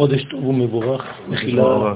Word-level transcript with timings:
חודש 0.00 0.24
טוב 0.24 0.44
ומבורך, 0.44 1.04
מחילה. 1.28 1.92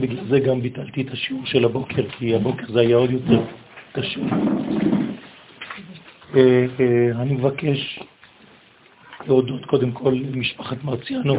בגלל 0.00 0.24
זה 0.28 0.40
גם 0.40 0.60
ביטלתי 0.60 1.02
את 1.02 1.10
השיעור 1.10 1.46
של 1.46 1.64
הבוקר, 1.64 2.08
כי 2.18 2.34
הבוקר 2.34 2.72
זה 2.72 2.80
היה 2.80 2.96
עוד 2.96 3.10
יותר 3.10 3.42
קשה. 3.92 4.20
אה, 6.34 6.66
אה, 6.80 7.22
אני 7.22 7.34
מבקש 7.34 8.00
להודות 9.26 9.64
קודם 9.66 9.92
כל 9.92 10.14
למשפחת 10.32 10.84
מרציאנו. 10.84 11.34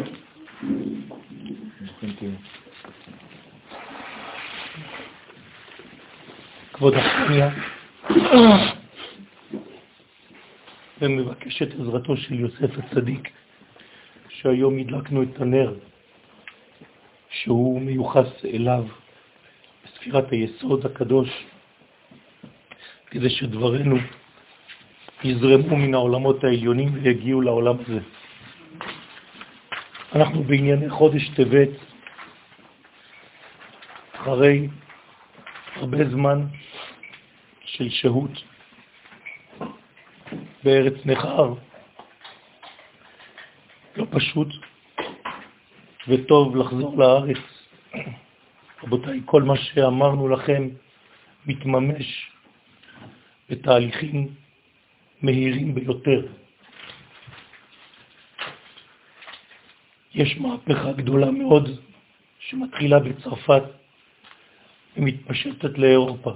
כבוד 6.73 6.93
החניה, 6.93 7.49
ומבקש 11.01 11.61
את 11.61 11.69
עזרתו 11.79 12.17
של 12.17 12.39
יוסף 12.39 12.77
הצדיק, 12.77 13.29
שהיום 14.45 14.77
הדלקנו 14.77 15.23
את 15.23 15.41
הנר 15.41 15.73
שהוא 17.29 17.81
מיוחס 17.81 18.45
אליו 18.45 18.83
בספירת 19.83 20.31
היסוד 20.31 20.85
הקדוש, 20.85 21.45
כדי 23.07 23.29
שדברנו 23.29 23.95
יזרמו 25.23 25.75
מן 25.75 25.93
העולמות 25.93 26.43
העליונים 26.43 26.89
ויגיעו 26.93 27.41
לעולם 27.41 27.75
הזה. 27.79 27.99
אנחנו 30.15 30.43
בענייני 30.43 30.89
חודש 30.89 31.29
טבת, 31.29 31.69
אחרי 34.13 34.67
הרבה 35.75 36.09
זמן 36.09 36.45
של 37.65 37.89
שהות 37.89 38.43
בארץ 40.63 40.93
נחר, 41.05 41.53
לא 43.97 44.05
פשוט, 44.11 44.47
וטוב 46.07 46.55
לחזור 46.55 46.97
לארץ. 46.97 47.37
רבותיי, 48.83 49.21
כל 49.25 49.43
מה 49.43 49.57
שאמרנו 49.57 50.27
לכם 50.27 50.69
מתממש 51.45 52.31
בתהליכים 53.49 54.27
מהירים 55.21 55.75
ביותר. 55.75 56.27
יש 60.13 60.37
מהפכה 60.37 60.91
גדולה 60.91 61.31
מאוד 61.31 61.79
שמתחילה 62.39 62.99
בצרפת 62.99 63.63
ומתפשטת 64.97 65.77
לאירופה. 65.77 66.31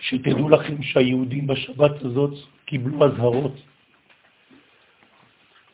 שתדעו 0.00 0.48
לכם 0.48 0.82
שהיהודים 0.82 1.46
בשבת 1.46 2.02
הזאת 2.02 2.34
קיבלו 2.64 3.04
הזהרות 3.04 3.56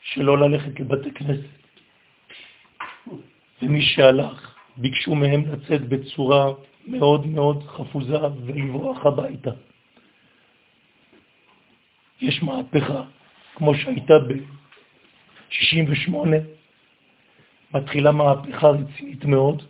שלא 0.01 0.37
ללכת 0.37 0.79
לבתי 0.79 1.11
כנסת. 1.11 1.61
ומי 3.61 3.81
שהלך, 3.81 4.55
ביקשו 4.77 5.15
מהם 5.15 5.41
לצאת 5.51 5.81
בצורה 5.81 6.53
מאוד 6.87 7.27
מאוד 7.27 7.63
חפוזה 7.67 8.17
ולברוח 8.45 9.05
הביתה. 9.05 9.51
יש 12.21 12.43
מהפכה, 12.43 13.03
כמו 13.55 13.75
שהייתה 13.75 14.13
ב-68, 14.19 16.15
מתחילה 17.73 18.11
מהפכה 18.11 18.67
רצינית 18.67 19.25
מאוד, 19.25 19.63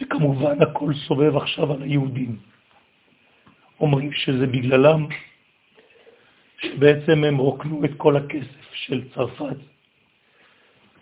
וכמובן 0.00 0.62
הכל 0.62 0.94
סובב 0.94 1.36
עכשיו 1.36 1.72
על 1.72 1.82
היהודים. 1.82 2.38
אומרים 3.80 4.12
שזה 4.12 4.46
בגללם 4.46 5.06
שבעצם 6.62 7.24
הם 7.24 7.36
רוקנו 7.36 7.84
את 7.84 7.90
כל 7.96 8.16
הכסף 8.16 8.72
של 8.72 9.08
צרפת, 9.14 9.56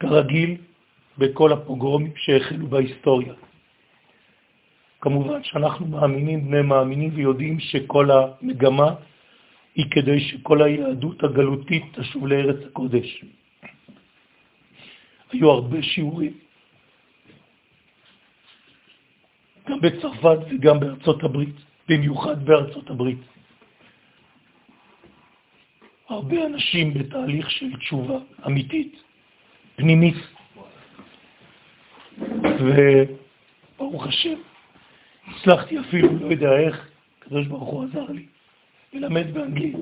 כרגיל 0.00 0.56
בכל 1.18 1.52
הפוגרומים 1.52 2.12
שהחלו 2.16 2.66
בהיסטוריה. 2.66 3.34
כמובן 5.00 5.44
שאנחנו 5.44 5.86
מאמינים, 5.86 6.48
בני 6.48 6.62
מאמינים, 6.62 7.10
ויודעים 7.14 7.60
שכל 7.60 8.10
המגמה 8.10 8.94
היא 9.74 9.86
כדי 9.90 10.20
שכל 10.20 10.62
היהדות 10.62 11.24
הגלותית 11.24 11.84
תשוב 11.92 12.26
לארץ 12.26 12.56
הקודש. 12.66 13.24
היו 15.32 15.50
הרבה 15.50 15.82
שיעורים, 15.82 16.32
גם 19.68 19.80
בצרפת 19.80 20.38
וגם 20.50 20.80
בארצות 20.80 21.24
הברית, 21.24 21.56
במיוחד 21.88 22.44
בארצות 22.44 22.90
הברית. 22.90 23.35
הרבה 26.08 26.46
אנשים 26.46 26.94
בתהליך 26.94 27.50
של 27.50 27.76
תשובה 27.76 28.18
אמיתית, 28.46 29.02
פנימית. 29.76 30.14
וברוך 33.78 34.06
השם, 34.06 34.38
הצלחתי 35.26 35.80
אפילו, 35.80 36.18
לא 36.18 36.26
יודע 36.26 36.52
איך, 36.58 36.88
הקדוש 37.18 37.46
ברוך 37.46 37.68
הוא 37.68 37.84
עזר 37.84 38.12
לי, 38.12 38.26
ללמד 38.92 39.34
באנגלית. 39.34 39.76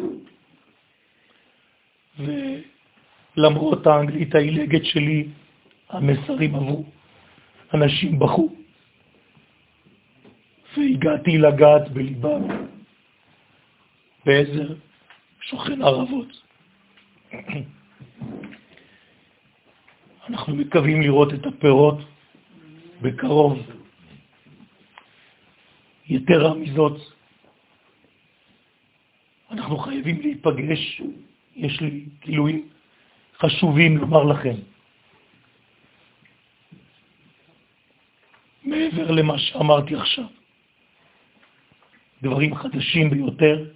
ולמרות 3.37 3.87
האנגלית 3.87 4.35
העילגת 4.35 4.85
שלי, 4.85 5.29
המסרים 5.89 6.55
עברו. 6.55 6.85
אנשים 7.75 8.19
בכו, 8.19 8.55
והגעתי 10.77 11.39
לגעת 11.39 11.89
בליבם. 11.89 12.43
בעזר 14.27 14.75
שוכן 15.45 15.83
ערבות. 15.83 16.43
אנחנו 20.29 20.57
מקווים 20.57 21.03
לראות 21.03 21.35
את 21.35 21.47
הפירות 21.47 21.99
בקרוב. 23.03 23.59
יתרה 26.07 26.55
מזאת, 26.55 27.01
אנחנו 29.51 29.79
חייבים 29.79 30.21
להיפגש, 30.21 31.03
יש 31.57 31.81
לי 31.81 32.05
גילויים 32.21 32.69
חשובים 33.39 33.97
לומר 33.97 34.25
לכם. 34.25 34.55
מעבר 38.65 39.11
למה 39.11 39.39
שאמרתי 39.39 39.95
עכשיו, 39.95 40.27
דברים 42.23 42.55
חדשים 42.55 43.11
ביותר, 43.11 43.71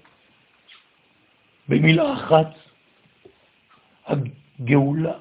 במילה 1.68 2.12
אחת, 2.14 2.54
הגאולה 4.06 5.18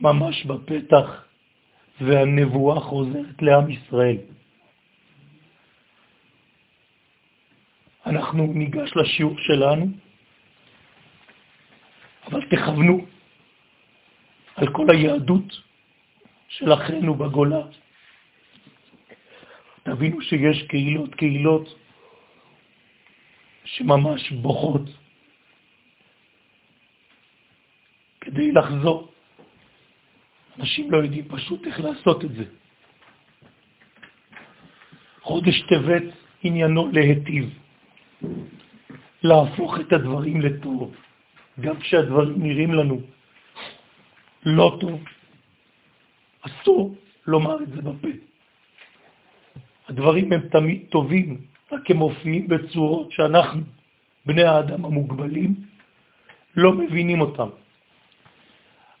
ממש 0.00 0.46
בפתח 0.46 1.24
והנבואה 2.00 2.80
חוזרת 2.80 3.42
לעם 3.42 3.70
ישראל. 3.70 4.16
אנחנו 8.06 8.46
ניגש 8.46 8.90
לשיעור 8.96 9.38
שלנו, 9.38 9.86
אבל 12.26 12.40
תכוונו 12.50 13.06
על 14.56 14.72
כל 14.72 14.86
היהדות 14.90 15.62
של 16.48 16.72
אחינו 16.72 17.14
בגולה. 17.14 17.62
תבינו 19.82 20.22
שיש 20.22 20.62
קהילות, 20.62 21.14
קהילות 21.14 21.74
שממש 23.64 24.30
בוכות 24.30 25.05
כדי 28.26 28.52
לחזור. 28.52 29.08
אנשים 30.58 30.90
לא 30.90 30.96
יודעים 30.96 31.24
פשוט 31.28 31.66
איך 31.66 31.80
לעשות 31.80 32.24
את 32.24 32.32
זה. 32.32 32.44
חודש 35.22 35.62
טבת 35.62 36.02
עניינו 36.42 36.90
להטיב, 36.92 37.58
להפוך 39.22 39.80
את 39.80 39.92
הדברים 39.92 40.40
לטוב, 40.40 40.94
גם 41.60 41.76
כשהדברים 41.80 42.42
נראים 42.42 42.74
לנו 42.74 43.00
לא 44.46 44.78
טוב. 44.80 45.04
אסור 46.42 46.94
לומר 47.26 47.62
את 47.62 47.68
זה 47.68 47.82
בפה. 47.82 48.08
הדברים 49.88 50.32
הם 50.32 50.40
תמיד 50.48 50.80
טובים, 50.90 51.40
רק 51.72 51.90
הם 51.90 51.96
מופיעים 51.96 52.48
בצורות 52.48 53.12
שאנחנו, 53.12 53.62
בני 54.26 54.42
האדם 54.42 54.84
המוגבלים, 54.84 55.54
לא 56.56 56.72
מבינים 56.72 57.20
אותם. 57.20 57.65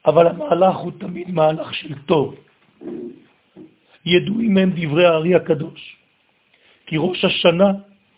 אבל 0.06 0.26
המהלך 0.26 0.76
הוא 0.76 0.92
תמיד 0.98 1.30
מהלך 1.30 1.74
של 1.74 1.94
טוב. 2.06 2.34
ידועים 4.06 4.56
הם 4.56 4.70
דברי 4.70 5.06
הארי 5.06 5.34
הקדוש, 5.34 5.96
כי 6.86 6.96
ראש 6.98 7.24
השנה 7.24 7.70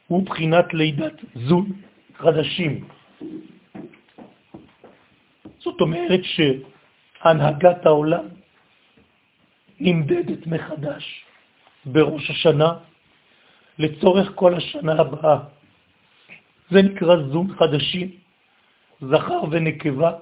הוא 0.06 0.26
בחינת 0.26 0.74
לידת 0.74 1.16
זון 1.34 1.72
חדשים. 2.16 2.88
זאת 5.58 5.80
אומרת 5.80 6.20
שהנהגת 6.24 7.86
העולם 7.86 8.24
נמדדת 9.80 10.46
מחדש 10.46 11.24
בראש 11.84 12.30
השנה 12.30 12.72
לצורך 13.78 14.32
כל 14.34 14.54
השנה 14.54 14.92
הבאה. 14.92 15.38
זה 16.70 16.82
נקרא 16.82 17.16
זון 17.32 17.54
חדשים, 17.56 18.08
זכר 19.00 19.40
ונקבה, 19.50 20.12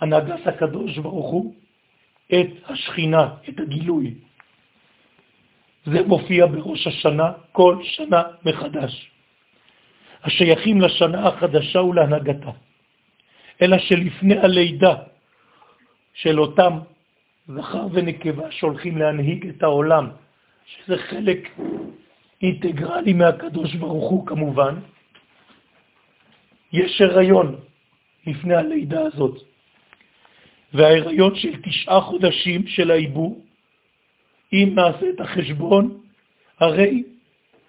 הנהגת 0.00 0.46
הקדוש 0.46 0.98
ברוך 0.98 1.30
הוא, 1.30 1.54
את 2.32 2.50
השכינה, 2.68 3.28
את 3.48 3.60
הגילוי. 3.60 4.14
זה 5.84 6.02
מופיע 6.06 6.46
בראש 6.46 6.86
השנה 6.86 7.32
כל 7.52 7.78
שנה 7.82 8.22
מחדש. 8.44 9.10
השייכים 10.24 10.80
לשנה 10.80 11.28
החדשה 11.28 11.80
ולהנהגתה, 11.80 12.50
אלא 13.62 13.78
שלפני 13.78 14.38
הלידה 14.38 14.94
של 16.14 16.40
אותם 16.40 16.78
זכר 17.48 17.86
ונקבה 17.92 18.50
שהולכים 18.50 18.98
להנהיג 18.98 19.46
את 19.46 19.62
העולם, 19.62 20.10
שזה 20.66 20.98
חלק 20.98 21.48
אינטגרלי 22.42 23.12
מהקדוש 23.12 23.74
ברוך 23.74 24.10
הוא 24.10 24.26
כמובן, 24.26 24.74
יש 26.72 27.00
הריון 27.00 27.56
לפני 28.26 28.54
הלידה 28.54 29.00
הזאת, 29.00 29.49
וההיריון 30.74 31.34
של 31.34 31.62
תשעה 31.62 32.00
חודשים 32.00 32.66
של 32.66 32.90
העיבור, 32.90 33.40
אם 34.52 34.72
נעשה 34.74 35.10
את 35.10 35.20
החשבון, 35.20 36.00
הרי 36.60 37.02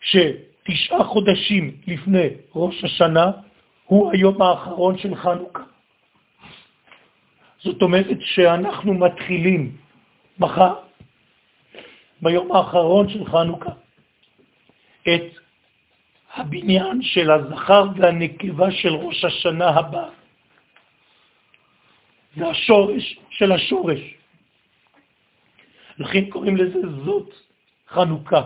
שתשעה 0.01 1.03
חודשים 1.03 1.75
לפני 1.87 2.27
ראש 2.55 2.83
השנה 2.83 3.31
הוא 3.85 4.11
היום 4.11 4.41
האחרון 4.41 4.97
של 4.97 5.15
חנוכה. 5.15 5.63
זאת 7.59 7.81
אומרת 7.81 8.17
שאנחנו 8.21 8.93
מתחילים 8.93 9.77
מחר, 10.39 10.73
ביום 12.21 12.51
האחרון 12.51 13.09
של 13.09 13.25
חנוכה, 13.25 13.71
את 15.01 15.23
הבניין 16.33 17.01
של 17.01 17.31
הזכר 17.31 17.83
והנקבה 17.95 18.71
של 18.71 18.95
ראש 18.95 19.25
השנה 19.25 19.69
הבא. 19.69 20.20
זה 22.35 22.47
השורש 22.47 23.19
של 23.29 23.51
השורש. 23.51 23.99
לכן 25.97 26.29
קוראים 26.29 26.57
לזה 26.57 26.79
זאת 27.05 27.33
חנוכה. 27.89 28.43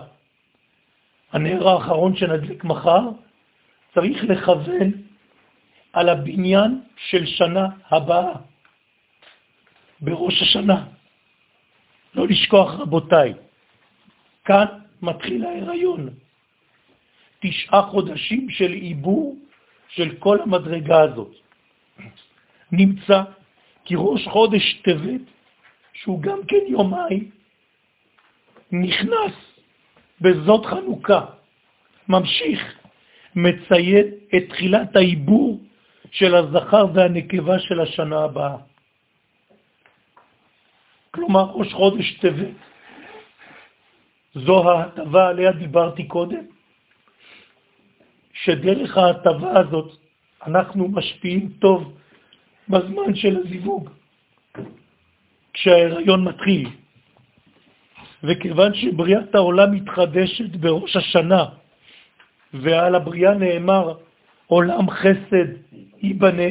הנר 1.32 1.68
האחרון 1.68 2.16
שנדליק 2.16 2.64
מחר 2.64 3.02
צריך 3.94 4.24
לכוון 4.24 4.92
על 5.94 6.10
הבניין 6.10 6.82
של 6.98 7.26
שנה 7.26 7.68
הבאה, 7.92 8.34
בראש 10.02 10.42
השנה. 10.42 10.86
לא 12.16 12.28
לשכוח, 12.28 12.74
רבותיי, 12.74 13.34
כאן 14.46 14.66
מתחיל 15.02 15.46
ההיריון. 15.46 16.10
תשעה 17.40 17.82
חודשים 17.82 18.50
של 18.50 18.72
עיבור 18.72 19.38
של 19.90 20.16
כל 20.20 20.42
המדרגה 20.42 21.02
הזאת. 21.02 21.32
נמצא 22.72 23.24
כי 23.86 23.94
ראש 23.98 24.28
חודש 24.28 24.82
טבת, 24.84 25.22
שהוא 25.94 26.22
גם 26.22 26.40
כן 26.48 26.64
יומיים, 26.68 27.32
נכנס 28.72 29.34
בזאת 30.22 30.66
חנוכה, 30.66 31.26
ממשיך, 32.10 32.80
מציין 33.36 34.08
את 34.36 34.44
תחילת 34.50 34.96
העיבור 34.96 35.60
של 36.12 36.36
הזכר 36.36 36.86
והנקבה 36.94 37.60
של 37.60 37.82
השנה 37.82 38.24
הבאה. 38.24 38.58
כלומר, 41.12 41.44
ראש 41.44 41.74
חודש 41.74 42.20
טבת. 42.20 42.56
זו 44.36 44.72
ההטבה 44.72 45.28
עליה 45.28 45.52
דיברתי 45.52 46.08
קודם, 46.08 46.46
שדרך 48.34 48.98
ההטבה 48.98 49.60
הזאת 49.60 49.92
אנחנו 50.48 50.88
משפיעים 50.88 51.50
טוב 51.60 51.98
בזמן 52.70 53.16
של 53.16 53.38
הזיווג, 53.38 53.90
כשההיריון 55.54 56.24
מתחיל. 56.24 56.70
וכיוון 58.24 58.74
שבריאת 58.74 59.36
העולם 59.36 59.72
מתחדשת 59.72 60.56
בראש 60.56 60.96
השנה, 60.96 61.46
ועל 62.54 62.96
הבריאה 62.96 63.34
נאמר 63.34 63.94
עולם 64.48 64.90
חסד 64.90 65.50
ייבנה, 66.02 66.50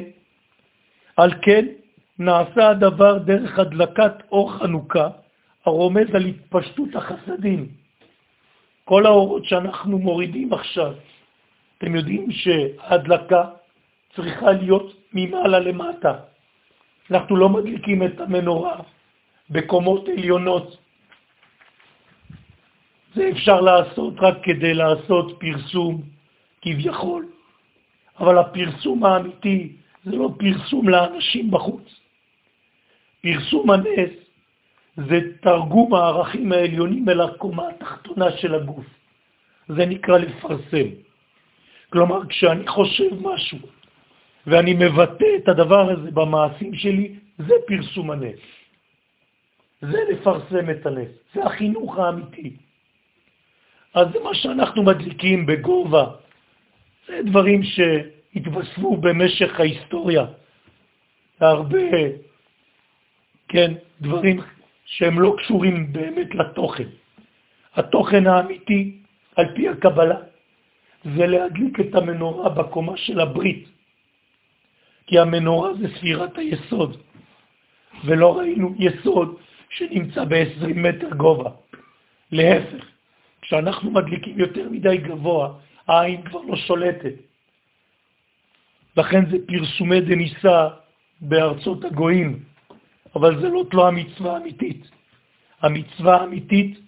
על 1.16 1.30
כן 1.42 1.66
נעשה 2.18 2.68
הדבר 2.68 3.18
דרך 3.18 3.58
הדלקת 3.58 4.12
אור 4.32 4.52
חנוכה, 4.58 5.08
הרומז 5.66 6.14
על 6.14 6.24
התפשטות 6.24 6.88
החסדים. 6.94 7.68
כל 8.84 9.06
האורות 9.06 9.44
שאנחנו 9.44 9.98
מורידים 9.98 10.52
עכשיו, 10.52 10.92
אתם 11.78 11.96
יודעים 11.96 12.30
שההדלקה 12.30 13.44
צריכה 14.16 14.52
להיות 14.52 15.03
ממעלה 15.14 15.58
למטה. 15.58 16.12
אנחנו 17.10 17.36
לא 17.36 17.48
מדליקים 17.48 18.02
את 18.02 18.20
המנורה 18.20 18.76
בקומות 19.50 20.08
עליונות. 20.08 20.76
זה 23.14 23.28
אפשר 23.32 23.60
לעשות 23.60 24.14
רק 24.18 24.34
כדי 24.42 24.74
לעשות 24.74 25.38
פרסום 25.40 26.02
כביכול, 26.62 27.28
אבל 28.18 28.38
הפרסום 28.38 29.04
האמיתי 29.04 29.72
זה 30.04 30.16
לא 30.16 30.30
פרסום 30.38 30.88
לאנשים 30.88 31.50
בחוץ. 31.50 31.84
פרסום 33.22 33.70
הנס 33.70 34.14
זה 34.96 35.20
תרגום 35.40 35.94
הערכים 35.94 36.52
העליונים 36.52 37.08
אל 37.08 37.20
הקומה 37.20 37.68
התחתונה 37.68 38.36
של 38.36 38.54
הגוף. 38.54 38.86
זה 39.68 39.86
נקרא 39.86 40.18
לפרסם. 40.18 40.88
כלומר, 41.90 42.26
כשאני 42.26 42.66
חושב 42.68 43.10
משהו 43.20 43.58
ואני 44.46 44.74
מבטא 44.74 45.30
את 45.36 45.48
הדבר 45.48 45.90
הזה 45.90 46.10
במעשים 46.10 46.74
שלי, 46.74 47.14
זה 47.38 47.54
פרסום 47.66 48.10
הנס. 48.10 48.40
זה 49.80 49.98
לפרסם 50.10 50.70
את 50.70 50.86
הנס, 50.86 51.08
זה 51.34 51.44
החינוך 51.44 51.98
האמיתי. 51.98 52.56
אז 53.94 54.06
זה 54.12 54.18
מה 54.24 54.34
שאנחנו 54.34 54.82
מדליקים 54.82 55.46
בגובה. 55.46 56.04
זה 57.06 57.20
דברים 57.24 57.60
שהתווספו 57.62 58.96
במשך 58.96 59.60
ההיסטוריה. 59.60 60.24
הרבה, 61.40 61.88
כן, 63.48 63.72
דברים 64.00 64.40
שהם 64.84 65.20
לא 65.20 65.34
קשורים 65.38 65.92
באמת 65.92 66.34
לתוכן. 66.34 66.88
התוכן 67.74 68.26
האמיתי, 68.26 68.96
על 69.36 69.46
פי 69.54 69.68
הקבלה, 69.68 70.18
זה 71.04 71.26
להדליק 71.26 71.80
את 71.80 71.94
המנורה 71.94 72.48
בקומה 72.48 72.96
של 72.96 73.20
הברית. 73.20 73.73
כי 75.06 75.18
המנורה 75.18 75.74
זה 75.74 75.88
ספירת 75.96 76.38
היסוד, 76.38 76.96
ולא 78.04 78.38
ראינו 78.38 78.74
יסוד 78.78 79.36
שנמצא 79.70 80.24
ב-20 80.24 80.74
מטר 80.74 81.10
גובה. 81.16 81.50
להפך, 82.32 82.84
כשאנחנו 83.42 83.90
מדליקים 83.90 84.38
יותר 84.38 84.68
מדי 84.70 84.96
גבוה, 84.96 85.54
העין 85.88 86.22
כבר 86.22 86.40
לא 86.40 86.56
שולטת. 86.56 87.14
לכן 88.96 89.30
זה 89.30 89.36
פרסומי 89.46 90.00
דניסה 90.00 90.68
בארצות 91.20 91.84
הגויים, 91.84 92.42
אבל 93.14 93.40
זה 93.40 93.48
לא 93.48 93.64
תלו 93.70 93.86
המצווה 93.86 94.34
האמיתית. 94.34 94.90
המצווה 95.62 96.16
האמיתית 96.20 96.78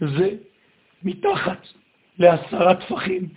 זה 0.00 0.30
מתחת 1.02 1.66
לעשרה 2.18 2.74
טפחים 2.74 3.28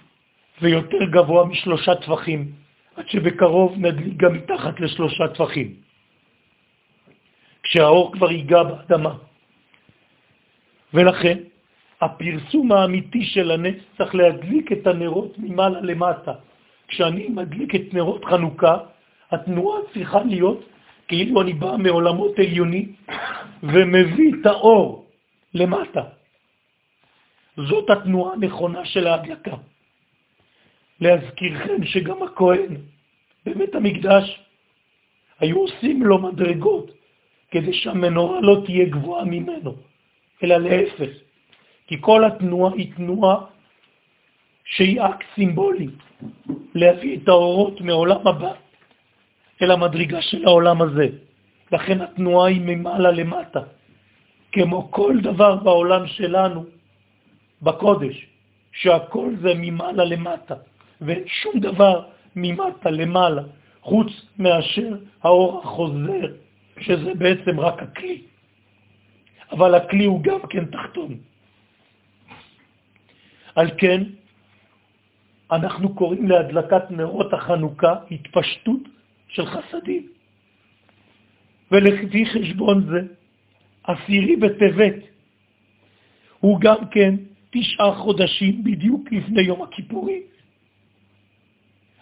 ויותר 0.62 1.04
גבוה 1.12 1.46
משלושה 1.46 1.96
טפחים, 1.96 2.52
עד 3.00 3.08
שבקרוב 3.08 3.78
נדליק 3.78 4.18
גם 4.18 4.34
מתחת 4.34 4.80
לשלושה 4.80 5.28
טפחים, 5.28 5.74
כשהאור 7.64 8.12
כבר 8.14 8.32
ייגע 8.32 8.64
באדמה. 8.64 9.14
ולכן, 10.94 11.38
הפרסום 12.02 12.72
האמיתי 12.72 13.24
של 13.26 13.52
הנס 13.52 13.76
צריך 13.98 14.16
להדליק 14.16 14.72
את 14.72 14.88
הנרות 14.88 15.40
ממעלה 15.40 15.82
למטה. 15.82 16.34
כשאני 16.88 17.28
מדליק 17.28 17.76
את 17.76 17.94
נרות 17.94 18.26
חנוכה, 18.26 18.78
התנועה 19.32 19.80
צריכה 19.94 20.20
להיות 20.24 20.60
כאילו 21.08 21.42
אני 21.42 21.54
בא 21.54 21.76
מעולמות 21.78 22.40
עליוני 22.40 22.86
ומביא 23.64 24.34
את 24.42 24.46
האור 24.46 25.08
למטה. 25.54 26.04
זאת 27.58 27.90
התנועה 27.90 28.34
הנכונה 28.34 28.86
של 28.86 29.08
ההדלקה. 29.08 29.56
להזכירכם 31.02 31.84
שגם 31.84 32.24
הכהן 32.24 32.76
בבית 33.46 33.76
המקדש 33.76 34.40
היו 35.40 35.58
עושים 35.58 36.04
לו 36.04 36.18
מדרגות 36.18 36.92
כדי 37.52 37.74
שהמנורה 37.74 38.42
לא 38.42 38.62
תהיה 38.66 38.86
גבוהה 38.86 39.26
ממנו, 39.26 39.76
אלא 40.44 40.58
להפך, 40.58 41.10
כי 41.88 41.98
כל 42.02 42.26
התנועה 42.26 42.74
היא 42.74 42.94
תנועה 42.96 43.36
שהיא 44.66 45.02
אקט 45.02 45.26
סימבולי, 45.36 45.88
להביא 46.76 47.18
את 47.18 47.28
האורות 47.28 47.82
מעולם 47.82 48.28
הבא 48.28 48.54
אל 49.62 49.72
המדרגה 49.72 50.22
של 50.22 50.46
העולם 50.46 50.82
הזה. 50.82 51.08
לכן 51.72 52.02
התנועה 52.02 52.48
היא 52.48 52.62
ממעלה 52.62 53.12
למטה. 53.12 53.60
כמו 54.52 54.92
כל 54.92 55.18
דבר 55.22 55.56
בעולם 55.56 56.08
שלנו, 56.08 56.66
בקודש, 57.62 58.26
שהכל 58.72 59.34
זה 59.42 59.54
ממעלה 59.56 60.06
למטה. 60.06 60.56
ואין 61.02 61.24
שום 61.28 61.60
דבר 61.60 62.06
ממטה 62.36 62.90
למעלה, 62.90 63.44
חוץ 63.82 64.08
מאשר 64.40 64.98
האור 65.24 65.62
החוזר, 65.64 66.36
שזה 66.80 67.14
בעצם 67.14 67.60
רק 67.60 67.84
הכלי. 67.84 68.22
אבל 69.52 69.76
הכלי 69.76 70.06
הוא 70.06 70.24
גם 70.24 70.40
כן 70.50 70.66
תחתון. 70.66 71.18
על 73.56 73.70
כן, 73.78 74.04
אנחנו 75.52 75.96
קוראים 75.96 76.28
להדלקת 76.28 76.92
נרות 76.92 77.34
החנוכה 77.34 77.96
התפשטות 78.12 78.82
של 79.28 79.46
חסדים. 79.46 80.08
ולפי 81.72 82.26
חשבון 82.26 82.86
זה, 82.90 83.02
עשירי 83.84 84.36
בטבת 84.36 84.96
הוא 86.40 86.60
גם 86.62 86.90
כן 86.92 87.16
תשעה 87.50 87.96
חודשים 87.96 88.64
בדיוק 88.64 89.12
לפני 89.12 89.42
יום 89.42 89.62
הכיפורים. 89.62 90.22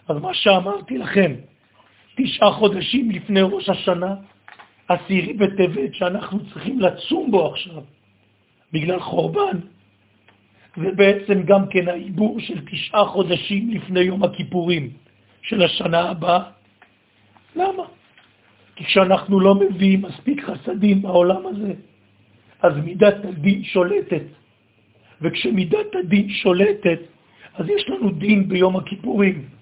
אז 0.08 0.16
מה 0.16 0.34
שאמרתי 0.34 0.98
לכם, 0.98 1.34
תשעה 2.16 2.52
חודשים 2.52 3.10
לפני 3.10 3.40
ראש 3.42 3.68
השנה, 3.68 4.14
עשירי 4.88 5.32
בטבת 5.32 5.94
שאנחנו 5.94 6.38
צריכים 6.52 6.80
לצום 6.80 7.30
בו 7.30 7.46
עכשיו, 7.46 7.82
בגלל 8.72 9.00
חורבן, 9.00 9.58
ובעצם 10.76 11.42
גם 11.42 11.68
כן 11.70 11.88
העיבור 11.88 12.40
של 12.40 12.64
תשעה 12.70 13.04
חודשים 13.04 13.70
לפני 13.70 14.00
יום 14.00 14.24
הכיפורים 14.24 14.90
של 15.42 15.62
השנה 15.62 16.00
הבאה. 16.00 16.42
למה? 17.56 17.82
כי 18.76 18.84
כשאנחנו 18.84 19.40
לא 19.40 19.54
מביאים 19.54 20.02
מספיק 20.02 20.44
חסדים 20.44 21.02
בעולם 21.02 21.46
הזה, 21.46 21.72
אז 22.62 22.72
מידת 22.84 23.24
הדין 23.24 23.64
שולטת. 23.64 24.22
וכשמידת 25.20 25.94
הדין 25.94 26.28
שולטת, 26.30 27.00
אז 27.54 27.66
יש 27.68 27.88
לנו 27.88 28.10
דין 28.10 28.48
ביום 28.48 28.76
הכיפורים. 28.76 29.57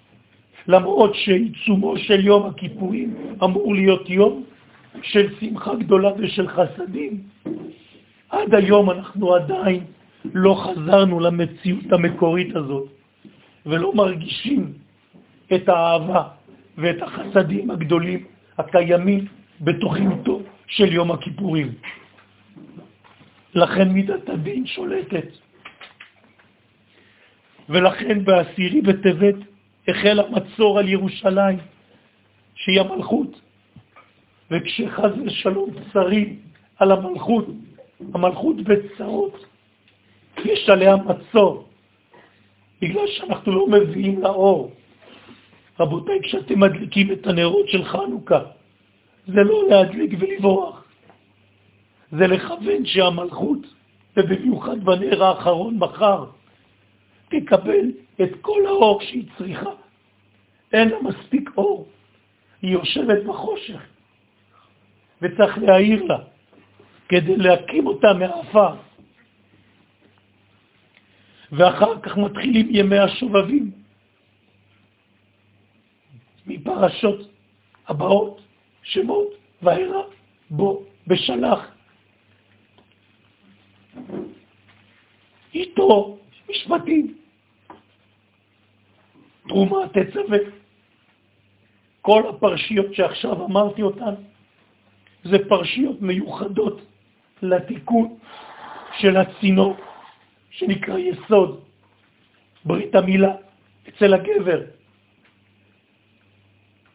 למרות 0.68 1.14
שעיצומו 1.14 1.98
של 1.98 2.26
יום 2.26 2.46
הכיפורים 2.46 3.14
אמור 3.44 3.74
להיות 3.74 4.10
יום 4.10 4.44
של 5.02 5.34
שמחה 5.40 5.74
גדולה 5.74 6.10
ושל 6.18 6.48
חסדים, 6.48 7.22
עד 8.30 8.54
היום 8.54 8.90
אנחנו 8.90 9.34
עדיין 9.34 9.84
לא 10.34 10.54
חזרנו 10.54 11.20
למציאות 11.20 11.92
המקורית 11.92 12.56
הזאת, 12.56 12.88
ולא 13.66 13.94
מרגישים 13.94 14.72
את 15.54 15.68
האהבה 15.68 16.22
ואת 16.78 17.02
החסדים 17.02 17.70
הגדולים 17.70 18.24
הקיימים 18.58 19.24
בתוכניתו 19.60 20.42
של 20.66 20.92
יום 20.92 21.10
הכיפורים. 21.10 21.72
לכן 23.54 23.88
מידת 23.88 24.28
הדין 24.28 24.66
שולטת. 24.66 25.28
ולכן 27.68 28.24
בעשירי 28.24 28.80
בטבת 28.80 29.34
החל 29.88 30.20
המצור 30.20 30.78
על 30.78 30.88
ירושלים, 30.88 31.58
שהיא 32.54 32.80
המלכות. 32.80 33.40
וכשחז 34.50 35.10
ושלום 35.26 35.70
צרים 35.92 36.40
על 36.76 36.92
המלכות, 36.92 37.46
המלכות 38.14 38.56
בצרות, 38.56 39.44
יש 40.44 40.68
עליה 40.68 40.96
מצור, 40.96 41.68
בגלל 42.82 43.06
שאנחנו 43.06 43.52
לא 43.52 43.66
מביאים 43.66 44.22
לאור. 44.22 44.70
רבותיי, 45.80 46.18
כשאתם 46.22 46.60
מדליקים 46.60 47.12
את 47.12 47.26
הנרות 47.26 47.68
של 47.68 47.84
חנוכה, 47.84 48.40
זה 49.26 49.42
לא 49.42 49.68
להדליק 49.68 50.10
ולברוח, 50.18 50.84
זה 52.12 52.26
לכוון 52.26 52.84
שהמלכות, 52.84 53.58
ובמיוחד 54.16 54.84
בנר 54.84 55.24
האחרון 55.24 55.78
מחר, 55.78 56.24
תקבל 57.28 57.90
את 58.22 58.30
כל 58.40 58.66
האור 58.66 59.00
שהיא 59.02 59.24
צריכה. 59.38 59.70
אין 60.72 60.88
לה 60.88 60.96
מספיק 61.02 61.50
אור, 61.56 61.88
היא 62.62 62.72
יושבת 62.72 63.24
בחושך, 63.24 63.80
וצריך 65.22 65.58
להעיר 65.58 66.04
לה 66.04 66.18
כדי 67.08 67.36
להקים 67.36 67.86
אותה 67.86 68.12
מהעפר. 68.12 68.74
ואחר 71.52 72.00
כך 72.00 72.16
מתחילים 72.16 72.68
ימי 72.70 72.98
השובבים 72.98 73.70
מפרשות 76.46 77.30
הבאות, 77.88 78.40
שמות 78.82 79.28
והרע 79.62 80.02
בו 80.50 80.82
בשלח. 81.06 81.60
איתו 85.54 86.18
משפטים, 86.50 87.14
תרומה 89.48 89.76
תצווה. 89.88 90.38
כל 92.00 92.22
הפרשיות 92.28 92.94
שעכשיו 92.94 93.44
אמרתי 93.44 93.82
אותן, 93.82 94.14
זה 95.24 95.36
פרשיות 95.48 96.02
מיוחדות 96.02 96.80
לתיקון 97.42 98.18
של 98.98 99.16
הצינור 99.16 99.76
שנקרא 100.50 100.98
יסוד, 100.98 101.64
ברית 102.64 102.94
המילה, 102.94 103.34
אצל 103.88 104.14
הגבר. 104.14 104.60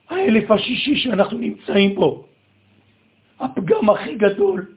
האלף 0.09 0.51
השישי 0.51 0.95
שאנחנו 0.95 1.37
נמצאים 1.37 1.95
בו, 1.95 2.25
הפגם 3.39 3.89
הכי 3.89 4.15
גדול 4.15 4.75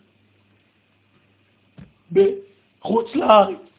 בחוץ 2.12 3.14
לארץ. 3.14 3.73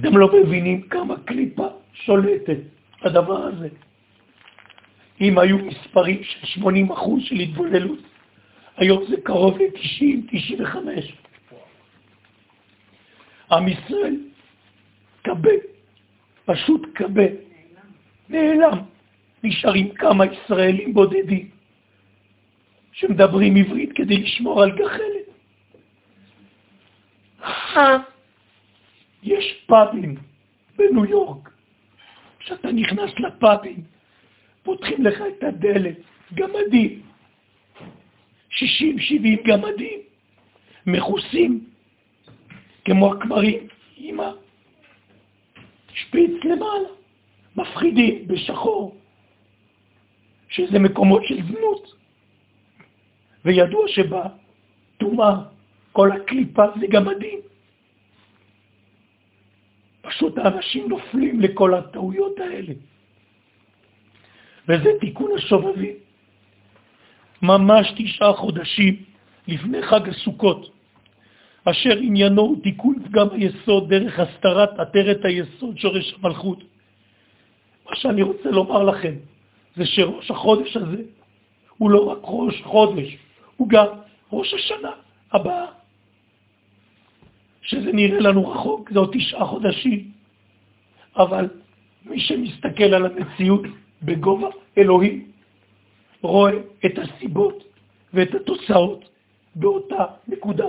אתם 0.00 0.16
לא 0.16 0.30
מבינים 0.32 0.82
כמה 0.82 1.14
קליפה 1.24 1.68
שולטת 1.92 2.58
הדבר 3.02 3.42
הזה. 3.42 3.68
אם 5.20 5.38
היו 5.38 5.58
מספרים 5.58 6.22
של 6.22 6.46
80 6.46 6.92
אחוז 6.92 7.22
של 7.22 7.34
התבוללות, 7.34 7.98
היום 8.76 9.04
זה 9.08 9.16
קרוב 9.24 9.58
ל-90-95. 9.58 10.76
עם 13.52 13.68
ישראל 13.68 14.16
קבה, 15.22 15.50
פשוט 16.44 16.86
קבה, 16.94 17.26
נעלם. 18.28 18.78
נשארים 19.44 19.94
כמה 19.94 20.24
ישראלים 20.26 20.94
בודדים 20.94 21.48
שמדברים 22.92 23.56
עברית 23.56 23.92
כדי 23.94 24.16
לשמור 24.16 24.62
על 24.62 24.70
גחלת. 24.70 25.26
יש 29.26 29.64
פאבים 29.66 30.14
בניו 30.76 31.04
יורק, 31.04 31.50
כשאתה 32.38 32.72
נכנס 32.72 33.10
לפאבים, 33.18 33.82
פותחים 34.62 35.04
לך 35.04 35.20
את 35.20 35.44
הדלת, 35.44 35.96
גמדים, 36.34 37.02
60-70 38.50 38.56
גמדים, 39.44 40.00
מכוסים, 40.86 41.64
כמו 42.84 43.12
הכמרים, 43.12 43.68
עם 43.96 44.20
השפיץ 45.90 46.44
למעלה, 46.44 46.88
מפחידים 47.56 48.28
בשחור, 48.28 48.96
שזה 50.48 50.78
מקומות 50.78 51.22
של 51.24 51.42
זנות. 51.42 51.94
וידוע 53.44 53.88
שבטומאה 53.88 55.34
כל 55.92 56.12
הקליפה 56.12 56.62
זה 56.80 56.86
גמדים. 56.86 57.38
פשוט 60.06 60.38
האנשים 60.38 60.88
נופלים 60.88 61.40
לכל 61.40 61.74
הטעויות 61.74 62.38
האלה. 62.38 62.72
וזה 64.68 64.90
תיקון 65.00 65.30
השובבים. 65.36 65.94
ממש 67.42 67.92
תשעה 67.96 68.32
חודשים 68.32 69.02
לפני 69.48 69.82
חג 69.82 70.08
הסוכות, 70.08 70.70
אשר 71.64 71.98
עניינו 71.98 72.42
הוא 72.42 72.62
תיקון 72.62 72.94
פגם 73.04 73.26
היסוד 73.32 73.94
דרך 73.94 74.20
הסתרת 74.20 74.78
עטרת 74.78 75.24
היסוד 75.24 75.78
שורש 75.78 76.14
המלכות. 76.14 76.58
מה 77.90 77.96
שאני 77.96 78.22
רוצה 78.22 78.50
לומר 78.50 78.82
לכם 78.82 79.14
זה 79.76 79.86
שראש 79.86 80.30
החודש 80.30 80.76
הזה 80.76 81.02
הוא 81.78 81.90
לא 81.90 82.10
רק 82.10 82.18
ראש 82.22 82.62
חודש, 82.62 83.16
הוא 83.56 83.68
גם 83.68 83.86
ראש 84.32 84.54
השנה 84.54 84.90
הבאה. 85.32 85.75
שזה 87.66 87.92
נראה 87.92 88.20
לנו 88.20 88.50
רחוק, 88.50 88.90
זה 88.92 88.98
עוד 88.98 89.10
תשעה 89.12 89.46
חודשים, 89.46 90.10
אבל 91.16 91.48
מי 92.04 92.20
שמסתכל 92.20 92.94
על 92.94 93.06
המציאות 93.06 93.62
בגובה 94.02 94.48
אלוהים, 94.78 95.30
רואה 96.22 96.52
את 96.86 96.98
הסיבות 96.98 97.64
ואת 98.14 98.34
התוצאות 98.34 99.08
באותה 99.54 100.04
נקודה. 100.28 100.68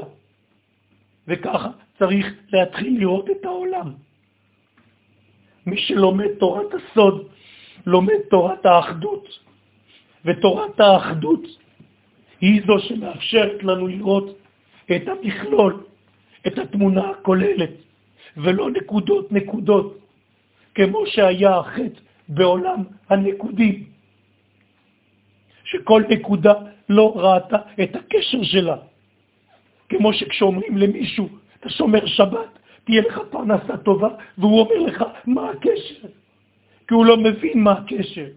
וככה 1.27 1.69
צריך 1.99 2.25
להתחיל 2.53 2.99
לראות 2.99 3.29
את 3.29 3.45
העולם. 3.45 3.93
מי 5.65 5.77
שלומד 5.77 6.31
תורת 6.39 6.73
הסוד, 6.73 7.27
לומד 7.85 8.19
תורת 8.29 8.65
האחדות, 8.65 9.39
ותורת 10.25 10.79
האחדות 10.79 11.43
היא 12.41 12.61
זו 12.67 12.79
שמאפשרת 12.79 13.63
לנו 13.63 13.87
לראות 13.87 14.37
את 14.95 15.01
המכלול, 15.07 15.83
את 16.47 16.57
התמונה 16.57 17.09
הכוללת, 17.09 17.69
ולא 18.37 18.71
נקודות 18.71 19.31
נקודות, 19.31 19.97
כמו 20.75 21.07
שהיה 21.07 21.57
החטא 21.57 21.99
בעולם 22.29 22.83
הנקודים, 23.09 23.83
שכל 25.63 26.03
נקודה 26.09 26.53
לא 26.89 27.13
ראתה 27.15 27.57
את 27.83 27.95
הקשר 27.95 28.43
שלה. 28.43 28.77
כמו 29.89 30.13
שכשאומרים 30.13 30.77
למישהו, 30.77 31.29
אתה 31.59 31.69
שומר 31.69 32.05
שבת, 32.05 32.59
תהיה 32.83 33.01
לך 33.01 33.19
פרנסה 33.29 33.77
טובה, 33.77 34.09
והוא 34.37 34.59
אומר 34.61 34.79
לך, 34.79 35.03
מה 35.25 35.49
הקשר? 35.49 36.07
כי 36.87 36.93
הוא 36.93 37.05
לא 37.05 37.17
מבין 37.17 37.63
מה 37.63 37.71
הקשר. 37.71 38.27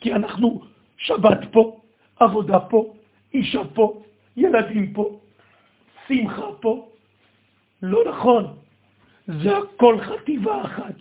כי 0.00 0.12
אנחנו 0.12 0.62
שבת 0.96 1.38
פה, 1.52 1.80
עבודה 2.20 2.60
פה, 2.60 2.94
אישה 3.34 3.60
פה, 3.74 4.02
ילדים 4.36 4.92
פה, 4.92 5.18
שמחה 6.08 6.46
פה. 6.60 6.87
לא 7.82 8.04
נכון. 8.08 8.56
זה 9.26 9.56
הכל 9.56 10.00
חטיבה 10.00 10.64
אחת. 10.64 10.94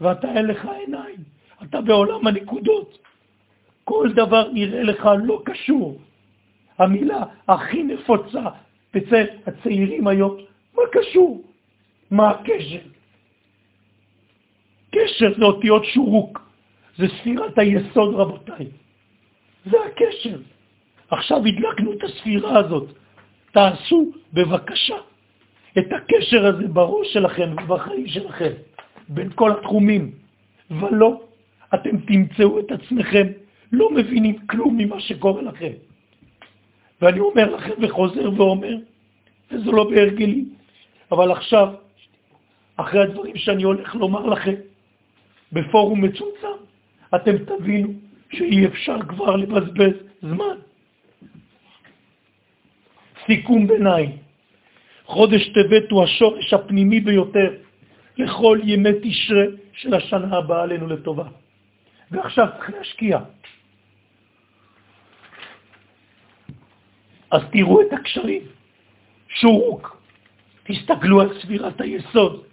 ואתה 0.00 0.28
אין 0.32 0.46
לך 0.46 0.64
עיניים, 0.64 1.16
אתה 1.62 1.80
בעולם 1.80 2.26
הנקודות. 2.26 2.98
כל 3.84 4.08
דבר 4.14 4.50
נראה 4.52 4.82
לך 4.82 5.08
לא 5.24 5.42
קשור. 5.44 6.00
המילה 6.78 7.24
הכי 7.48 7.82
נפוצה 7.82 8.44
אצל 8.96 9.24
הצעירים 9.46 10.06
היום, 10.06 10.36
מה 10.74 10.82
קשור? 10.92 11.42
מה 12.10 12.30
הקשר? 12.30 12.80
קשר 14.90 15.34
זה 15.38 15.44
אותיות 15.44 15.84
שורוק, 15.84 16.50
זה 16.98 17.06
ספירת 17.08 17.58
היסוד 17.58 18.14
רבותיי. 18.14 18.66
זה 19.64 19.76
הקשר. 19.86 20.38
עכשיו 21.10 21.38
הדלקנו 21.46 21.92
את 21.92 22.04
הספירה 22.04 22.58
הזאת. 22.58 22.88
תעשו 23.52 24.10
בבקשה 24.32 24.96
את 25.78 25.92
הקשר 25.92 26.46
הזה 26.46 26.68
בראש 26.68 27.12
שלכם 27.12 27.52
ובחיים 27.64 28.06
שלכם, 28.06 28.52
בין 29.08 29.30
כל 29.34 29.50
התחומים, 29.50 30.10
ולא, 30.70 31.20
אתם 31.74 32.00
תמצאו 32.00 32.60
את 32.60 32.70
עצמכם 32.72 33.26
לא 33.72 33.90
מבינים 33.90 34.46
כלום 34.46 34.76
ממה 34.76 35.00
שקורה 35.00 35.42
לכם. 35.42 35.72
ואני 37.02 37.20
אומר 37.20 37.54
לכם 37.54 37.72
וחוזר 37.82 38.30
ואומר, 38.36 38.76
וזה 39.50 39.70
לא 39.70 39.90
בהרגלי, 39.90 40.44
אבל 41.12 41.32
עכשיו, 41.32 41.74
אחרי 42.76 43.02
הדברים 43.02 43.36
שאני 43.36 43.62
הולך 43.62 43.94
לומר 43.94 44.26
לכם, 44.26 44.54
בפורום 45.52 46.04
מצומצם, 46.04 46.58
אתם 47.14 47.38
תבינו 47.38 47.88
שאי 48.32 48.66
אפשר 48.66 48.96
כבר 49.08 49.36
לבזבז 49.36 49.94
זמן. 50.22 50.56
סיכום 53.26 53.66
ביניים, 53.66 54.16
חודש 55.10 55.48
טבת 55.48 55.90
הוא 55.90 56.04
השורש 56.04 56.52
הפנימי 56.54 57.00
ביותר 57.00 57.50
לכל 58.18 58.58
ימי 58.62 58.90
תשרה 59.02 59.44
של 59.72 59.94
השנה 59.94 60.36
הבאה 60.36 60.62
עלינו 60.62 60.86
לטובה. 60.86 61.24
ועכשיו 62.10 62.46
צריך 62.56 62.70
להשקיע. 62.70 63.18
אז 67.30 67.42
תראו 67.52 67.80
את 67.80 67.92
הקשרים, 67.92 68.42
שורוק, 69.28 70.02
תסתכלו 70.64 71.20
על 71.20 71.40
סבירת 71.42 71.80
היסוד. 71.80 72.44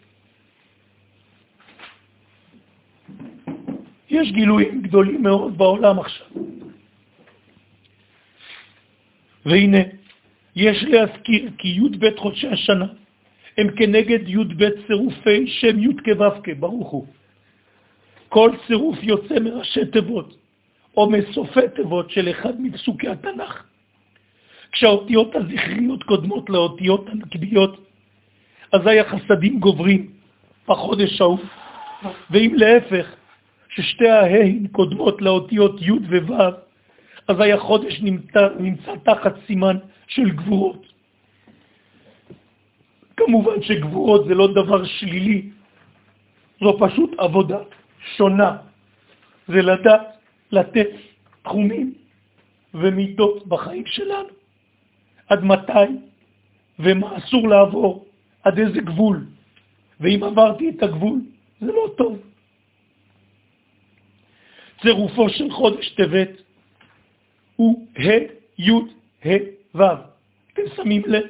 יש 4.10 4.32
גילויים 4.32 4.82
גדולים 4.82 5.24
מאוד 5.24 5.58
בעולם 5.58 6.00
עכשיו. 6.00 6.28
והנה, 9.46 10.07
יש 10.58 10.84
להזכיר 10.84 11.50
כי 11.58 11.68
י"ב 11.68 12.18
חודשי 12.18 12.48
השנה 12.48 12.86
הם 13.58 13.68
כנגד 13.76 14.30
י"ב 14.30 14.70
צירופי 14.88 15.48
שם 15.48 15.80
י' 15.80 15.94
כו' 16.06 16.52
ברוך 16.60 16.90
הוא. 16.90 17.08
כל 18.30 18.52
צירוף 18.68 18.98
יוצא 19.02 19.40
מראשי 19.40 19.86
תיבות 19.86 20.38
או 20.98 21.10
מסופי 21.10 21.68
תיבות 21.76 22.12
של 22.12 22.30
אחד 22.30 22.62
מפסוקי 22.62 23.08
התנ"ך. 23.08 23.64
כשהאותיות 24.72 25.36
הזכריות 25.36 26.04
קודמות 26.04 26.50
לאותיות 26.50 27.10
הנקביות, 27.10 27.88
אזי 28.74 29.00
החסדים 29.00 29.60
גוברים 29.60 30.12
בחודש 30.68 31.22
ההוא, 31.22 31.40
ואם 32.32 32.54
להפך, 32.58 33.16
ששתי 33.70 34.10
ההין 34.10 34.68
קודמות 34.72 35.22
לאותיות 35.22 35.82
י' 35.82 35.92
וו', 35.92 36.67
אזי 37.28 37.52
החודש 37.54 38.02
נמצא, 38.02 38.48
נמצא 38.60 38.92
תחת 39.04 39.36
סימן 39.48 39.78
של 40.08 40.30
גבורות. 40.30 40.86
כמובן 43.18 43.62
שגבורות 43.62 44.26
זה 44.28 44.34
לא 44.36 44.48
דבר 44.54 44.86
שלילי, 44.86 45.50
זו 46.62 46.78
פשוט 46.80 47.12
עבודה 47.18 47.60
שונה. 48.16 48.58
זה 49.48 49.62
לדעת 49.62 50.08
לתת 50.52 50.90
תחומים 51.44 51.94
ומידות 52.74 53.48
בחיים 53.48 53.84
שלנו. 53.86 54.30
עד 55.30 55.44
מתי 55.44 55.88
ומה 56.80 57.18
אסור 57.18 57.48
לעבור, 57.48 58.06
עד 58.44 58.60
איזה 58.60 58.80
גבול. 58.80 59.26
ואם 60.00 60.24
עברתי 60.24 60.70
את 60.70 60.84
הגבול, 60.84 61.20
זה 61.62 61.72
לא 61.72 61.86
טוב. 61.98 62.20
צירופו 64.82 65.30
של 65.30 65.52
חודש 65.52 65.90
טבת 65.90 66.47
הוא 67.58 67.88
ה' 67.98 68.10
י' 68.60 68.72
ה' 69.26 69.38
ו'. 69.76 69.84
אתם 70.54 70.62
שמים 70.76 71.02
לב 71.06 71.24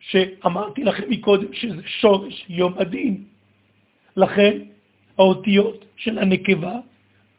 שאמרתי 0.00 0.84
לכם 0.84 1.10
מקודם 1.10 1.52
שזה 1.52 1.82
שורש 1.86 2.44
יום 2.48 2.74
הדין. 2.78 3.24
לכן 4.16 4.58
האותיות 5.18 5.84
של 5.96 6.18
הנקבה 6.18 6.78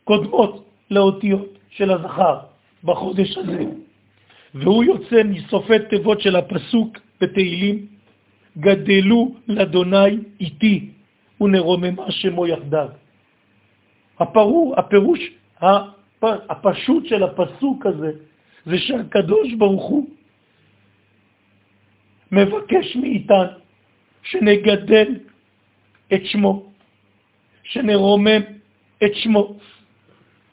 קודמות 0.04 0.66
לאותיות 0.92 1.50
של 1.70 1.92
הזכר 1.92 2.40
בחודש 2.84 3.38
הזה. 3.38 3.64
והוא 4.56 4.84
יוצא 4.84 5.24
מסופי 5.24 5.80
תיבות 5.90 6.22
של 6.22 6.36
הפסוק 6.36 6.98
בתהילים, 7.22 7.86
גדלו 8.58 9.36
לאדוני 9.48 10.18
איתי 10.40 10.90
ונרוממה 11.42 12.12
שמו 12.12 12.48
יחדיו. 12.48 12.90
הפרור, 14.20 14.80
הפירוש 14.80 15.20
הפשוט 16.50 17.06
של 17.06 17.24
הפסוק 17.24 17.86
הזה 17.86 18.12
זה 18.66 18.78
שהקדוש 18.78 19.54
ברוך 19.54 19.84
הוא 19.84 20.10
מבקש 22.32 22.96
מאיתנו 22.96 23.66
שנגדל 24.24 25.08
את 26.14 26.22
שמו, 26.26 26.72
שנרומם 27.64 28.42
את 29.04 29.12
שמו, 29.14 29.58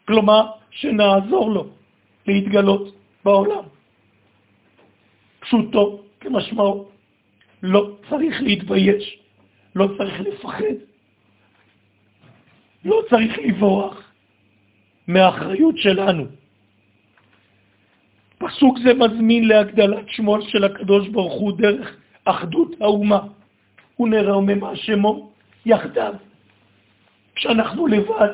כלומר 0.04 0.46
שנעזור 0.70 1.50
לו 1.50 1.64
להתגלות 2.26 2.94
בעולם. 3.24 3.64
פשוטו 5.40 6.02
כמשמעו. 6.20 6.88
לא 7.62 7.96
צריך 8.10 8.42
להתבייש, 8.42 9.18
לא 9.74 9.88
צריך 9.98 10.20
לפחד, 10.20 10.76
לא 12.84 13.02
צריך 13.10 13.38
לברוח 13.38 14.01
מהאחריות 15.08 15.78
שלנו. 15.78 16.24
פסוק 18.38 18.78
זה 18.78 18.94
מזמין 18.94 19.48
להגדלת 19.48 20.08
שמו 20.08 20.42
של 20.42 20.64
הקדוש 20.64 21.08
ברוך 21.08 21.32
הוא 21.32 21.52
דרך 21.58 21.96
אחדות 22.24 22.70
האומה 22.80 23.20
ונרוממה 24.00 24.76
שמו 24.76 25.30
יחדיו. 25.66 26.14
כשאנחנו 27.34 27.86
לבד, 27.86 28.28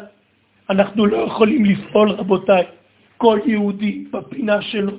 אנחנו 0.70 1.06
לא 1.06 1.16
יכולים 1.16 1.64
לפעול, 1.64 2.10
רבותיי. 2.10 2.64
כל 3.16 3.38
יהודי 3.46 4.04
בפינה 4.10 4.62
שלו 4.62 4.92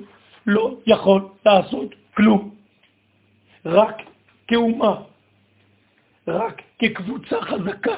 לא 0.46 0.76
יכול 0.86 1.28
לעשות 1.46 1.94
כלום. 2.14 2.50
רק 3.66 3.96
כאומה, 4.48 4.94
רק 6.28 6.62
כקבוצה 6.78 7.40
חזקה, 7.40 7.94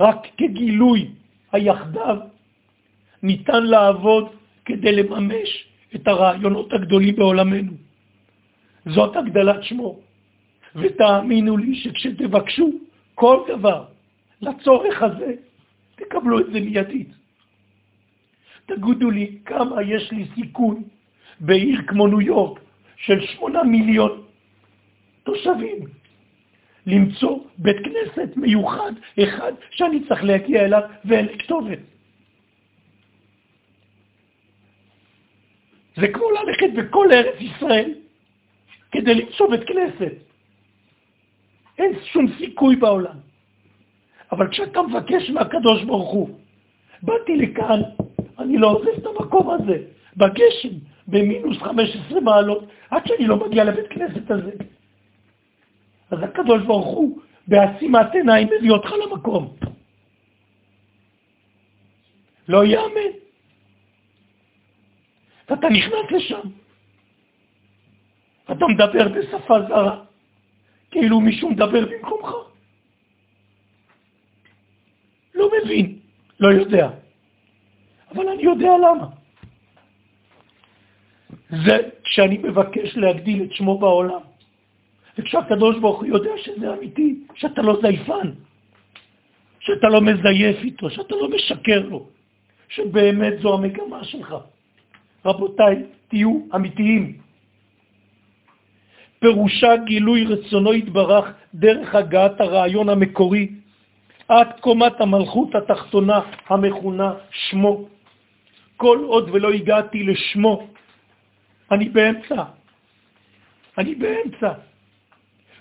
רק 0.00 0.26
כגילוי 0.36 1.08
היחדיו, 1.52 2.16
ניתן 3.22 3.62
לעבוד 3.62 4.24
כדי 4.64 4.92
לממש 4.92 5.66
את 5.94 6.08
הרעיונות 6.08 6.72
הגדולים 6.72 7.16
בעולמנו. 7.16 7.72
זאת 8.86 9.16
הגדלת 9.16 9.62
שמו. 9.62 9.98
ותאמינו 10.74 11.56
לי 11.56 11.74
שכשתבקשו 11.74 12.70
כל 13.14 13.38
דבר 13.48 13.84
לצורך 14.40 15.02
הזה, 15.02 15.34
תקבלו 15.96 16.40
את 16.40 16.46
זה 16.52 16.60
מיידית. 16.60 17.08
תגידו 18.66 19.10
לי 19.10 19.38
כמה 19.44 19.82
יש 19.82 20.12
לי 20.12 20.26
סיכוי 20.34 20.76
בעיר 21.40 21.82
כמו 21.86 22.06
ניו 22.06 22.20
יורק 22.20 22.60
של 22.96 23.26
שמונה 23.26 23.62
מיליון 23.62 24.22
תושבים 25.22 25.78
למצוא 26.86 27.38
בית 27.58 27.76
כנסת 27.84 28.36
מיוחד 28.36 28.92
אחד 29.22 29.52
שאני 29.70 30.00
צריך 30.08 30.24
להגיע 30.24 30.64
אליו 30.64 30.82
ואין 31.04 31.26
לי 31.26 31.38
כתובת. 31.38 31.91
זה 35.96 36.08
כמו 36.08 36.24
ללכת 36.30 36.72
בכל 36.76 37.12
ארץ 37.12 37.40
ישראל 37.40 37.94
כדי 38.92 39.14
למצוא 39.14 39.50
בית 39.50 39.64
כנסת. 39.66 40.12
אין 41.78 41.92
שום 42.04 42.26
סיכוי 42.38 42.76
בעולם. 42.76 43.16
אבל 44.32 44.48
כשאתה 44.50 44.82
מבקש 44.82 45.30
מהקדוש 45.30 45.84
ברוך 45.84 46.10
הוא, 46.10 46.38
באתי 47.02 47.36
לכאן, 47.36 47.80
אני 48.38 48.58
לא 48.58 48.70
עוזב 48.70 48.88
את 48.98 49.06
המקום 49.06 49.50
הזה, 49.50 49.76
בגשם, 50.16 50.68
במינוס 51.08 51.58
15 51.58 52.20
מעלות, 52.20 52.64
עד 52.90 53.06
שאני 53.06 53.26
לא 53.26 53.36
מגיע 53.36 53.64
לבית 53.64 53.88
כנסת 53.90 54.30
הזה. 54.30 54.52
אז 56.10 56.18
הקדוש 56.22 56.62
ברוך 56.62 56.86
הוא, 56.86 57.20
בעצימת 57.48 58.14
עיניים, 58.14 58.48
מביא 58.58 58.70
אותך 58.70 58.92
למקום. 58.92 59.56
לא 62.48 62.64
יאמן. 62.64 63.12
ואתה 65.50 65.68
נכנס 65.68 66.10
לשם, 66.10 66.48
אתה 68.44 68.66
מדבר 68.66 69.08
בשפה 69.08 69.62
זרה, 69.68 70.04
כאילו 70.90 71.20
מישהו 71.20 71.50
מדבר 71.50 71.86
במקומך. 71.86 72.34
לא 75.34 75.50
מבין, 75.64 75.98
לא 76.40 76.48
יודע. 76.48 76.90
אבל 78.14 78.28
אני 78.28 78.42
יודע 78.42 78.70
למה. 78.78 79.06
זה 81.64 81.76
כשאני 82.04 82.38
מבקש 82.38 82.96
להגדיל 82.96 83.42
את 83.42 83.52
שמו 83.52 83.78
בעולם. 83.78 84.20
וכשהקדוש 85.18 85.78
ברוך 85.78 85.98
הוא 85.98 86.06
יודע 86.06 86.30
שזה 86.36 86.74
אמיתי, 86.74 87.24
שאתה 87.34 87.62
לא 87.62 87.78
זייפן, 87.82 88.32
שאתה 89.60 89.88
לא 89.88 90.00
מזייף 90.00 90.56
איתו, 90.56 90.90
שאתה 90.90 91.14
לא 91.14 91.28
משקר 91.28 91.80
לו, 91.88 92.08
שבאמת 92.68 93.40
זו 93.40 93.54
המגמה 93.54 94.04
שלך. 94.04 94.34
רבותיי, 95.24 95.82
תהיו 96.08 96.40
אמיתיים. 96.54 97.18
פירושה 99.18 99.76
גילוי 99.76 100.24
רצונו 100.24 100.74
יתברך 100.74 101.32
דרך 101.54 101.94
הגעת 101.94 102.40
הרעיון 102.40 102.88
המקורי 102.88 103.48
עד 104.28 104.60
קומת 104.60 105.00
המלכות 105.00 105.54
התחתונה 105.54 106.20
המכונה 106.48 107.14
שמו. 107.30 107.88
כל 108.76 108.98
עוד 109.06 109.30
ולא 109.30 109.50
הגעתי 109.52 110.02
לשמו, 110.02 110.66
אני 111.70 111.88
באמצע. 111.88 112.42
אני 113.78 113.94
באמצע. 113.94 114.52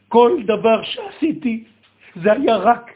כל 0.08 0.42
דבר 0.46 0.84
שעשיתי 0.84 1.64
זה 2.16 2.32
היה 2.32 2.56
רק 2.58 2.92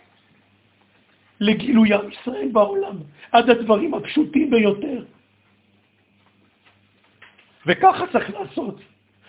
לגילוי 1.40 1.94
עם 1.94 2.10
ישראל 2.12 2.50
בעולם, 2.52 2.98
עד 3.32 3.50
הדברים 3.50 3.94
הפשוטים 3.94 4.50
ביותר. 4.50 5.04
וככה 7.66 8.08
צריך 8.12 8.30
לעשות. 8.30 8.80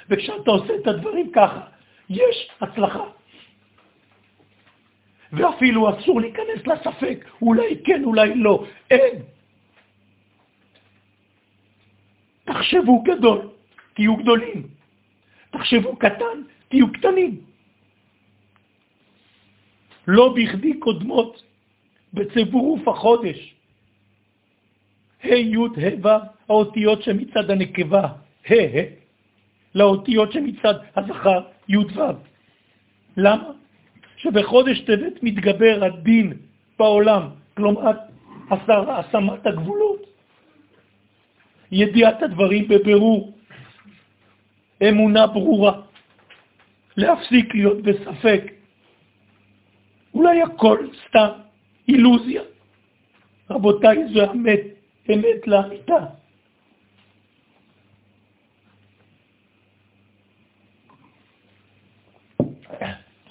וכשאתה 0.08 0.50
עושה 0.50 0.74
את 0.82 0.86
הדברים 0.86 1.32
ככה, 1.32 1.60
יש 2.10 2.50
הצלחה. 2.60 3.04
ואפילו 5.32 5.98
אסור 5.98 6.20
להיכנס 6.20 6.66
לספק, 6.66 7.24
אולי 7.42 7.82
כן, 7.84 8.04
אולי 8.04 8.34
לא, 8.34 8.64
אין. 8.90 9.22
תחשבו 12.44 13.02
גדול, 13.02 13.48
תהיו 13.94 14.16
גדולים. 14.16 14.68
תחשבו 15.50 15.96
קטן, 15.96 16.42
תהיו 16.68 16.92
קטנים. 16.92 17.40
לא 20.06 20.34
בכדי 20.36 20.78
קודמות 20.78 21.42
בצירוף 22.14 22.88
החודש. 22.88 23.54
ה' 25.22 25.34
י' 25.34 25.56
ה' 25.56 26.06
ו', 26.06 26.08
האותיות 26.48 27.02
שמצד 27.02 27.50
הנקבה, 27.50 28.08
ה' 28.50 28.82
לאותיות 29.74 30.32
שמצד 30.32 30.74
הזכר, 30.96 31.40
י' 31.68 31.76
ו'. 31.76 32.00
למה? 33.16 33.50
שבחודש 34.16 34.80
טבת 34.80 35.22
מתגבר 35.22 35.84
הדין 35.84 36.32
בעולם, 36.78 37.22
כלומר 37.56 37.92
השמת 38.50 39.46
הגבולות, 39.46 40.02
ידיעת 41.72 42.22
הדברים 42.22 42.68
בבירור, 42.68 43.32
אמונה 44.88 45.26
ברורה, 45.26 45.80
להפסיק 46.96 47.54
להיות 47.54 47.82
בספק, 47.82 48.42
אולי 50.14 50.42
הכל 50.42 50.86
סתם 51.08 51.28
אילוזיה. 51.88 52.42
רבותיי, 53.50 53.96
זו 54.14 54.32
אמת, 54.32 54.60
אמת 55.14 55.46
לאמיתה. 55.46 55.98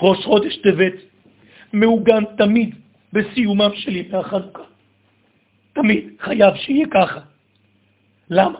ראש 0.02 0.26
חודש 0.26 0.58
טבת 0.58 0.94
מעוגן 1.74 2.24
תמיד 2.38 2.76
בסיומם 3.14 3.72
של 3.76 3.96
ימי 3.96 4.18
החנוכה. 4.18 4.64
תמיד 5.74 6.10
חייב 6.20 6.56
שיהיה 6.56 6.88
ככה. 6.92 7.20
למה? 8.30 8.60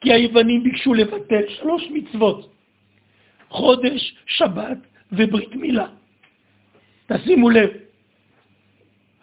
כי 0.00 0.12
היוונים 0.12 0.62
ביקשו 0.62 0.94
לבטל 0.94 1.48
שלוש 1.48 1.82
מצוות, 1.90 2.52
חודש, 3.48 4.14
שבת 4.26 4.78
וברית 5.12 5.54
מילה. 5.54 5.86
תשימו 7.06 7.50
לב, 7.50 7.70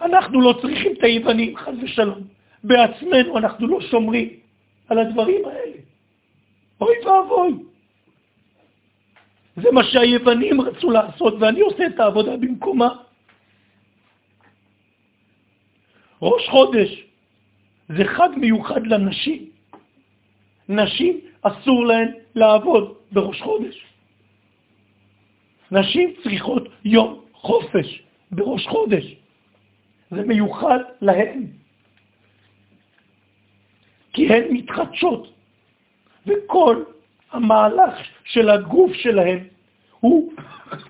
אנחנו 0.02 0.42
לא 0.42 0.60
צריכים 0.62 0.92
את 0.92 1.04
היוונים, 1.04 1.58
חס 1.58 1.74
ושלום. 1.84 2.22
בעצמנו 2.64 3.38
אנחנו 3.38 3.68
לא 3.68 3.82
שומרים 3.82 4.30
על 4.88 5.00
הדברים 5.00 5.46
האלה. 5.46 5.78
אוי 6.82 6.96
ואבוי. 7.06 7.54
זה 9.56 9.72
מה 9.72 9.84
שהיוונים 9.84 10.62
רצו 10.62 10.92
לעשות, 10.92 11.34
ואני 11.40 11.62
עושה 11.62 11.88
את 11.88 12.00
העבודה 12.00 12.38
במקומה. 12.38 12.90
ראש 16.22 16.50
חודש 16.50 17.06
זה 17.90 18.04
חג 18.06 18.30
מיוחד 18.38 18.88
לנשים. 18.88 19.50
נשים 20.70 21.20
אסור 21.42 21.86
להן 21.86 22.12
לעבוד 22.36 22.98
בראש 23.12 23.42
חודש. 23.42 23.86
נשים 25.72 26.14
צריכות 26.24 26.64
יום 26.86 27.22
חופש 27.34 28.02
בראש 28.32 28.68
חודש. 28.68 29.16
זה 30.12 30.22
מיוחד 30.22 30.80
להן. 31.02 31.46
כי 34.14 34.28
הן 34.34 34.44
מתחדשות, 34.50 35.34
וכל 36.26 36.84
המהלך 37.32 37.94
של 38.24 38.50
הגוף 38.50 38.94
שלהם 38.94 39.40
הוא 40.00 40.34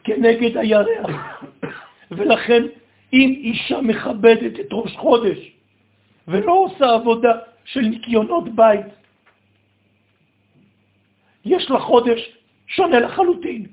כנגד 0.03 0.57
הירח. 0.57 1.09
ולכן 2.11 2.63
אם 3.13 3.33
אישה 3.37 3.81
מכבדת 3.81 4.59
את 4.59 4.67
ראש 4.71 4.95
חודש 4.97 5.37
ולא 6.27 6.51
עושה 6.51 6.85
עבודה 6.93 7.31
של 7.65 7.81
ניקיונות 7.81 8.55
בית, 8.55 8.85
יש 11.45 11.71
לה 11.71 11.79
חודש 11.79 12.37
שונה 12.67 12.99
לחלוטין. 12.99 13.65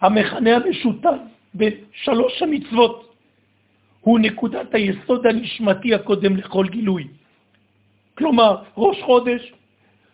המכנה 0.00 0.56
המשותף 0.56 1.18
בין 1.54 1.72
שלוש 1.92 2.42
המצוות 2.42 3.16
הוא 4.00 4.18
נקודת 4.18 4.74
היסוד 4.74 5.26
הנשמתי 5.26 5.94
הקודם 5.94 6.36
לכל 6.36 6.66
גילוי. 6.68 7.08
כלומר, 8.18 8.56
ראש 8.76 9.02
חודש 9.02 9.52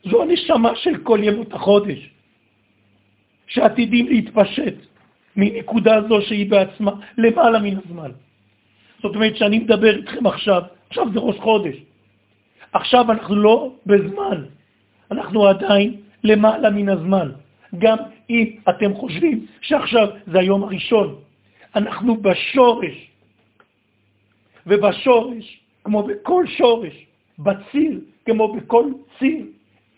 זו 0.05 0.23
הנשמה 0.23 0.77
של 0.77 0.97
כל 1.03 1.19
ימות 1.23 1.53
החודש, 1.53 2.11
שעתידים 3.47 4.07
להתפשט 4.07 4.75
מנקודה 5.37 6.01
זו 6.09 6.23
שהיא 6.23 6.51
בעצמה 6.51 6.93
למעלה 7.19 7.59
מן 7.59 7.77
הזמן. 7.77 8.11
זאת 9.03 9.15
אומרת 9.15 9.37
שאני 9.37 9.59
מדבר 9.59 9.97
איתכם 9.97 10.27
עכשיו, 10.27 10.63
עכשיו 10.89 11.07
זה 11.13 11.19
ראש 11.21 11.37
חודש. 11.37 11.77
עכשיו 12.73 13.11
אנחנו 13.13 13.35
לא 13.37 13.73
בזמן, 13.87 14.45
אנחנו 15.11 15.47
עדיין 15.47 15.97
למעלה 16.25 16.71
מן 16.71 16.89
הזמן. 16.89 17.31
גם 17.79 17.99
אם 18.31 18.57
אתם 18.69 18.95
חושבים 18.95 19.47
שעכשיו 19.61 20.09
זה 20.27 20.39
היום 20.39 20.63
הראשון, 20.63 21.15
אנחנו 21.77 22.17
בשורש. 22.17 23.11
ובשורש, 24.67 25.61
כמו 25.85 26.03
בכל 26.03 26.45
שורש, 26.47 27.07
בציר, 27.43 28.01
כמו 28.27 28.55
בכל 28.55 28.85
ציר, 29.19 29.47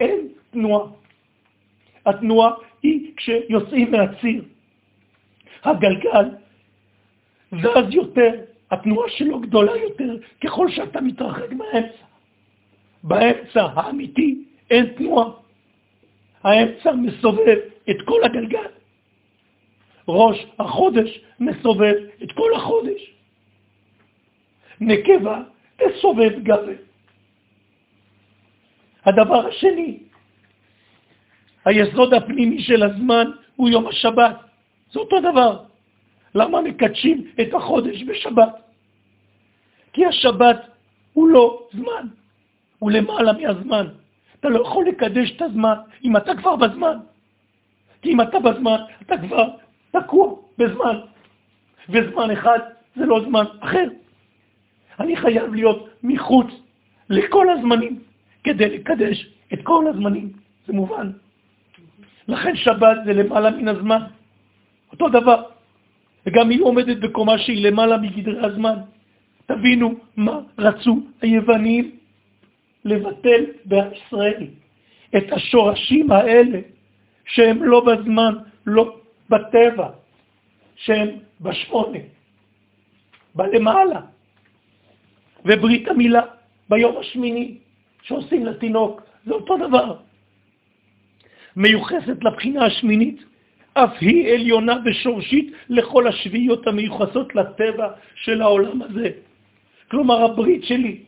אין 0.00 0.28
תנועה. 0.50 0.86
התנועה 2.06 2.50
היא 2.82 3.12
כשיוצאים 3.16 3.90
מהציר. 3.90 4.44
הגלגל 5.64 6.28
זז 7.52 7.94
יותר, 7.94 8.30
התנועה 8.70 9.10
שלו 9.10 9.40
גדולה 9.40 9.76
יותר 9.76 10.16
ככל 10.44 10.70
שאתה 10.70 11.00
מתרחק 11.00 11.52
מהאמצע. 11.52 12.04
באמצע 13.04 13.66
האמיתי 13.74 14.44
אין 14.70 14.86
תנועה. 14.86 15.30
האמצע 16.42 16.92
מסובב 16.92 17.58
את 17.90 17.96
כל 18.04 18.24
הגלגל. 18.24 18.70
ראש 20.08 20.46
החודש 20.58 21.20
מסובב 21.40 21.94
את 22.22 22.32
כל 22.32 22.54
החודש. 22.54 23.12
נקבה 24.80 25.42
תסובב 25.76 26.32
גבי. 26.42 26.74
הדבר 29.04 29.46
השני, 29.46 29.98
היסוד 31.64 32.14
הפנימי 32.14 32.62
של 32.62 32.82
הזמן 32.82 33.30
הוא 33.56 33.68
יום 33.68 33.86
השבת. 33.86 34.36
זה 34.92 35.00
אותו 35.00 35.20
דבר. 35.20 35.64
למה 36.34 36.60
מקדשים 36.60 37.24
את 37.40 37.54
החודש 37.54 38.02
בשבת? 38.02 38.54
כי 39.92 40.06
השבת 40.06 40.56
הוא 41.12 41.28
לא 41.28 41.68
זמן, 41.72 42.06
הוא 42.78 42.90
למעלה 42.90 43.32
מהזמן. 43.32 43.86
אתה 44.40 44.48
לא 44.48 44.62
יכול 44.62 44.86
לקדש 44.88 45.32
את 45.36 45.42
הזמן 45.42 45.74
אם 46.04 46.16
אתה 46.16 46.34
כבר 46.34 46.56
בזמן. 46.56 46.96
כי 48.02 48.12
אם 48.12 48.20
אתה 48.20 48.40
בזמן, 48.40 48.78
אתה 49.02 49.18
כבר 49.18 49.48
תקוע 49.90 50.34
בזמן. 50.58 50.96
וזמן 51.88 52.30
אחד 52.30 52.58
זה 52.96 53.06
לא 53.06 53.20
זמן 53.28 53.44
אחר. 53.60 53.88
אני 55.00 55.16
חייב 55.16 55.54
להיות 55.54 55.88
מחוץ 56.02 56.46
לכל 57.10 57.50
הזמנים 57.50 58.00
כדי 58.44 58.78
לקדש 58.78 59.26
את 59.52 59.58
כל 59.62 59.84
הזמנים. 59.86 60.32
זה 60.66 60.72
מובן. 60.72 61.10
לכן 62.28 62.56
שבת 62.56 62.96
זה 63.04 63.12
למעלה 63.12 63.50
מן 63.50 63.68
הזמן. 63.68 64.02
אותו 64.92 65.08
דבר. 65.08 65.42
וגם 66.26 66.50
היא 66.50 66.62
עומדת 66.62 66.96
בקומה 66.96 67.38
שהיא 67.38 67.66
למעלה 67.66 67.96
מגדרי 67.98 68.46
הזמן. 68.46 68.76
תבינו 69.46 69.94
מה 70.16 70.40
רצו 70.58 71.00
היוונים 71.22 71.90
לבטל 72.84 73.44
בישראל. 73.64 74.46
את 75.16 75.32
השורשים 75.32 76.12
האלה, 76.12 76.60
שהם 77.24 77.62
לא 77.62 77.80
בזמן, 77.80 78.34
לא 78.66 78.96
בטבע, 79.30 79.88
שהם 80.76 81.08
בשמונה, 81.40 81.98
בלמעלה. 83.34 84.00
וברית 85.44 85.88
המילה 85.88 86.22
ביום 86.68 86.96
השמיני 86.96 87.58
שעושים 88.02 88.46
לתינוק, 88.46 89.02
זה 89.26 89.32
אותו 89.34 89.56
דבר. 89.56 89.96
מיוחסת 91.56 92.24
לבחינה 92.24 92.64
השמינית, 92.64 93.24
אף 93.74 93.90
היא 94.00 94.34
עליונה 94.34 94.76
ושורשית 94.84 95.52
לכל 95.68 96.06
השביעיות 96.06 96.66
המיוחסות 96.66 97.34
לטבע 97.34 97.88
של 98.14 98.42
העולם 98.42 98.82
הזה. 98.82 99.10
כלומר, 99.90 100.24
הברית 100.24 100.64
שלי, 100.64 100.98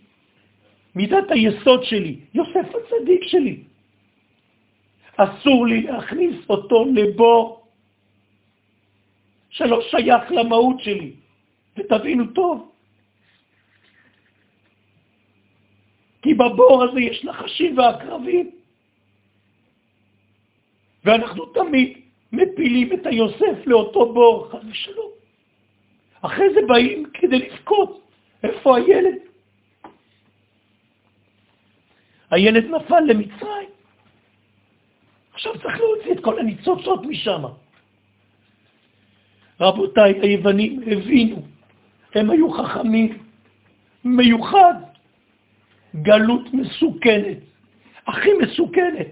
מידת 0.95 1.31
היסוד 1.31 1.85
שלי, 1.85 2.17
יוסף 2.35 2.69
הצדיק 2.75 3.23
שלי, 3.23 3.57
אסור 5.17 5.67
לי 5.67 5.83
להכניס 5.83 6.37
אותו 6.49 6.87
לבור 6.95 7.67
שלא 9.51 9.81
שייך 9.91 10.23
למהות 10.31 10.81
שלי. 10.81 11.13
ותבינו 11.77 12.27
טוב, 12.27 12.73
כי 16.25 16.35
בבור 16.35 16.85
הזה 16.85 17.01
יש 17.01 17.25
נחשים 17.25 17.79
ועקרבים, 17.79 18.51
ואנחנו 21.05 21.47
תמיד 21.47 21.99
מפילים 22.33 22.93
את 22.93 23.07
היוסף 23.07 23.67
לאותו 23.67 24.13
בור, 24.13 24.49
חס 24.51 24.65
ושלום. 24.71 25.11
אחרי 26.23 26.55
זה 26.55 26.61
באים 26.69 27.11
כדי 27.15 27.39
לבכות. 27.39 28.01
איפה 28.43 28.77
הילד? 28.77 29.15
הילד 32.31 32.65
נפל 32.65 33.01
למצרים. 33.01 33.69
עכשיו 35.33 35.53
צריך 35.63 35.81
להוציא 35.81 36.13
את 36.13 36.25
כל 36.25 36.39
הניצוצות 36.39 37.07
משם. 37.07 37.43
רבותיי, 39.61 40.13
היוונים 40.23 40.83
הבינו, 40.87 41.43
הם 42.15 42.31
היו 42.31 42.51
חכמים, 42.51 43.19
מיוחד, 44.05 44.94
גלות 46.03 46.55
מסוכנת, 46.55 47.39
הכי 48.07 48.31
מסוכנת, 48.43 49.07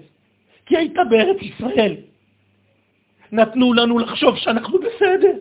כי 0.66 0.77
הייתה 0.77 1.05
בארץ 1.05 1.37
ישראל. 1.42 1.97
נתנו 3.33 3.75
לנו 3.75 3.99
לחשוב 3.99 4.37
שאנחנו 4.37 4.79
בסדר. 4.79 5.33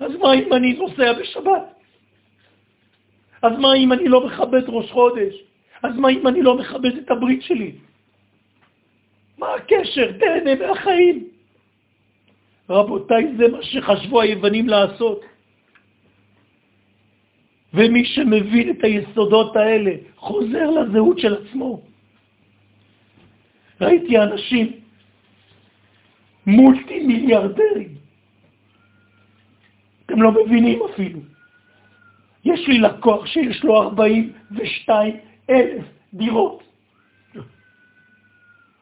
אז 0.00 0.12
מה 0.16 0.34
אם 0.34 0.52
אני 0.52 0.72
נוסע 0.72 1.12
בשבת? 1.12 1.62
אז 3.42 3.58
מה 3.58 3.74
אם 3.74 3.92
אני 3.92 4.08
לא 4.08 4.26
מכבד 4.26 4.62
ראש 4.68 4.90
חודש? 4.92 5.34
אז 5.82 5.96
מה 5.96 6.08
אם 6.08 6.26
אני 6.26 6.42
לא 6.42 6.58
מכבד 6.58 6.96
את 6.96 7.10
הברית 7.10 7.42
שלי? 7.42 7.72
מה 9.38 9.46
הקשר? 9.54 10.12
תהנה 10.18 10.54
מהחיים. 10.54 11.28
רבותיי, 12.70 13.36
זה 13.36 13.48
מה 13.48 13.62
שחשבו 13.62 14.20
היוונים 14.20 14.68
לעשות. 14.68 15.20
ומי 17.74 18.04
שמבין 18.04 18.70
את 18.70 18.84
היסודות 18.84 19.56
האלה 19.56 19.90
חוזר 20.16 20.70
לזהות 20.70 21.18
של 21.18 21.34
עצמו. 21.34 21.82
ראיתי 23.80 24.18
אנשים 24.18 24.72
מולטי 26.46 27.06
מיליארדרים. 27.06 27.88
אתם 30.06 30.22
לא 30.22 30.32
מבינים 30.32 30.78
אפילו. 30.92 31.20
יש 32.44 32.68
לי 32.68 32.78
לקוח 32.78 33.26
שיש 33.26 33.64
לו 33.64 33.82
42 33.82 35.16
אלף 35.50 35.84
דירות. 36.14 36.62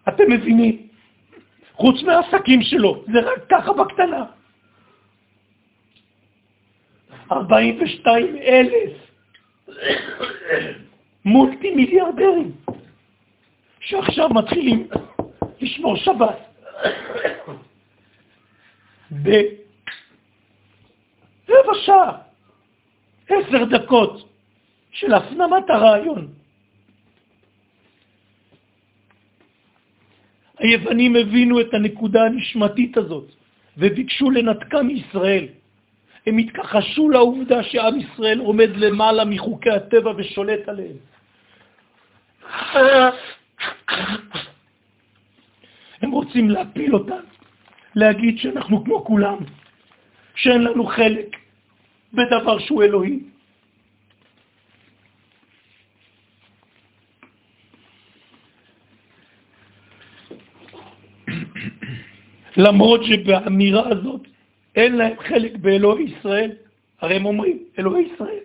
אתם 0.08 0.30
מבינים? 0.30 0.86
חוץ 1.72 2.02
מהעסקים 2.02 2.62
שלו, 2.62 3.04
זה 3.12 3.20
רק 3.20 3.38
ככה 3.50 3.72
בקטנה. 3.72 4.24
42 7.32 8.36
אלף 8.36 8.92
מולטי 11.24 11.70
מיליארדרים 11.70 12.52
שעכשיו 13.80 14.28
מתחילים 14.28 14.88
לשמור 15.60 15.96
שבת. 15.96 16.38
ברבע 19.10 19.34
שעה, 21.84 22.18
עשר 23.28 23.64
דקות 23.64 24.28
של 24.90 25.14
הפנמת 25.14 25.70
הרעיון. 25.70 26.28
היוונים 30.58 31.16
הבינו 31.16 31.60
את 31.60 31.74
הנקודה 31.74 32.24
הנשמתית 32.24 32.96
הזאת 32.96 33.24
וביקשו 33.76 34.30
לנתקה 34.30 34.82
מישראל. 34.82 35.46
הם 36.26 36.38
התכחשו 36.38 37.08
לעובדה 37.10 37.62
שעם 37.62 38.00
ישראל 38.00 38.38
עומד 38.38 38.70
למעלה 38.76 39.24
מחוקי 39.24 39.70
הטבע 39.70 40.12
ושולט 40.16 40.68
עליהם. 40.68 40.96
הם 46.02 46.10
רוצים 46.10 46.50
להפיל 46.50 46.94
אותנו, 46.94 47.26
להגיד 47.94 48.38
שאנחנו 48.38 48.84
כמו 48.84 49.04
כולם, 49.04 49.38
שאין 50.34 50.62
לנו 50.62 50.86
חלק 50.86 51.36
בדבר 52.12 52.58
שהוא 52.58 52.82
אלוהי. 52.82 53.20
למרות 62.56 63.00
שבאמירה 63.04 63.88
הזאת 63.88 64.35
אין 64.76 64.96
להם 64.96 65.16
חלק 65.18 65.56
באלוהי 65.56 66.04
ישראל, 66.04 66.50
הרי 67.00 67.16
הם 67.16 67.26
אומרים, 67.26 67.58
אלוהי 67.78 68.08
ישראל. 68.14 68.44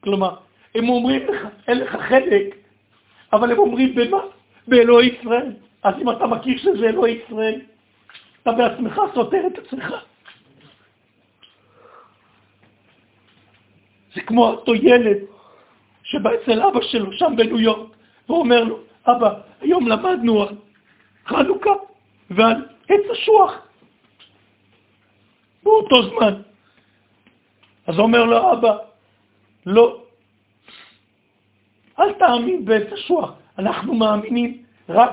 כלומר, 0.00 0.36
הם 0.74 0.88
אומרים 0.88 1.26
לך, 1.28 1.46
אין 1.68 1.78
לך 1.78 1.96
חלק, 2.08 2.56
אבל 3.32 3.52
הם 3.52 3.58
אומרים 3.58 3.94
במה? 3.94 4.20
באלוהי 4.68 5.08
ישראל. 5.20 5.52
אז 5.82 5.94
אם 6.02 6.10
אתה 6.10 6.26
מכיר 6.26 6.58
שזה 6.58 6.88
אלוהי 6.88 7.20
ישראל, 7.26 7.60
אתה 8.42 8.52
בעצמך 8.52 9.00
סותר 9.14 9.46
את 9.46 9.58
עצמך. 9.58 9.94
זה 14.14 14.20
כמו 14.20 14.46
אותו 14.46 14.74
ילד 14.74 15.16
שבא 16.02 16.30
אצל 16.34 16.62
אבא 16.62 16.80
שלו 16.80 17.12
שם 17.12 17.32
בניו 17.36 17.60
יורק 17.60 17.88
ואומר 18.28 18.64
לו, 18.64 18.78
אבא, 19.06 19.40
היום 19.60 19.88
למדנו 19.88 20.42
על 20.42 20.54
חנוכה 21.26 21.70
ועל 22.30 22.66
עץ 22.88 23.10
אשוח. 23.12 23.63
באותו 25.64 26.10
זמן. 26.10 26.42
אז 27.86 27.98
אומר 27.98 28.24
לו 28.24 28.52
אבא, 28.52 28.78
לא, 29.66 30.04
אל 31.98 32.12
תאמין 32.12 32.64
בעץ 32.64 32.92
אשוח, 32.92 33.30
אנחנו 33.58 33.94
מאמינים 33.94 34.62
רק 34.88 35.10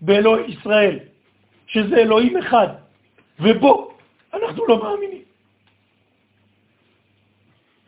באלוהי 0.00 0.52
ישראל, 0.52 0.98
שזה 1.66 1.96
אלוהים 1.96 2.36
אחד, 2.36 2.68
ובו 3.40 3.96
אנחנו 4.34 4.66
לא 4.66 4.82
מאמינים. 4.82 5.22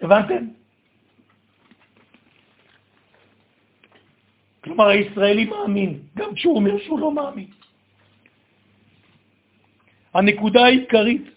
הבנתם? 0.01 0.45
כלומר, 4.65 4.87
הישראלי 4.87 5.45
מאמין, 5.45 6.01
גם 6.17 6.35
כשהוא 6.35 6.57
אומר 6.57 6.79
שהוא 6.79 6.99
לא 6.99 7.13
מאמין. 7.13 7.47
הנקודה 10.15 10.65
העיקרית 10.65 11.36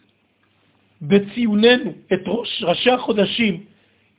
בציוננו 1.02 1.92
את 2.14 2.22
ראש, 2.28 2.64
ראשי 2.64 2.92
החודשים 2.92 3.64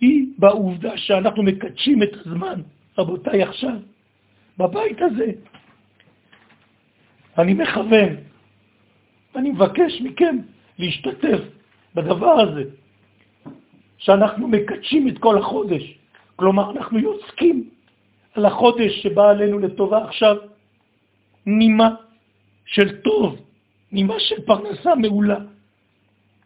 היא 0.01 0.27
בעובדה 0.39 0.97
שאנחנו 0.97 1.43
מקדשים 1.43 2.03
את 2.03 2.13
הזמן. 2.15 2.61
רבותיי, 2.99 3.43
עכשיו, 3.43 3.77
בבית 4.59 5.03
הזה, 5.03 5.33
אני 7.39 7.55
מכוון 7.55 8.17
ואני 9.35 9.51
מבקש 9.51 10.01
מכם 10.01 10.37
להשתתף 10.79 11.41
בדבר 11.95 12.41
הזה, 12.41 12.65
שאנחנו 13.99 14.49
מקדשים 14.49 15.09
את 15.09 15.19
כל 15.19 15.39
החודש. 15.39 15.99
כלומר, 16.37 16.71
אנחנו 16.71 16.99
יוצקים 16.99 17.69
על 18.35 18.47
החודש 18.47 19.03
שבא 19.03 19.31
עלינו 19.31 19.59
לטובה 19.59 20.05
עכשיו 20.05 20.37
נימה 21.47 21.95
של 22.65 23.01
טוב, 23.01 23.37
נימה 23.93 24.15
של 24.19 24.43
פרנסה 24.47 24.95
מעולה, 24.95 25.39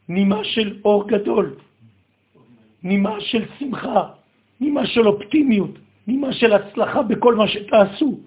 נימה 0.09 0.45
של 0.45 0.81
אור 0.85 1.09
גדול, 1.09 1.55
נימה 2.83 3.21
של 3.21 3.45
שמחה, 3.59 4.09
נימה 4.61 4.87
של 4.87 5.09
אופטימיות, 5.09 5.71
נימה 6.07 6.33
של 6.33 6.53
הצלחה 6.53 7.03
בכל 7.03 7.35
מה 7.35 7.49
שתעשו. 7.49 8.19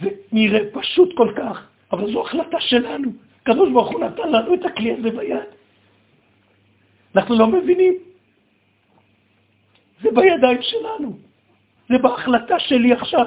זה 0.00 0.08
נראה 0.32 0.60
פשוט 0.72 1.16
כל 1.16 1.32
כך, 1.36 1.66
אבל 1.92 2.12
זו 2.12 2.26
החלטה 2.26 2.60
שלנו. 2.60 3.10
הקדוש 3.42 3.72
ברוך 3.72 3.90
הוא 3.90 4.00
נתן 4.00 4.28
לנו 4.32 4.54
את 4.54 4.64
הכלי 4.64 4.92
הזה 4.92 5.10
ביד. 5.10 5.48
אנחנו 7.16 7.38
לא 7.38 7.46
מבינים. 7.46 7.94
זה 10.02 10.08
בידיים 10.14 10.62
שלנו. 10.62 11.18
זה 11.88 11.98
בהחלטה 11.98 12.58
שלי 12.58 12.92
עכשיו. 12.92 13.26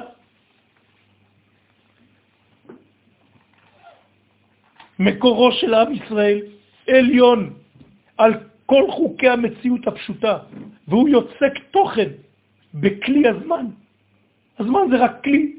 מקורו 5.00 5.52
של 5.52 5.74
עם 5.74 5.94
ישראל 5.94 6.42
עליון 6.88 7.54
על 8.18 8.34
כל 8.66 8.92
חוקי 8.92 9.30
המציאות 9.30 9.88
הפשוטה, 9.88 10.38
והוא 10.88 11.10
יוצק 11.10 11.54
תוכן 11.72 12.10
בכלי 12.74 13.28
הזמן. 13.28 13.66
הזמן 14.60 14.82
זה 14.92 14.98
רק 14.98 15.24
כלי, 15.24 15.54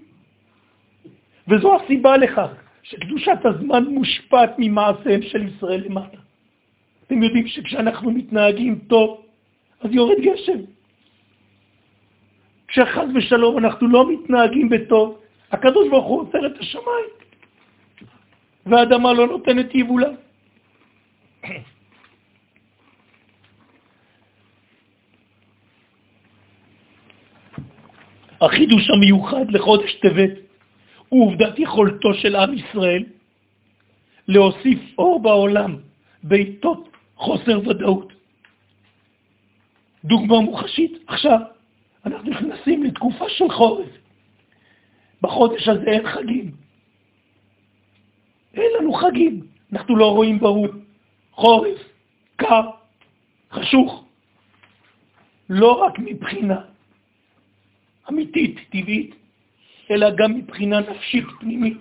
וזו 1.48 1.76
הסיבה 1.76 2.16
לכך 2.16 2.50
שקדושת 2.82 3.38
הזמן 3.44 3.84
מושפעת 3.84 4.54
ממעשיהם 4.58 5.22
של 5.22 5.48
ישראל 5.48 5.84
למטה. 5.84 6.18
אתם 7.06 7.22
יודעים 7.22 7.46
שכשאנחנו 7.46 8.10
מתנהגים 8.10 8.78
טוב, 8.88 9.20
אז 9.80 9.90
יורד 9.92 10.18
גשם. 10.20 10.58
כשחז 12.68 13.08
ושלום 13.14 13.58
אנחנו 13.58 13.88
לא 13.88 14.12
מתנהגים 14.12 14.68
בטוב, 14.68 15.18
הקדוש 15.52 15.88
ברוך 15.88 16.06
הוא 16.06 16.20
עוצר 16.20 16.46
את 16.46 16.58
השמיים, 16.60 17.10
והאדמה 18.68 19.12
לא 19.12 19.26
נותנת 19.26 19.74
יבולה. 19.74 20.08
החידוש 28.40 28.90
המיוחד 28.90 29.50
לחודש 29.50 29.94
טבת 29.94 30.30
הוא 31.08 31.26
עובדת 31.26 31.58
יכולתו 31.58 32.14
של 32.14 32.36
עם 32.36 32.54
ישראל 32.54 33.04
להוסיף 34.28 34.78
אור 34.98 35.22
בעולם 35.22 35.76
בעיתות 36.22 36.88
חוסר 37.16 37.68
ודאות. 37.68 38.12
דוגמה 40.04 40.40
מוחשית, 40.40 40.92
עכשיו 41.06 41.38
אנחנו 42.06 42.30
נכנסים 42.30 42.84
לתקופה 42.84 43.24
של 43.28 43.50
חורף. 43.50 43.88
בחודש 45.22 45.68
הזה 45.68 45.90
אין 45.90 46.08
חגים. 46.08 46.67
אין 48.60 48.70
לנו 48.78 48.92
חגים, 48.92 49.40
אנחנו 49.72 49.96
לא 49.96 50.12
רואים 50.12 50.38
ברור. 50.38 50.66
חורף, 51.32 51.78
קר, 52.36 52.62
חשוך. 53.52 54.04
לא 55.50 55.72
רק 55.72 55.98
מבחינה 55.98 56.60
אמיתית, 58.08 58.58
טבעית, 58.70 59.14
אלא 59.90 60.10
גם 60.10 60.34
מבחינה 60.34 60.80
נפשית 60.80 61.24
פנימית. 61.40 61.78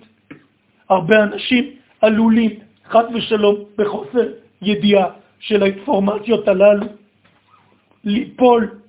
הרבה 0.88 1.22
אנשים 1.22 1.70
עלולים, 2.00 2.58
חד 2.84 3.04
ושלום, 3.14 3.56
בחוסר 3.78 4.32
ידיעה 4.62 5.06
של 5.40 5.62
האינפורמציות 5.62 6.48
הללו, 6.48 6.86
ליפול 8.04 8.80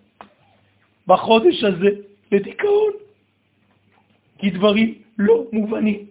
בחודש 1.08 1.63
הזה 1.63 1.89
לדיכאון, 2.32 2.93
כי 4.38 4.49
דברים 4.49 4.93
לא 5.17 5.43
מובנים, 5.54 6.06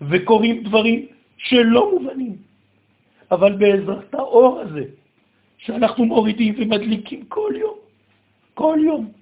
וקורים 0.00 0.62
דברים 0.62 1.06
שלא 1.38 1.90
מובנים, 1.92 2.36
אבל 3.30 3.52
בעזרת 3.56 4.14
האור 4.14 4.60
הזה, 4.60 4.84
שאנחנו 5.58 6.04
מורידים 6.04 6.54
ומדליקים 6.58 7.24
כל 7.24 7.52
יום, 7.56 7.78
כל 8.54 8.78
יום, 8.84 9.12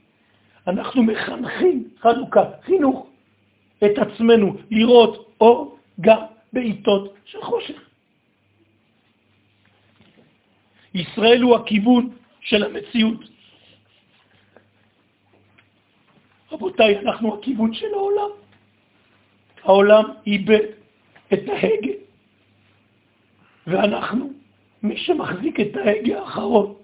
אנחנו 0.67 1.03
מחנכים, 1.03 1.89
חנוכה, 2.01 2.45
חינוך, 2.63 3.07
את 3.85 3.99
עצמנו 3.99 4.57
לראות 4.71 5.35
אור 5.41 5.79
גם 6.01 6.21
בעיתות 6.53 7.15
של 7.25 7.43
חושך. 7.43 7.81
ישראל 10.95 11.43
הוא 11.43 11.57
הכיוון 11.57 12.11
של 12.41 12.65
המציאות. 12.65 13.21
רבותיי, 16.53 16.99
אנחנו 16.99 17.35
הכיוון 17.35 17.75
של 17.75 17.95
העולם. 17.95 18.31
העולם 19.63 20.05
איבד 20.27 20.67
את 21.33 21.49
ההגה, 21.49 21.93
ואנחנו 23.67 24.33
מי 24.83 24.97
שמחזיק 24.97 25.61
את 25.61 25.77
ההגה 25.77 26.21
האחרון 26.21 26.75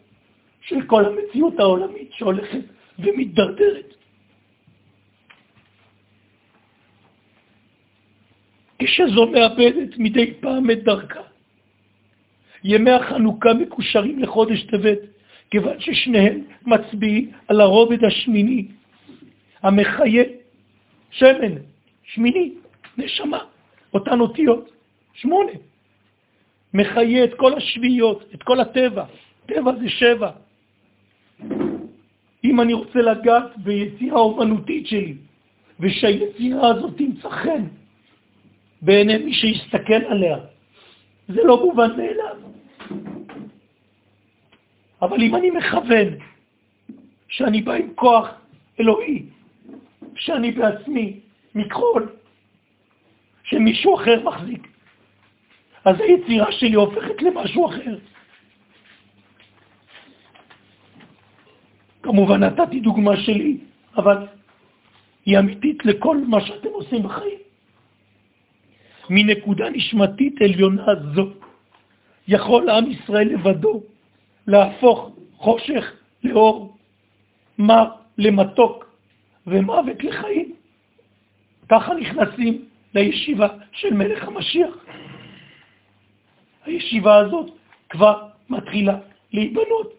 של 0.61 0.87
כל 0.87 1.05
המציאות 1.05 1.59
העולמית 1.59 2.13
שהולכת 2.13 2.65
ומתדרדרת. 2.99 3.95
כשזו 8.79 9.27
מאבדת 9.27 9.99
מדי 9.99 10.35
פעם 10.41 10.71
את 10.71 10.85
דרכה. 10.85 11.21
ימי 12.65 12.91
החנוכה 12.91 13.55
מקושרים 13.55 14.19
לחודש 14.19 14.63
טבת, 14.63 14.99
כיוון 15.51 15.81
ששניהם 15.81 16.45
מצביעים 16.67 17.33
על 17.49 17.61
הרובד 17.61 18.05
השמיני, 18.05 18.67
המחיה 19.63 20.25
שמן, 21.11 21.55
שמיני, 22.03 22.53
נשמה, 22.99 23.39
אותן 23.95 24.21
אותיות, 24.21 24.71
שמונה. 25.15 25.53
מחיה 26.75 27.25
את 27.25 27.35
כל 27.35 27.55
השביעיות, 27.55 28.25
את 28.35 28.43
כל 28.43 28.61
הטבע. 28.61 29.05
טבע 29.47 29.73
זה 29.81 29.89
שבע. 29.89 30.31
אם 32.45 32.61
אני 32.61 32.73
רוצה 32.73 32.99
לגעת 32.99 33.59
ביצירה 33.59 34.21
אומנותית 34.21 34.87
שלי, 34.87 35.15
ושהיצירה 35.81 36.69
הזאת 36.69 36.97
תמצא 36.97 37.29
חן 37.29 37.65
בעיני 38.83 39.19
מי 39.19 39.35
שיסתכל 39.35 40.03
עליה, 40.09 40.37
זה 41.29 41.43
לא 41.45 41.65
מובן 41.65 41.91
מאליו. 41.97 42.37
אבל 45.03 45.23
אם 45.23 45.35
אני 45.37 45.51
מכוון 45.51 46.09
שאני 47.29 47.63
בא 47.63 47.73
עם 47.73 47.95
כוח 47.95 48.29
אלוהי, 48.81 49.23
שאני 50.17 50.53
בעצמי 50.53 51.21
מכחול, 51.55 52.09
שמישהו 53.55 53.95
אחר 53.97 54.23
מחזיק, 54.25 54.69
אז 55.85 56.01
היצירה 56.01 56.53
שלי 56.53 56.75
הופכת 56.75 57.23
למשהו 57.23 57.67
אחר. 57.67 57.97
כמובן 62.03 62.43
נתתי 62.45 62.81
דוגמה 62.81 63.17
שלי, 63.17 63.57
אבל 63.97 64.27
היא 65.27 65.38
אמיתית 65.38 65.85
לכל 65.85 66.19
מה 66.29 66.40
שאתם 66.40 66.69
עושים 66.69 67.03
בחיים. 67.03 67.38
מנקודה 69.11 69.71
נשמתית 69.71 70.43
עליונה 70.43 70.87
זו 71.14 71.31
יכול 72.29 72.71
עם 72.71 72.90
ישראל 72.90 73.29
לבדו 73.29 73.83
להפוך 74.47 75.11
חושך 75.37 75.93
לאור, 76.25 76.77
מר 77.59 77.88
למתוק 78.19 78.85
ומוות 79.46 80.05
לחיים. 80.05 80.55
ככה 81.69 81.94
נכנסים 81.94 82.73
לישיבה 82.95 83.49
של 83.73 83.95
מלך 83.95 84.29
המשיח. 84.29 84.75
הישיבה 86.65 87.17
הזאת 87.17 87.51
כבר 87.90 88.29
מתחילה 88.49 88.99
להיבנות. 89.33 89.92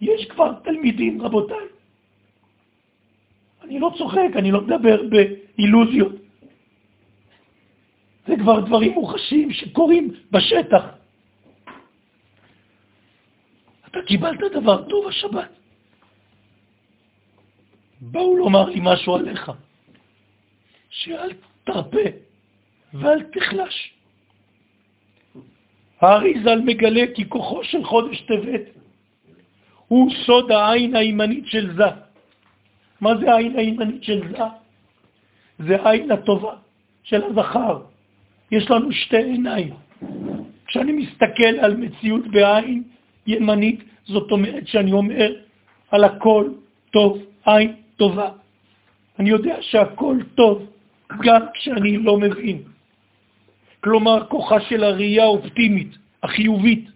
יש 0.00 0.26
כבר 0.26 0.52
תלמידים, 0.64 1.22
רבותיי. 1.22 1.66
אני 3.62 3.78
לא 3.78 3.90
צוחק, 3.98 4.30
אני 4.36 4.50
לא 4.50 4.60
מדבר 4.60 5.02
באילוזיות. 5.08 6.12
זה 8.26 8.34
כבר 8.36 8.60
דברים 8.60 8.92
מוחשים 8.92 9.52
שקורים 9.52 10.14
בשטח. 10.30 10.84
אתה 13.86 13.98
קיבלת 14.06 14.40
דבר 14.52 14.88
טוב 14.88 15.08
השבת. 15.08 15.50
באו 18.00 18.36
לומר 18.36 18.64
לי 18.64 18.80
משהו 18.82 19.16
עליך, 19.16 19.50
שאל 20.90 21.32
תרפה 21.64 22.25
ואל 23.00 23.22
תחלש. 23.22 23.92
האריזל 26.00 26.60
מגלה 26.60 27.04
כי 27.14 27.28
כוחו 27.28 27.64
של 27.64 27.84
חודש 27.84 28.20
טבת 28.20 28.62
הוא 29.88 30.10
סוד 30.26 30.50
העין 30.52 30.96
הימנית 30.96 31.46
של 31.46 31.76
זה. 31.76 31.90
מה 33.00 33.16
זה 33.16 33.32
העין 33.32 33.56
הימנית 33.58 34.04
של 34.04 34.20
זה? 34.30 34.44
זה 35.58 35.82
העין 35.82 36.10
הטובה 36.10 36.54
של 37.02 37.22
הזכר, 37.24 37.80
יש 38.50 38.70
לנו 38.70 38.92
שתי 38.92 39.16
עיניים. 39.16 39.74
כשאני 40.66 40.92
מסתכל 40.92 41.54
על 41.60 41.76
מציאות 41.76 42.26
בעין 42.26 42.82
ימנית, 43.26 43.80
זאת 44.04 44.30
אומרת 44.30 44.68
שאני 44.68 44.92
אומר 44.92 45.32
על 45.90 46.04
הכל 46.04 46.50
טוב, 46.90 47.18
עין 47.46 47.74
טובה. 47.96 48.30
אני 49.18 49.30
יודע 49.30 49.56
שהכל 49.60 50.16
טוב, 50.34 50.66
גם 51.22 51.42
כשאני 51.54 51.96
לא 51.98 52.18
מבין. 52.18 52.75
כלומר, 53.86 54.26
כוחה 54.26 54.60
של 54.60 54.84
הראייה 54.84 55.24
האופטימית, 55.24 55.94
החיובית, 56.22 56.90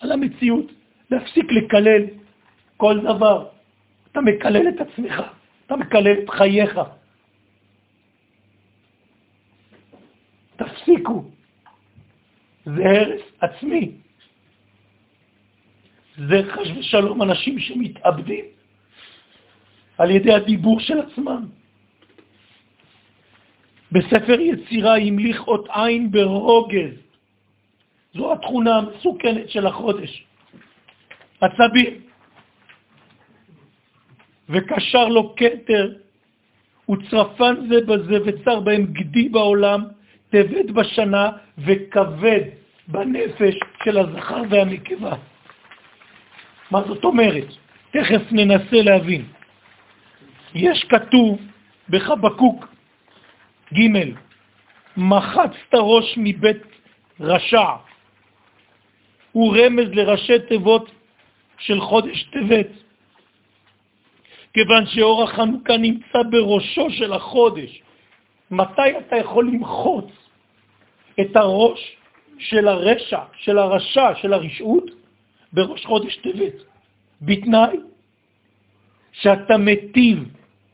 על 0.00 0.12
המציאות, 0.12 0.72
להפסיק 1.10 1.52
לקלל 1.52 2.02
כל 2.76 3.00
דבר. 3.02 3.48
אתה 4.12 4.20
מקלל 4.20 4.68
את 4.68 4.80
עצמך, 4.80 5.22
אתה 5.66 5.76
מקלל 5.76 6.22
את 6.22 6.30
חייך. 6.30 6.80
תפסיקו. 10.56 11.24
זה 12.64 12.82
הרס 12.84 13.22
עצמי. 13.40 13.90
זה 16.30 16.42
חש 16.46 16.68
ושלום 16.78 17.22
אנשים 17.22 17.58
שמתאבדים 17.58 18.44
על 19.98 20.10
ידי 20.10 20.32
הדיבור 20.32 20.80
של 20.80 21.00
עצמם. 21.00 21.55
בספר 23.96 24.40
יצירה 24.40 24.96
המליך 24.96 25.48
אות 25.48 25.68
עין 25.70 26.10
ברוגז. 26.10 26.92
זו 28.14 28.32
התכונה 28.32 28.76
המסוכנת 28.76 29.50
של 29.50 29.66
החודש. 29.66 30.24
עצבים. 31.40 31.94
וקשר 34.48 35.08
לו 35.08 35.34
כתר 35.36 35.92
וצרפן 36.90 37.54
זה 37.68 37.80
בזה 37.80 38.18
וצר 38.24 38.60
בהם 38.60 38.86
גדי 38.86 39.28
בעולם, 39.28 39.84
טבת 40.30 40.70
בשנה 40.70 41.30
וכבד 41.58 42.40
בנפש 42.88 43.54
של 43.84 43.98
הזכר 43.98 44.42
והנקבה. 44.50 45.12
מה 46.70 46.82
זאת 46.82 47.04
אומרת? 47.04 47.48
תכף 47.90 48.22
ננסה 48.32 48.82
להבין. 48.82 49.24
יש 50.54 50.84
כתוב 50.84 51.38
בחבקוק 51.88 52.75
ג' 53.74 54.14
מחצת 54.96 55.74
ראש 55.74 56.14
מבית 56.16 56.62
רשע, 57.20 57.70
הוא 59.32 59.56
רמז 59.56 59.88
לראשי 59.92 60.38
תיבות 60.48 60.90
של 61.58 61.80
חודש 61.80 62.22
טבת, 62.22 62.68
כיוון 64.54 64.86
שאור 64.86 65.22
החנוכה 65.22 65.76
נמצא 65.76 66.22
בראשו 66.30 66.90
של 66.90 67.12
החודש. 67.12 67.82
מתי 68.50 68.98
אתה 68.98 69.16
יכול 69.16 69.46
למחוץ 69.46 70.10
את 71.20 71.36
הראש 71.36 71.96
של 72.38 72.68
הרשע, 72.68 73.20
של 73.36 73.58
הרשע, 73.58 74.14
של 74.14 74.32
הרשעות, 74.32 74.84
בראש 75.52 75.86
חודש 75.86 76.16
טבת? 76.16 76.54
בתנאי 77.22 77.76
שאתה 79.12 79.56
מטיב 79.56 80.18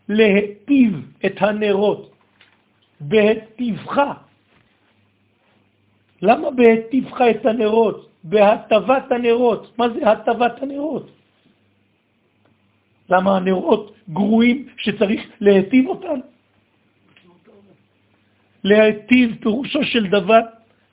להטיב 0.09 1.11
את 1.26 1.36
הנרות. 1.43 2.11
בהטיבך. 3.03 4.00
למה 6.22 6.50
בהטיבך 6.50 7.20
את 7.30 7.46
הנרות? 7.46 8.11
בהטבת 8.24 9.12
הנרות. 9.12 9.78
מה 9.78 9.88
זה 9.88 10.11
הטבת 10.11 10.62
הנרות? 10.62 11.11
למה 13.11 13.36
הנרות 13.36 13.94
גרועים 14.09 14.68
שצריך 14.78 15.20
להטיב 15.40 15.88
אותם? 15.88 16.18
להטיב 18.64 19.36
פירושו 19.40 19.84
של 19.84 20.07
דבר 20.07 20.40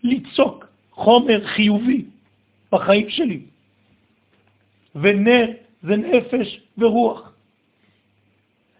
ליצוק 0.03 0.66
חומר 0.91 1.45
חיובי 1.45 2.05
בחיים 2.72 3.10
שלי. 3.10 3.41
ונר 4.95 5.47
זה 5.84 5.95
נפש 5.95 6.62
ורוח. 6.78 7.29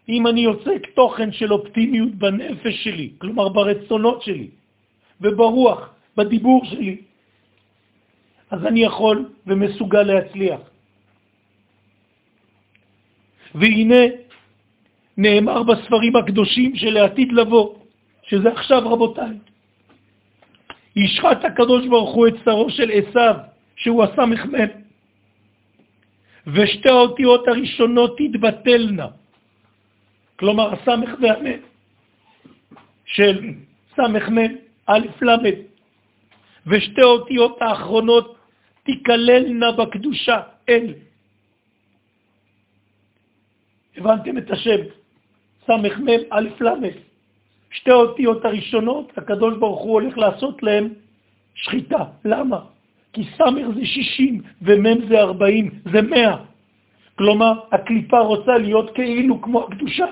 אם 0.10 0.28
אני 0.28 0.42
יוצק 0.42 0.82
תוכן 0.96 1.32
של 1.32 1.54
אופטימיות 1.54 2.16
בנפש 2.16 2.84
שלי, 2.84 3.10
כלומר 3.18 3.50
ברצונות 3.50 4.22
שלי, 4.22 4.50
וברוח, 5.22 5.90
בדיבור 6.18 6.66
שלי, 6.66 6.98
אז 8.50 8.66
אני 8.66 8.84
יכול 8.84 9.30
ומסוגל 9.48 10.04
להצליח. 10.04 10.60
והנה 13.56 14.04
נאמר 15.18 15.64
בספרים 15.64 16.16
הקדושים 16.16 16.76
שלעתיד 16.76 17.32
לבוא, 17.32 17.76
שזה 18.24 18.50
עכשיו 18.50 18.82
רבותיי, 18.90 19.38
ישחט 20.96 21.46
הקדוש 21.46 21.88
ברוך 21.88 22.16
הוא 22.16 22.28
את 22.28 22.34
שרו 22.46 22.70
של 22.70 22.90
עשיו, 22.92 23.36
שהוא 23.76 24.04
הסמ"ם, 24.04 24.70
ושתי 26.48 26.90
האותיות 26.90 27.48
הראשונות 27.48 28.18
תתבטלנה. 28.18 29.19
כלומר 30.40 30.74
הסמך 30.74 31.10
והמם 31.22 31.60
של 33.06 33.54
סמך 33.96 34.30
מם, 34.30 34.56
א' 34.88 35.08
ל', 35.22 35.36
ושתי 36.68 37.02
אותיות 37.04 37.62
האחרונות 37.62 38.38
תיכללנה 38.84 39.72
בקדושה, 39.72 40.42
אל. 40.70 40.94
הבנתם 43.98 44.38
את 44.38 44.52
השם, 44.52 44.80
סמך 45.68 45.98
מם, 46.00 46.22
א' 46.30 46.50
ל', 46.62 46.88
שתי 47.72 47.92
האותיות 47.92 48.46
הראשונות, 48.46 49.18
הקדוש 49.18 49.58
ברוך 49.58 49.82
הוא 49.82 49.94
הולך 49.94 50.18
לעשות 50.18 50.64
להם 50.64 50.94
שחיטה. 51.56 52.04
למה? 52.26 52.60
כי 53.14 53.24
סמך 53.38 53.66
זה 53.76 53.86
60 53.86 54.42
ומם 54.62 55.08
זה 55.08 55.20
40, 55.20 55.70
זה 55.92 56.02
100. 56.02 56.38
כלומר, 57.16 57.54
הקליפה 57.72 58.20
רוצה 58.20 58.58
להיות 58.58 58.96
כאילו 58.96 59.42
כמו 59.42 59.68
הקדושה. 59.68 60.06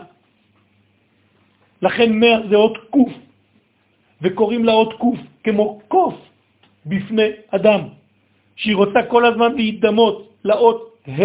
לכן 1.82 2.20
מאה 2.20 2.48
זה 2.50 2.56
אות 2.56 2.78
קוף, 2.90 3.14
וקוראים 4.22 4.66
לה 4.66 4.72
אות 4.72 4.94
קוף 4.94 5.20
כמו 5.44 5.80
קוף 5.88 6.16
בפני 6.86 7.30
אדם, 7.52 7.82
שהיא 8.56 8.76
רוצה 8.76 9.00
כל 9.10 9.26
הזמן 9.26 9.56
להידמות 9.56 10.34
לאות 10.44 10.96
ה' 11.08 11.22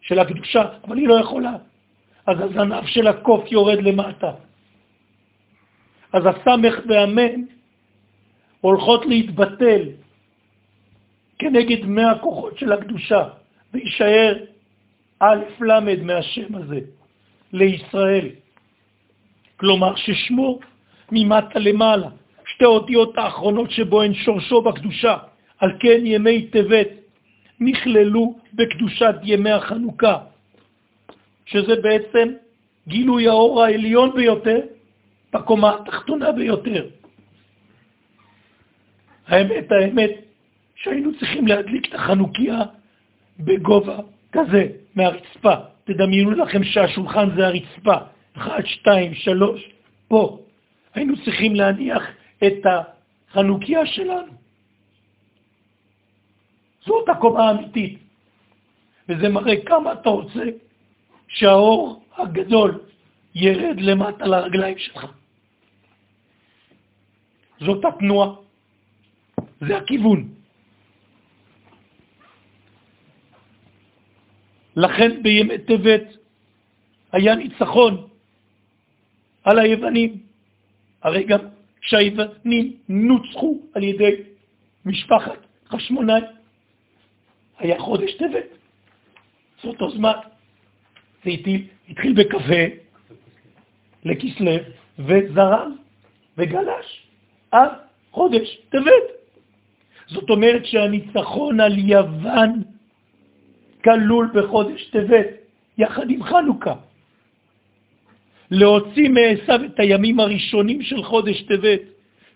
של 0.00 0.18
הקדושה, 0.18 0.62
אבל 0.84 0.96
היא 0.98 1.08
לא 1.08 1.14
יכולה. 1.20 1.56
אז 2.26 2.36
הזנב 2.40 2.86
של 2.86 3.06
הקוף 3.06 3.52
יורד 3.52 3.82
למטה. 3.82 4.32
אז 6.12 6.22
הסמך 6.26 6.74
והמן 6.88 7.42
הולכות 8.60 9.06
להתבטל 9.06 9.82
כנגד 11.38 11.86
מאה 11.86 12.10
הכוחות 12.10 12.58
של 12.58 12.72
הקדושה, 12.72 13.28
ויישאר 13.72 14.44
א' 15.20 15.44
ל' 15.60 16.04
מהשם 16.04 16.54
הזה 16.54 16.80
לישראל. 17.52 18.28
כלומר 19.62 19.94
ששמו 19.96 20.58
ממטה 21.12 21.58
למעלה, 21.58 22.08
שתי 22.46 22.64
אותיות 22.64 23.18
האחרונות 23.18 23.70
שבו 23.70 24.02
הן 24.02 24.14
שורשו 24.14 24.62
בקדושה, 24.62 25.16
על 25.58 25.70
כן 25.80 26.00
ימי 26.04 26.46
טבת 26.46 26.88
נכללו 27.60 28.38
בקדושת 28.54 29.14
ימי 29.22 29.50
החנוכה, 29.50 30.18
שזה 31.46 31.74
בעצם 31.82 32.28
גילוי 32.88 33.28
האור 33.28 33.62
העליון 33.62 34.10
ביותר 34.14 34.60
בקומה 35.32 35.74
התחתונה 35.74 36.32
ביותר. 36.32 36.86
האמת, 39.26 39.72
האמת, 39.72 40.10
שהיינו 40.74 41.10
צריכים 41.18 41.46
להדליק 41.46 41.88
את 41.88 41.94
החנוכיה 41.94 42.58
בגובה 43.40 43.98
כזה, 44.32 44.66
מהרצפה. 44.94 45.54
תדמיינו 45.84 46.30
לכם 46.30 46.64
שהשולחן 46.64 47.28
זה 47.36 47.46
הרצפה, 47.46 47.96
אחד, 48.36 48.62
שתיים, 48.64 49.14
שלוש, 49.14 49.68
פה. 50.08 50.38
היינו 50.94 51.14
צריכים 51.24 51.54
להניח 51.54 52.02
את 52.46 52.66
החנוכיה 52.66 53.86
שלנו. 53.86 54.32
זאת 56.84 57.08
הקומה 57.08 57.48
האמיתית. 57.48 57.98
וזה 59.08 59.28
מראה 59.28 59.64
כמה 59.66 59.92
אתה 59.92 60.08
רוצה 60.08 60.44
שהאור 61.28 62.04
הגדול 62.16 62.80
ירד 63.34 63.80
למטה 63.80 64.26
לרגליים 64.26 64.78
שלך. 64.78 65.06
זאת 67.60 67.84
התנועה, 67.84 68.34
זה 69.60 69.76
הכיוון. 69.76 70.28
לכן 74.76 75.22
בימי 75.22 75.58
טבת 75.58 76.16
היה 77.12 77.34
ניצחון 77.34 78.08
על 79.44 79.58
היוונים. 79.58 80.18
הרי 81.02 81.24
גם 81.24 81.38
כשהיוונים 81.80 82.76
נוצחו 82.88 83.60
על 83.74 83.82
ידי 83.82 84.14
משפחת 84.86 85.38
חשמונאי, 85.68 86.20
היה 87.58 87.78
חודש 87.78 88.14
טבת. 88.14 88.46
זה 89.62 89.68
אותו 89.68 89.90
זמן. 89.90 90.12
זה 91.24 91.30
התחיל, 91.30 91.66
התחיל 91.88 92.12
בקפה 92.12 92.62
לכסלו 94.04 94.52
וזרם 94.98 95.76
וגלש 96.38 97.06
עד 97.50 97.70
חודש 98.10 98.58
טבת. 98.68 99.06
זאת 100.06 100.30
אומרת 100.30 100.66
שהניצחון 100.66 101.60
על 101.60 101.78
יוון 101.78 102.62
כלול 103.84 104.30
בחודש 104.34 104.90
טבת, 104.90 105.26
יחד 105.78 106.10
עם 106.10 106.22
חנוכה. 106.22 106.74
להוציא 108.52 109.08
מעשיו 109.08 109.60
את 109.64 109.80
הימים 109.80 110.20
הראשונים 110.20 110.82
של 110.82 111.02
חודש 111.02 111.42
טבת, 111.42 111.80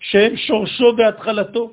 שהם 0.01 0.37
שורשו 0.37 0.93
והתחלתו. 0.97 1.73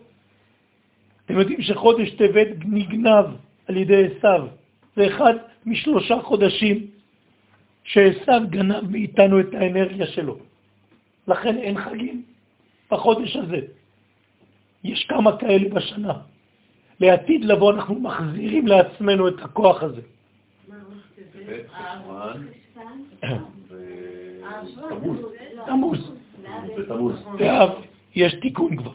אתם 1.25 1.39
יודעים 1.39 1.61
שחודש 1.61 2.09
טבת 2.11 2.47
נגנב 2.65 3.25
על 3.67 3.77
ידי 3.77 4.03
עשיו. 4.05 4.47
זה 4.95 5.07
אחד 5.07 5.33
משלושה 5.65 6.21
חודשים 6.21 6.87
שעשיו 7.83 8.41
גנב 8.49 8.91
מאיתנו 8.91 9.39
את 9.39 9.53
האנרגיה 9.53 10.07
שלו. 10.07 10.37
לכן 11.27 11.57
אין 11.57 11.77
חגים 11.77 12.23
בחודש 12.91 13.35
הזה. 13.35 13.59
יש 14.83 15.05
כמה 15.05 15.37
כאלה 15.37 15.69
בשנה. 15.69 16.13
לעתיד 16.99 17.45
לבוא 17.45 17.71
אנחנו 17.71 17.95
מחזירים 17.95 18.67
לעצמנו 18.67 19.27
את 19.27 19.39
הכוח 19.39 19.83
הזה. 19.83 20.01
תמוז. 25.65 26.13
באב 27.37 27.69
יש 28.15 28.35
תיקון 28.41 28.77
כבר. 28.77 28.91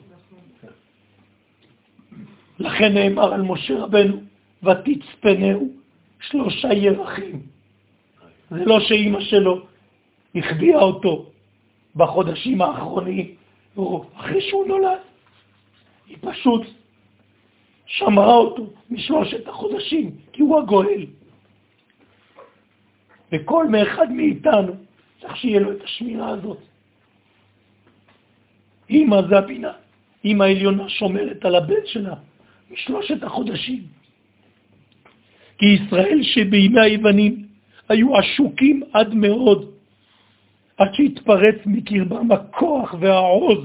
לכן 2.59 2.95
נאמר 2.95 3.35
על 3.35 3.43
משה 3.43 3.79
רבנו, 3.79 4.21
ותצפנהו 4.63 5.69
שלושה 6.21 6.73
ירחים. 6.73 7.43
זה 8.51 8.65
לא 8.65 8.81
שאימא 8.81 9.21
שלו 9.21 9.67
החביאה 10.35 10.81
אותו 10.81 11.27
בחודשים 11.97 12.63
האחרונים, 12.63 13.35
אחרי 14.17 14.41
שהוא 14.41 14.67
נולד. 14.67 14.99
היא 16.07 16.17
פשוט 16.21 16.63
שמרה 17.87 18.35
אותו 18.35 18.67
משלושת 18.91 19.49
החודשים, 19.49 20.11
כי 20.33 20.43
הוא 20.43 20.59
הגואל. 20.59 21.07
וכל 23.33 23.69
מאחד 23.69 24.13
מאיתנו 24.13 24.73
צריך 25.21 25.37
שיהיה 25.37 25.61
לו 25.61 25.73
את 25.73 25.83
השמירה 25.85 26.29
הזאת. 26.29 26.59
אמא 28.91 29.23
זה 29.29 29.39
הבינה, 29.39 29.73
אמא 30.25 30.45
העליונה 30.45 30.89
שומרת 30.89 31.45
על 31.45 31.55
הבן 31.55 31.87
שלה 31.87 32.15
משלושת 32.71 33.23
החודשים. 33.23 33.83
כי 35.59 35.67
ישראל 35.67 36.23
שבימי 36.23 36.81
היוונים 36.81 37.47
היו 37.89 38.17
עשוקים 38.17 38.83
עד 38.93 39.15
מאוד, 39.15 39.71
עד 40.77 40.95
שהתפרץ 40.95 41.57
מקרבם 41.67 42.33
הכוח 42.33 42.95
והעוז 43.01 43.59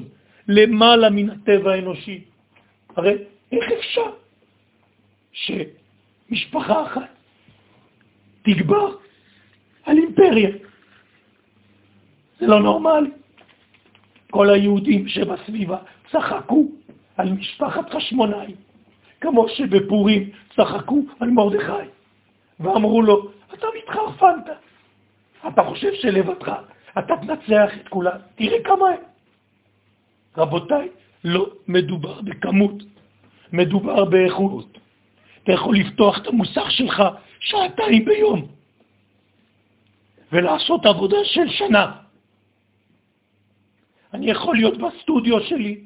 למעלה 0.47 1.09
מן 1.09 1.29
הטבע 1.29 1.71
האנושי. 1.71 2.21
הרי 2.95 3.13
איך 3.51 3.71
אפשר 3.71 4.09
שמשפחה 5.31 6.83
אחת 6.83 7.09
תגבר 8.41 8.95
על 9.83 9.97
אימפריה? 9.97 10.49
זה 12.39 12.47
לא 12.47 12.59
נורמלי. 12.59 13.11
כל 14.31 14.49
היהודים 14.49 15.07
שבסביבה 15.07 15.77
צחקו 16.11 16.67
על 17.17 17.31
משפחת 17.31 17.89
חשמונאי, 17.95 18.55
כמו 19.21 19.49
שבפורים 19.49 20.29
צחקו 20.55 21.01
על 21.19 21.29
מרדכי, 21.29 21.87
ואמרו 22.59 23.01
לו, 23.01 23.31
אתה 23.53 23.67
מתחרפנת, 23.77 24.49
אתה 25.47 25.63
חושב 25.63 25.93
שלבדך 25.93 26.51
אתה 26.99 27.13
תנצח 27.21 27.69
את 27.81 27.87
כולם, 27.87 28.17
תראה 28.35 28.63
כמה 28.63 28.89
הם. 28.89 29.03
רבותיי, 30.37 30.89
לא 31.23 31.49
מדובר 31.67 32.21
בכמות, 32.21 32.83
מדובר 33.53 34.05
באיכות. 34.05 34.77
אתה 35.43 35.51
יכול 35.51 35.75
לפתוח 35.77 36.17
את 36.17 36.27
המוסך 36.27 36.71
שלך 36.71 37.03
שעתיים 37.39 38.05
ביום 38.05 38.47
ולעשות 40.31 40.85
עבודה 40.85 41.17
של 41.23 41.49
שנה. 41.49 41.91
אני 44.13 44.31
יכול 44.31 44.55
להיות 44.55 44.77
בסטודיו 44.77 45.41
שלי 45.41 45.81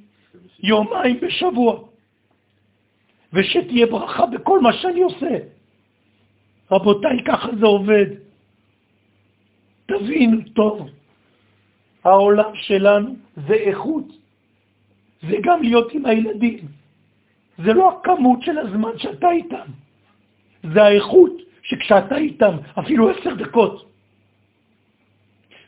יומיים 0.60 1.20
בשבוע, 1.20 1.80
ושתהיה 3.34 3.86
ברכה 3.86 4.26
בכל 4.26 4.60
מה 4.60 4.74
שאני 4.74 5.02
עושה. 5.02 5.38
רבותיי, 6.72 7.24
ככה 7.26 7.48
זה 7.60 7.66
עובד. 7.66 8.06
תבינו 9.86 10.38
טוב, 10.54 10.90
העולם 12.04 12.52
שלנו 12.56 13.16
זה 13.48 13.54
איכות, 13.54 14.06
זה 15.22 15.36
גם 15.44 15.62
להיות 15.62 15.92
עם 15.94 16.06
הילדים. 16.06 16.68
זה 17.58 17.74
לא 17.74 17.92
הכמות 17.92 18.42
של 18.42 18.58
הזמן 18.58 18.98
שאתה 18.98 19.32
איתם, 19.32 19.68
זה 20.74 20.84
האיכות 20.84 21.32
שכשאתה 21.64 22.18
איתם, 22.18 22.58
אפילו 22.80 23.10
עשר 23.10 23.34
דקות. 23.34 23.92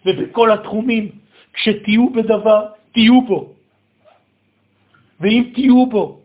ובכל 0.06 0.52
התחומים, 0.52 1.19
כשתהיו 1.60 2.10
בדבר, 2.10 2.66
תהיו 2.92 3.22
בו. 3.22 3.54
ואם 5.20 5.52
תהיו 5.54 5.86
בו, 5.86 6.20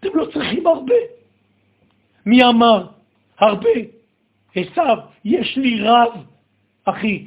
אתם 0.00 0.08
לא 0.14 0.24
צריכים 0.32 0.66
הרבה. 0.66 1.00
מי 2.26 2.44
אמר? 2.44 2.86
הרבה. 3.38 3.70
עשיו, 4.54 4.96
יש 5.24 5.56
לי 5.56 5.80
רב, 5.82 6.12
אחי. 6.84 7.26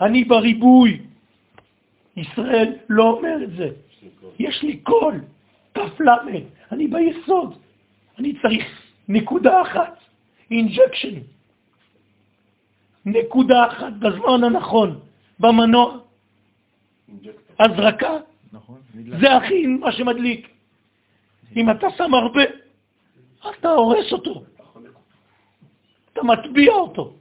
אני 0.00 0.24
בריבוי. 0.24 1.00
ישראל 2.16 2.72
לא 2.88 3.04
אומר 3.10 3.44
את 3.44 3.52
זה. 3.56 3.68
יש 4.38 4.62
לי 4.62 4.76
קול, 4.76 5.20
למד, 5.76 6.42
אני 6.72 6.86
ביסוד. 6.88 7.58
אני 8.18 8.32
צריך 8.42 8.64
נקודה 9.08 9.62
אחת, 9.62 9.98
injection. 10.50 11.20
נקודה 13.06 13.66
אחת 13.66 13.92
בזמן 13.92 14.44
הנכון, 14.44 15.00
במנוע. 15.40 15.98
הזרקה, 17.60 18.16
נכון, 18.52 18.80
זה 19.20 19.36
הכי 19.36 19.66
מה 19.66 19.92
שמדליק. 19.92 20.48
אם 21.56 21.70
אתה 21.70 21.86
שם 21.96 22.14
הרבה, 22.14 22.42
אתה 23.50 23.68
הורס 23.68 24.12
אותו. 24.12 24.42
אתה 26.12 26.22
מטביע 26.22 26.72
אותו. 26.72 27.12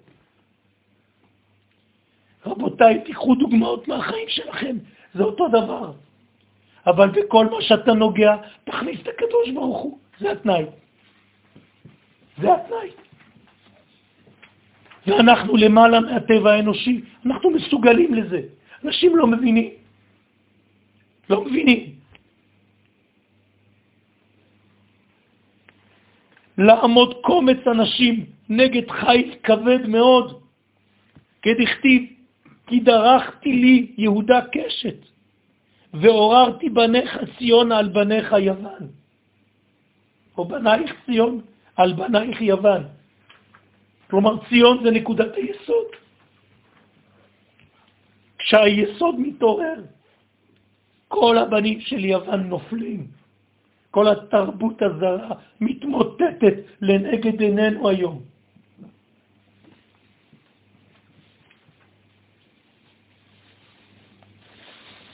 רבותיי, 2.45 3.01
תיקחו 3.05 3.35
דוגמאות 3.35 3.87
מהחיים 3.87 4.29
שלכם, 4.29 4.77
זה 5.13 5.23
אותו 5.23 5.47
דבר. 5.47 5.91
אבל 6.87 7.09
בכל 7.09 7.45
מה 7.45 7.61
שאתה 7.61 7.93
נוגע, 7.93 8.35
תכניס 8.63 9.01
את 9.01 9.07
הקדוש 9.07 9.49
ברוך 9.53 9.77
הוא, 9.77 9.99
זה 10.19 10.31
התנאי. 10.31 10.65
זה 12.41 12.53
התנאי. 12.53 12.89
ואנחנו 15.07 15.57
למעלה 15.57 15.99
מהטבע 15.99 16.53
האנושי, 16.53 17.01
אנחנו 17.25 17.49
מסוגלים 17.49 18.13
לזה. 18.13 18.41
אנשים 18.85 19.15
לא 19.15 19.27
מבינים. 19.27 19.69
לא 21.29 21.45
מבינים. 21.45 21.79
לעמוד 26.57 27.13
קומץ 27.21 27.67
אנשים 27.67 28.25
נגד 28.49 28.91
חיל 28.91 29.35
כבד 29.43 29.87
מאוד, 29.87 30.41
כדכתיב, 31.41 32.03
כי 32.67 32.79
דרכתי 32.79 33.53
לי 33.53 33.77
יהודה 33.97 34.41
קשת, 34.51 34.99
ועוררתי 35.93 36.69
בניך 36.69 37.19
ציון 37.37 37.71
על 37.71 37.87
בניך 37.89 38.35
יוון. 38.39 38.87
או 40.37 40.45
בנייך 40.45 40.91
ציון 41.05 41.41
על 41.75 41.93
בנייך 41.93 42.41
יוון. 42.41 42.98
כלומר, 44.09 44.33
ציון 44.49 44.83
זה 44.83 44.91
נקודת 44.91 45.35
היסוד. 45.35 45.87
כשהיסוד 48.37 49.15
מתעורר, 49.19 49.79
כל 51.07 51.37
הבנים 51.37 51.79
של 51.81 52.05
יוון 52.05 52.41
נופלים. 52.49 53.07
כל 53.91 54.07
התרבות 54.07 54.81
הזרה 54.81 55.29
מתמוטטת 55.61 56.55
לנגד 56.81 57.41
עינינו 57.41 57.89
היום. 57.89 58.21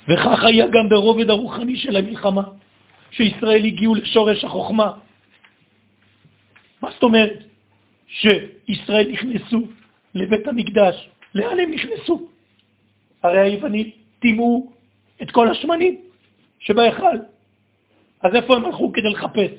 וכך 0.07 0.43
היה 0.43 0.67
גם 0.67 0.89
ברובד 0.89 1.29
הרוחני 1.29 1.75
של 1.75 1.95
המלחמה, 1.95 2.43
שישראל 3.11 3.65
הגיעו 3.65 3.95
לשורש 3.95 4.43
החוכמה. 4.43 4.91
מה 6.81 6.91
זאת 6.91 7.03
אומרת? 7.03 7.44
שישראל 8.07 9.11
נכנסו 9.11 9.61
לבית 10.15 10.47
המקדש. 10.47 11.09
לאן 11.35 11.59
הם 11.59 11.71
נכנסו? 11.71 12.27
הרי 13.23 13.39
היוונים 13.39 13.89
טימאו 14.19 14.71
את 15.21 15.31
כל 15.31 15.47
השמנים 15.47 16.01
שבהיכל. 16.59 17.17
אז 18.21 18.35
איפה 18.35 18.55
הם 18.55 18.65
הלכו 18.65 18.91
כדי 18.93 19.09
לחפש? 19.09 19.51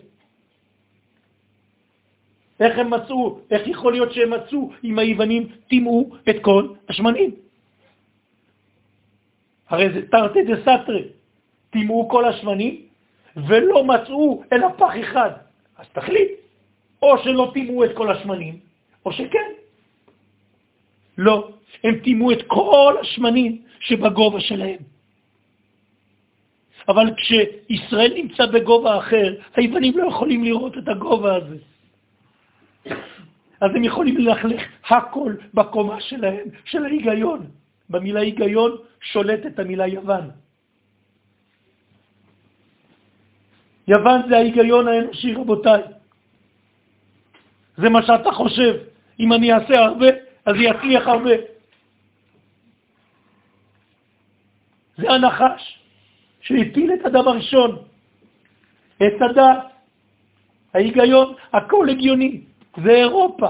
איך 2.61 2.79
הם 2.79 2.91
מצאו? 2.91 3.41
איך 3.51 3.67
יכול 3.67 3.93
להיות 3.93 4.13
שהם 4.13 4.31
מצאו 4.31 4.71
אם 4.85 4.99
היוונים 4.99 5.49
טימאו 5.69 6.17
את 6.31 6.37
כל 6.43 6.69
השמנים? 6.89 7.31
הרי 9.69 9.93
זה 9.93 10.09
תרתי 10.11 10.45
דה 10.45 10.57
סתרי. 10.63 11.05
טימאו 11.71 12.09
כל 12.09 12.25
השמנים 12.25 12.83
ולא 13.37 13.85
מצאו 13.85 14.43
אלא 14.53 14.69
פח 14.77 14.93
אחד. 15.01 15.31
אז 15.77 15.87
תחליט, 15.93 16.31
או 17.03 17.19
שלא 17.19 17.51
טימאו 17.55 17.85
את 17.85 17.91
כל 17.97 18.11
השמנים, 18.11 18.59
או 19.07 19.13
שכן. 19.13 19.51
לא, 21.19 21.51
הם 21.85 21.95
טימאו 22.05 22.33
את 22.33 22.43
כל 22.47 22.95
השמנים 23.01 23.63
שבגובה 23.81 24.41
שלהם. 24.41 24.79
אבל 26.89 27.07
כשישראל 27.17 28.13
נמצא 28.15 28.47
בגובה 28.47 28.99
אחר, 28.99 29.35
היוונים 29.57 29.99
לא 29.99 30.09
יכולים 30.09 30.45
לראות 30.45 30.79
את 30.79 30.89
הגובה 30.89 31.37
הזה. 31.37 31.57
אז 33.61 33.71
הם 33.75 33.85
יכולים 33.85 34.17
ללכלך 34.17 34.63
הכל 34.91 35.35
בקומה 35.55 36.01
שלהם, 36.01 36.49
של 36.65 36.85
ההיגיון. 36.85 37.47
במילה 37.91 38.21
היגיון 38.21 38.77
שולטת 39.01 39.59
המילה 39.59 39.87
יוון. 39.87 40.31
יוון 43.89 44.21
זה 44.29 44.37
ההיגיון 44.37 44.89
האנושי, 44.89 45.35
רבותיי. 45.35 45.83
זה 47.77 47.89
מה 47.89 48.03
שאתה 48.03 48.33
חושב. 48.33 48.75
אם 49.21 49.33
אני 49.33 49.53
אעשה 49.53 49.79
הרבה, 49.79 50.07
אז 50.47 50.55
יצליח 50.59 51.07
הרבה. 51.07 51.31
זה 54.97 55.11
הנחש 55.11 55.79
שהפיל 56.41 56.93
את 56.95 57.07
אדם 57.07 57.29
הראשון, 57.29 57.79
את 58.97 59.23
הדת, 59.31 59.59
ההיגיון, 60.75 61.35
הכל 61.53 61.89
הגיוני, 61.89 62.41
זה 62.85 62.91
אירופה. 62.91 63.49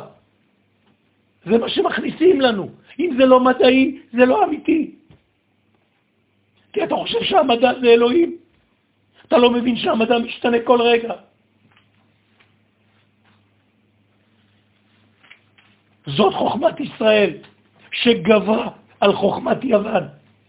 זה 1.44 1.58
מה 1.58 1.68
שמכניסים 1.68 2.40
לנו. 2.40 2.68
אם 2.98 3.14
זה 3.18 3.24
לא 3.26 3.40
מדעי, 3.40 3.98
זה 4.12 4.26
לא 4.26 4.44
אמיתי. 4.44 4.94
כי 6.72 6.84
אתה 6.84 6.94
חושב 6.94 7.22
שהמדע 7.22 7.72
זה 7.80 7.86
אלוהים. 7.86 8.36
אתה 9.28 9.38
לא 9.38 9.50
מבין 9.50 9.76
שהמדע 9.76 10.18
משתנה 10.18 10.56
כל 10.64 10.80
רגע. 10.82 11.14
זאת 16.16 16.34
חוכמת 16.34 16.80
ישראל, 16.80 17.30
שגברה 17.92 18.68
על 19.00 19.12
חוכמת 19.12 19.64
יוון. 19.64 20.04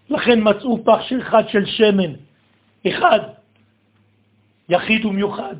לכן 0.09 0.39
מצאו 0.43 0.84
פח 0.86 1.01
אחד 1.22 1.43
של 1.49 1.65
שמן, 1.65 2.13
אחד, 2.88 3.20
יחיד 4.70 5.05
ומיוחד. 5.05 5.55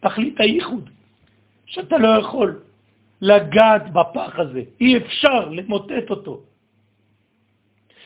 תכלית 0.00 0.40
הייחוד, 0.40 0.90
שאתה 1.66 1.98
לא 1.98 2.08
יכול 2.08 2.60
לגעת 3.20 3.92
בפח 3.92 4.38
הזה, 4.38 4.62
אי 4.80 4.96
אפשר 4.96 5.48
למוטט 5.48 6.10
אותו, 6.10 6.40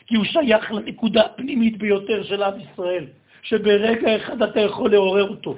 כי 0.07 0.17
הוא 0.17 0.25
שייך 0.25 0.73
לנקודה 0.73 1.21
הפנימית 1.21 1.79
ביותר 1.79 2.23
של 2.23 2.43
עם 2.43 2.61
ישראל, 2.61 3.07
שברגע 3.43 4.17
אחד 4.17 4.43
אתה 4.43 4.61
יכול 4.61 4.91
לעורר 4.91 5.29
אותו. 5.31 5.57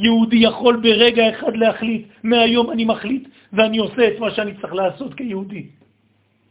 יהודי 0.00 0.36
יכול 0.36 0.80
ברגע 0.80 1.30
אחד 1.30 1.56
להחליט, 1.56 2.08
מהיום 2.24 2.70
אני 2.70 2.84
מחליט 2.84 3.28
ואני 3.52 3.78
עושה 3.78 4.08
את 4.08 4.16
מה 4.18 4.30
שאני 4.30 4.52
צריך 4.60 4.74
לעשות 4.74 5.14
כיהודי. 5.14 5.66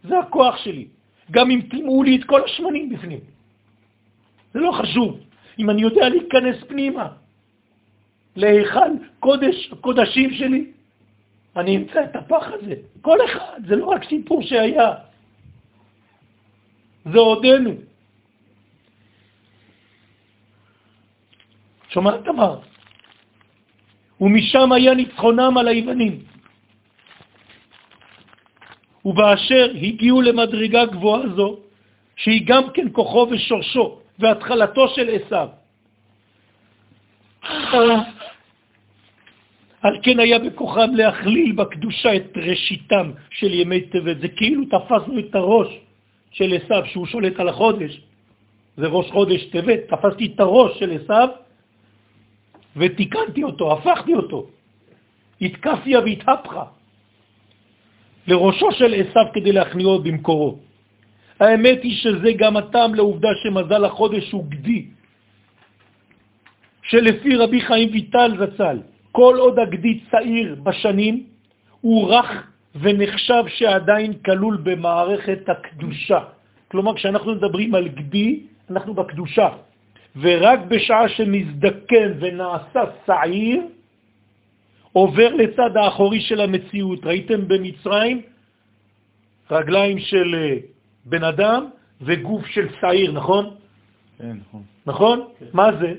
זה 0.04 0.20
הכוח 0.20 0.58
שלי, 0.58 0.86
גם 1.32 1.52
אם 1.52 1.62
תימאו 1.70 2.04
לי 2.04 2.16
את 2.16 2.24
כל 2.24 2.41
השמנים 2.45 2.89
בפנים. 2.89 3.20
זה 4.54 4.60
לא 4.60 4.72
חשוב, 4.72 5.20
אם 5.60 5.70
אני 5.70 5.82
יודע 5.82 6.10
להיכנס 6.10 6.58
פנימה 6.68 7.08
להיכן 8.36 8.91
קודש, 9.20 9.72
הקודשים 9.72 10.34
שלי, 10.34 10.66
אני 11.58 11.78
אמצא 11.78 12.04
את 12.04 12.16
הפח 12.16 12.45
הזה. 12.54 12.76
כל 13.02 13.18
אחד, 13.26 13.60
זה 13.68 13.76
לא 13.76 13.86
רק 13.86 14.04
סיפור 14.10 14.41
שהיה, 14.41 14.93
זה 17.06 17.20
עודנו. 17.20 17.74
שומע 21.89 22.18
תמר? 22.22 22.68
ומשם 24.22 24.72
היה 24.72 24.93
ניצחונם 24.93 25.57
על 25.57 25.67
היוונים. 25.67 26.20
ובאשר 29.05 29.72
הגיעו 29.82 30.22
למדרגה 30.22 30.86
גבוהה 30.86 31.30
זו, 31.36 31.57
שהיא 32.15 32.41
גם 32.45 32.63
כן 32.74 32.88
כוחו 32.91 33.28
ושורשו 33.32 33.99
והתחלתו 34.20 34.88
של 34.88 35.09
עשיו. 35.09 35.47
על 39.82 39.97
כן 40.03 40.20
היה 40.20 40.39
בכוחם 40.39 40.91
להכליל 40.95 41.51
בקדושה 41.51 42.15
את 42.15 42.38
ראשיתם 42.38 43.11
של 43.32 43.53
ימי 43.53 43.82
טבת. 43.82 44.20
זה 44.22 44.28
כאילו 44.28 44.65
תפסנו 44.65 45.20
את 45.20 45.36
הראש 45.36 45.67
של 46.32 46.53
עשיו, 46.53 46.84
שהוא 46.86 47.05
שולט 47.05 47.39
על 47.39 47.49
החודש, 47.49 48.01
זה 48.78 48.88
ראש 48.88 49.11
חודש 49.11 49.45
טבת, 49.45 49.80
תפסתי 49.88 50.26
את 50.36 50.39
הראש 50.39 50.80
של 50.80 50.91
עשיו 50.91 51.30
ותיקנתי 52.76 53.43
אותו, 53.43 53.74
הפכתי 53.74 54.13
אותו. 54.13 54.47
התקפיה 55.41 55.99
והתהפכה 55.99 56.63
לראשו 58.28 58.72
של 58.72 58.93
עשיו 58.93 59.26
כדי 59.34 59.51
להכניעו 59.51 59.99
במקורו. 59.99 60.59
האמת 61.39 61.84
היא 61.84 61.95
שזה 61.95 62.32
גם 62.38 62.57
הטעם 62.57 62.95
לעובדה 62.95 63.30
שמזל 63.43 63.86
החודש 63.86 64.32
הוא 64.32 64.45
גדי, 64.45 64.86
שלפי 66.84 67.36
רבי 67.36 67.61
חיים 67.61 67.89
ויטל 67.91 68.32
זצ"ל, 68.39 68.78
כל 69.11 69.36
עוד 69.39 69.59
הגדי 69.59 69.99
צעיר 70.11 70.55
בשנים, 70.63 71.24
הוא 71.82 72.13
רך 72.13 72.30
ונחשב 72.76 73.43
שעדיין 73.47 74.13
כלול 74.26 74.57
במערכת 74.63 75.49
הקדושה. 75.49 76.20
כלומר, 76.67 76.95
כשאנחנו 76.95 77.36
מדברים 77.36 77.76
על 77.76 77.88
גדי, 77.88 78.43
אנחנו 78.70 78.93
בקדושה. 78.93 79.49
ורק 80.22 80.59
בשעה 80.67 81.09
שמזדקן 81.09 82.11
ונעשה 82.20 82.84
צעיר, 83.05 83.61
עובר 84.91 85.34
לצד 85.36 85.78
האחורי 85.78 86.22
של 86.22 86.41
המציאות. 86.41 87.05
ראיתם 87.05 87.47
במצרים 87.47 88.22
רגליים 89.51 89.99
של 89.99 90.36
אה, 90.36 90.57
בן 91.05 91.24
אדם 91.24 91.65
וגוף 92.01 92.45
של 92.45 92.67
צעיר, 92.82 93.11
נכון? 93.11 93.55
כן, 94.17 94.38
נכון. 94.41 94.63
נכון? 94.86 95.17
כן. 95.39 95.45
מה 95.53 95.67
זה? 95.80 95.93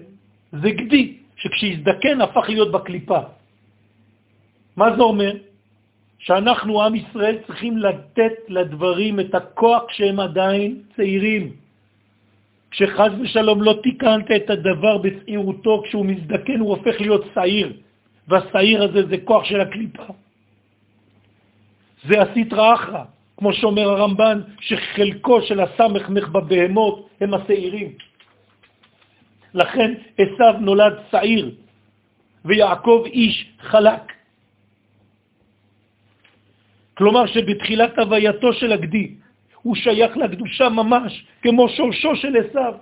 זה 0.53 0.71
גדי, 0.71 1.17
שכשהזדקן 1.37 2.21
הפך 2.21 2.45
להיות 2.49 2.73
בקליפה. 2.73 3.21
מה 4.77 4.97
זה 4.97 5.03
אומר? 5.03 5.33
שאנחנו, 6.19 6.83
עם 6.83 6.95
ישראל, 6.95 7.39
צריכים 7.47 7.79
לתת 7.79 8.33
לדברים 8.49 9.21
את 9.21 9.35
הכוח 9.35 9.83
כשהם 9.89 10.21
עדיין 10.21 10.83
צעירים. 10.97 11.53
כשחז 12.71 13.13
ושלום 13.21 13.63
לא 13.63 13.75
תיקנת 13.83 14.31
את 14.31 14.51
הדבר 14.51 14.99
בצעירותו, 14.99 15.83
כשהוא 15.85 16.07
מזדקן 16.07 16.59
הוא 16.61 16.71
הופך 16.71 17.01
להיות 17.01 17.25
צעיר, 17.35 17.73
והצעיר 18.29 18.83
הזה 18.83 19.07
זה 19.07 19.17
כוח 19.25 19.45
של 19.45 19.61
הקליפה. 19.61 20.13
זה 22.09 22.23
הסטרא 22.23 22.75
אחרא, 22.75 23.05
כמו 23.37 23.53
שאומר 23.53 23.89
הרמב"ן, 23.91 24.41
שחלקו 24.61 25.43
של 25.43 25.61
הסמ"ך 25.61 26.29
בבהמות 26.29 27.09
הם 27.21 27.35
השעירים. 27.35 27.91
לכן 29.55 29.95
עשיו 30.19 30.55
נולד 30.61 30.95
צעיר, 31.11 31.55
ויעקב 32.45 33.03
איש 33.07 33.35
חלק. 33.61 34.13
כלומר 36.95 37.27
שבתחילת 37.27 37.99
הווייתו 37.99 38.53
של 38.53 38.73
הגדי, 38.73 39.15
הוא 39.63 39.77
שייך 39.77 40.17
לקדושה 40.17 40.69
ממש, 40.69 41.25
כמו 41.43 41.69
שורשו 41.69 42.17
של 42.17 42.37
עשיו. 42.37 42.75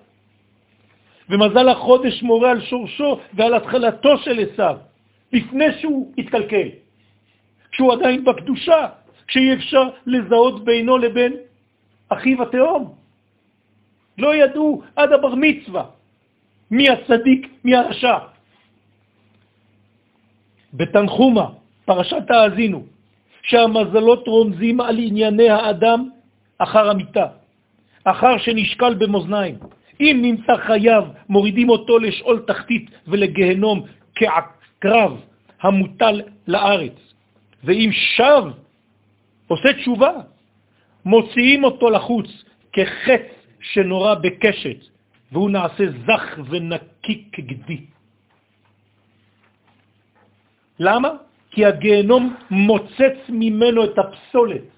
ומזל 1.29 1.69
החודש 1.69 2.23
מורה 2.23 2.51
על 2.51 2.61
שורשו 2.61 3.21
ועל 3.35 3.55
התחלתו 3.55 4.19
של 4.19 4.41
עשיו, 4.41 4.77
לפני 5.33 5.65
שהוא 5.81 6.13
התקלקל, 6.19 6.69
כשהוא 7.73 7.93
עדיין 7.93 8.25
בקדושה, 8.25 8.87
כשאי 9.27 9.55
אפשר 9.55 9.83
לזהות 10.07 10.65
בינו 10.65 10.99
לבין 10.99 11.33
אחיו 12.09 12.43
התאום. 12.43 12.95
לא 14.19 14.35
ידעו 14.35 14.83
עד 14.97 15.13
הבר 15.13 15.35
מצווה 15.35 15.85
מי 16.71 16.89
הצדיק, 16.89 17.49
מי 17.65 17.77
הרשע. 17.77 18.19
בתנחומה, 20.75 21.47
פרשת 21.85 22.31
האזינו, 22.31 22.83
שהמזלות 23.43 24.29
רומזים 24.29 24.81
על 24.81 24.99
ענייני 24.99 25.51
האדם 25.51 26.09
אחר 26.59 26.91
המיטה, 26.91 27.27
אחר 28.05 28.39
שנשקל 28.39 28.95
במאזניים. 28.95 29.59
אם 30.01 30.19
נמצא 30.23 30.57
חייו, 30.67 31.05
מורידים 31.29 31.69
אותו 31.69 31.99
לשאול 31.99 32.45
תחתית 32.47 32.91
ולגהנום 33.07 33.83
כעקרב 34.15 35.21
המוטל 35.61 36.23
לארץ. 36.49 36.99
ואם 37.65 37.91
שב, 37.93 38.43
עושה 39.47 39.73
תשובה, 39.73 40.13
מוציאים 41.05 41.65
אותו 41.65 41.91
לחוץ 41.91 42.27
כחץ 42.73 43.27
שנורא 43.61 44.15
בקשת, 44.15 44.81
והוא 45.33 45.51
נעשה 45.51 45.85
זך 46.07 46.39
ונקי 46.49 47.25
כגדי. 47.33 47.81
למה? 50.79 51.09
כי 51.51 51.65
הגהנום 51.65 52.37
מוצץ 52.51 53.19
ממנו 53.29 53.85
את 53.85 53.99
הפסולת. 53.99 54.78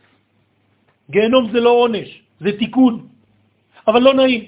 גהנום 1.11 1.53
זה 1.53 1.61
לא 1.61 1.71
עונש, 1.71 2.09
זה 2.41 2.59
תיקון, 2.59 3.09
אבל 3.87 4.01
לא 4.03 4.15
נעים. 4.15 4.45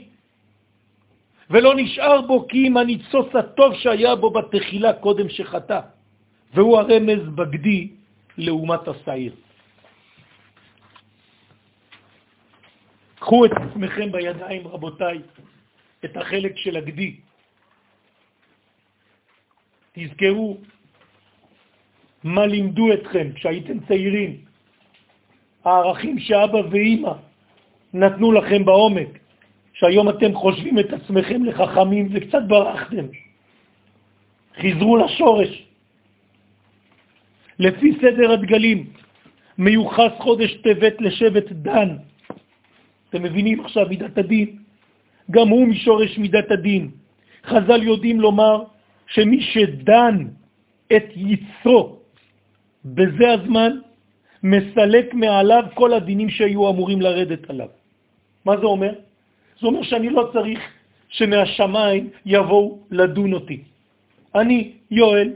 ולא 1.50 1.74
נשאר 1.76 2.20
בו 2.26 2.48
כי 2.48 2.68
אם 2.68 2.76
הניצוץ 2.76 3.34
הטוב 3.34 3.74
שהיה 3.74 4.16
בו 4.16 4.30
בתחילה 4.30 4.92
קודם 4.92 5.28
שחטא, 5.28 5.80
והוא 6.54 6.78
הרמז 6.78 7.22
בגדי 7.34 7.88
לעומת 8.38 8.88
השעיר. 8.88 9.34
קחו 13.20 13.44
את 13.46 13.52
עצמכם 13.52 14.12
בידיים, 14.12 14.66
רבותיי, 14.66 15.18
את 16.04 16.16
החלק 16.16 16.56
של 16.56 16.76
הגדי. 16.76 17.16
תזכרו 19.92 20.58
מה 22.24 22.46
לימדו 22.46 22.92
אתכם 22.92 23.32
כשהייתם 23.34 23.80
צעירים, 23.86 24.51
הערכים 25.64 26.18
שאבא 26.18 26.60
ואימא 26.70 27.12
נתנו 27.94 28.32
לכם 28.32 28.64
בעומק, 28.64 29.18
שהיום 29.72 30.08
אתם 30.08 30.34
חושבים 30.34 30.78
את 30.78 30.92
עצמכם 30.92 31.44
לחכמים 31.44 32.08
וקצת 32.12 32.42
ברחתם. 32.46 33.06
חזרו 34.56 34.96
לשורש. 34.96 35.64
לפי 37.58 37.92
סדר 38.00 38.32
הדגלים, 38.32 38.86
מיוחס 39.58 40.12
חודש 40.18 40.54
טבת 40.54 41.00
לשבט 41.00 41.52
דן. 41.52 41.96
אתם 43.08 43.22
מבינים 43.22 43.60
עכשיו 43.60 43.86
מידת 43.88 44.18
הדין? 44.18 44.58
גם 45.30 45.48
הוא 45.48 45.66
משורש 45.66 46.18
מידת 46.18 46.50
הדין. 46.50 46.90
חז"ל 47.46 47.82
יודעים 47.82 48.20
לומר 48.20 48.64
שמי 49.06 49.40
שדן 49.40 50.16
את 50.96 51.04
יצרו 51.16 51.98
בזה 52.84 53.32
הזמן, 53.32 53.72
מסלק 54.42 55.14
מעליו 55.14 55.64
כל 55.74 55.92
הדינים 55.92 56.30
שהיו 56.30 56.70
אמורים 56.70 57.00
לרדת 57.00 57.50
עליו. 57.50 57.68
מה 58.44 58.56
זה 58.56 58.66
אומר? 58.66 58.92
זה 59.60 59.66
אומר 59.66 59.82
שאני 59.82 60.10
לא 60.10 60.30
צריך 60.32 60.60
שמהשמיים 61.08 62.10
יבואו 62.26 62.78
לדון 62.90 63.32
אותי. 63.32 63.60
אני, 64.34 64.72
יואל, 64.90 65.32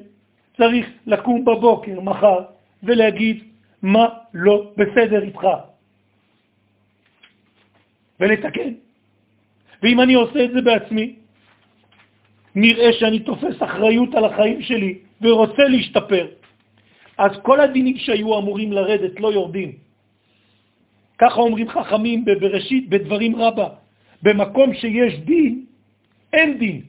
צריך 0.56 0.86
לקום 1.06 1.44
בבוקר, 1.44 2.00
מחר, 2.00 2.40
ולהגיד 2.82 3.44
מה 3.82 4.06
לא 4.34 4.72
בסדר 4.76 5.22
איתך. 5.22 5.46
ולתקן. 8.20 8.70
ואם 9.82 10.00
אני 10.00 10.14
עושה 10.14 10.44
את 10.44 10.50
זה 10.50 10.60
בעצמי, 10.62 11.14
נראה 12.54 12.92
שאני 12.92 13.20
תופס 13.20 13.62
אחריות 13.62 14.14
על 14.14 14.24
החיים 14.24 14.62
שלי 14.62 14.98
ורוצה 15.20 15.64
להשתפר, 15.68 16.26
אז 17.18 17.32
כל 17.42 17.60
הדינים 17.60 17.96
שהיו 17.96 18.38
אמורים 18.38 18.72
לרדת 18.72 19.20
לא 19.20 19.32
יורדים. 19.32 19.72
ככה 21.18 21.40
אומרים 21.40 21.68
חכמים 21.68 22.24
בראשית, 22.24 22.88
בדברים 22.88 23.36
רבה. 23.36 23.68
במקום 24.22 24.74
שיש 24.74 25.18
דין, 25.24 25.64
אין 26.32 26.58
דין. 26.58 26.80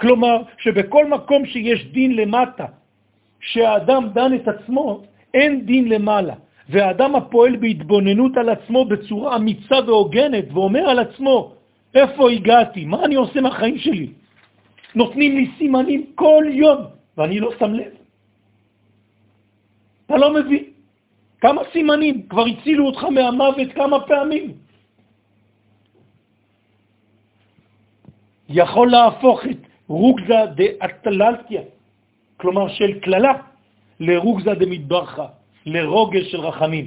כלומר, 0.00 0.36
שבכל 0.58 1.04
מקום 1.06 1.46
שיש 1.46 1.86
דין 1.92 2.16
למטה, 2.16 2.66
שהאדם 3.40 4.08
דן 4.14 4.34
את 4.34 4.48
עצמו, 4.48 5.02
אין 5.34 5.66
דין 5.66 5.88
למעלה. 5.88 6.34
והאדם 6.68 7.16
הפועל 7.16 7.56
בהתבוננות 7.56 8.36
על 8.36 8.48
עצמו 8.48 8.84
בצורה 8.84 9.36
אמיצה 9.36 9.78
והוגנת, 9.86 10.44
ואומר 10.52 10.84
על 10.90 10.98
עצמו, 10.98 11.52
איפה 11.94 12.30
הגעתי? 12.30 12.84
מה 12.84 13.04
אני 13.04 13.14
עושה 13.14 13.40
מהחיים 13.40 13.78
שלי? 13.78 14.08
נותנים 14.94 15.36
לי 15.36 15.46
סימנים 15.58 16.06
כל 16.14 16.44
יום, 16.48 16.78
ואני 17.16 17.40
לא 17.40 17.50
שם 17.58 17.72
לב. 17.74 17.97
אתה 20.08 20.16
לא 20.16 20.34
מבין. 20.34 20.64
כמה 21.40 21.62
סימנים, 21.72 22.28
כבר 22.32 22.44
הצילו 22.48 22.86
אותך 22.86 23.04
מהמוות 23.04 23.68
כמה 23.76 24.00
פעמים. 24.08 24.56
יכול 28.48 28.90
להפוך 28.90 29.40
את 29.44 29.60
רוגזה 29.88 30.40
דאטללתיה, 30.56 31.62
כלומר 32.40 32.68
של 32.68 33.00
כללה, 33.04 33.32
לרוגזה 34.00 34.54
דמדברכה, 34.54 35.26
לרוגז 35.66 36.24
של 36.32 36.40
רחמים. 36.40 36.86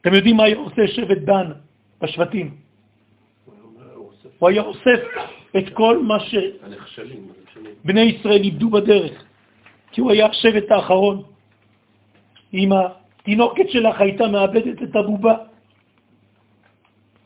אתם 0.00 0.14
יודעים 0.14 0.36
מה 0.36 0.44
היה 0.44 0.56
עושה 0.56 0.82
שבט 0.96 1.18
דן 1.28 1.60
בשבטים? 2.00 2.56
הוא 4.38 4.48
היה 4.48 4.62
אוסף 4.62 5.00
את 5.56 5.66
כל 5.76 6.02
מה 6.02 6.18
שבני 6.24 8.00
ישראל 8.00 8.42
איבדו 8.42 8.70
בדרך. 8.70 9.24
כי 9.92 10.00
הוא 10.00 10.10
היה 10.10 10.26
השבט 10.26 10.70
האחרון. 10.70 11.22
אם 12.54 12.70
התינוקת 12.72 13.68
שלך 13.68 14.00
הייתה 14.00 14.26
מאבדת 14.28 14.82
את 14.82 14.96
הבובה, 14.96 15.34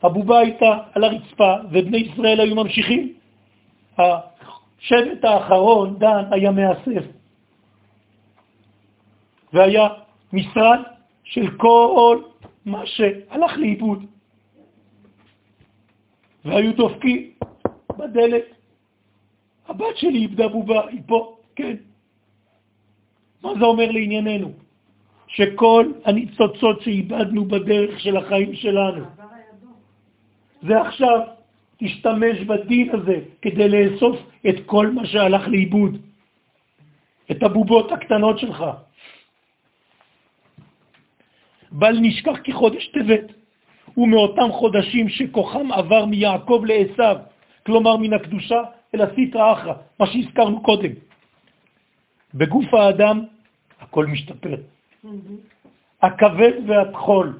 הבובה 0.03 0.39
הייתה 0.39 0.77
על 0.93 1.03
הרצפה 1.03 1.55
ובני 1.71 1.97
ישראל 1.97 2.39
היו 2.39 2.55
ממשיכים. 2.55 3.13
השבט 3.97 5.23
האחרון, 5.23 5.99
דן, 5.99 6.23
היה 6.31 6.51
מאסף. 6.51 7.05
והיה 9.53 9.87
משרד 10.33 10.79
של 11.23 11.57
כל 11.57 12.21
מה 12.65 12.85
שהלך 12.85 13.57
לאיבוד. 13.57 14.05
והיו 16.45 16.73
דופקים 16.75 17.31
בדלת. 17.97 18.43
הבת 19.67 19.97
שלי 19.97 20.17
איבדה 20.17 20.47
בובה, 20.47 20.87
היא 20.87 21.01
פה, 21.07 21.37
כן. 21.55 21.90
מה 23.43 23.49
זה 23.59 23.65
אומר 23.65 23.91
לענייננו? 23.91 24.51
שכל 25.27 25.91
הניצוצות 26.05 26.81
שאיבדנו 26.81 27.45
בדרך 27.45 27.99
של 27.99 28.17
החיים 28.17 28.55
שלנו, 28.55 29.05
זה 30.61 30.81
עכשיו 30.81 31.19
תשתמש 31.77 32.39
בדין 32.39 32.89
הזה 32.95 33.17
כדי 33.41 33.69
לאסוף 33.69 34.19
את 34.49 34.55
כל 34.65 34.87
מה 34.87 35.05
שהלך 35.05 35.47
לאיבוד, 35.47 35.97
את 37.31 37.43
הבובות 37.43 37.91
הקטנות 37.91 38.39
שלך. 38.39 38.63
בל 41.71 41.97
נשכח 42.01 42.37
כי 42.43 42.53
חודש 42.53 42.87
טבת 42.87 43.33
הוא 43.93 44.07
מאותם 44.07 44.51
חודשים 44.51 45.09
שכוחם 45.09 45.71
עבר 45.71 46.05
מיעקב 46.05 46.61
לעשו, 46.65 47.19
כלומר 47.65 47.97
מן 47.97 48.13
הקדושה 48.13 48.61
אל 48.95 49.01
הסיטרא 49.01 49.53
אחרא, 49.53 49.73
מה 49.99 50.05
שהזכרנו 50.07 50.63
קודם. 50.63 50.91
בגוף 52.33 52.73
האדם 52.73 53.25
הכל 53.91 54.05
משתפר. 54.05 54.55
הכבד 56.01 56.53
והטחול. 56.67 57.39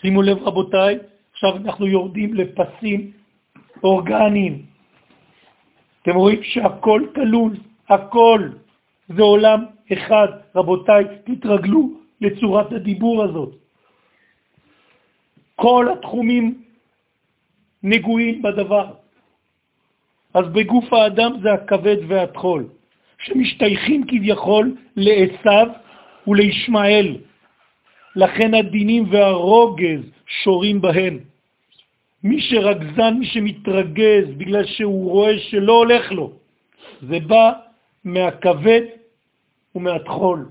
שימו 0.00 0.22
לב 0.22 0.38
רבותיי, 0.38 0.98
עכשיו 1.32 1.56
אנחנו 1.56 1.86
יורדים 1.86 2.34
לפסים 2.34 3.12
אורגניים. 3.84 4.66
אתם 6.02 6.14
רואים 6.14 6.42
שהכל 6.42 7.02
כלול, 7.14 7.56
הכל. 7.88 8.48
זה 9.08 9.22
עולם 9.22 9.64
אחד. 9.92 10.28
רבותיי, 10.54 11.04
תתרגלו 11.24 11.82
לצורת 12.20 12.72
הדיבור 12.72 13.24
הזאת. 13.24 13.52
כל 15.56 15.88
התחומים 15.92 16.62
נגועים 17.82 18.42
בדבר. 18.42 18.86
אז 20.34 20.44
בגוף 20.52 20.92
האדם 20.92 21.32
זה 21.42 21.52
הכבד 21.52 21.96
והטחול, 22.08 22.68
שמשתייכים 23.18 24.06
כביכול 24.06 24.76
לעשו 24.96 25.72
ולישמעאל. 26.26 27.16
לכן 28.16 28.54
הדינים 28.54 29.04
והרוגז 29.10 30.00
שורים 30.26 30.80
בהם. 30.80 31.18
מי 32.24 32.40
שרגזן, 32.40 33.14
מי 33.18 33.26
שמתרגז 33.26 34.26
בגלל 34.36 34.64
שהוא 34.66 35.10
רואה 35.10 35.38
שלא 35.38 35.72
הולך 35.72 36.12
לו, 36.12 36.32
זה 37.02 37.18
בא 37.20 37.52
מהכבד 38.04 38.82
ומהטחול. 39.74 40.48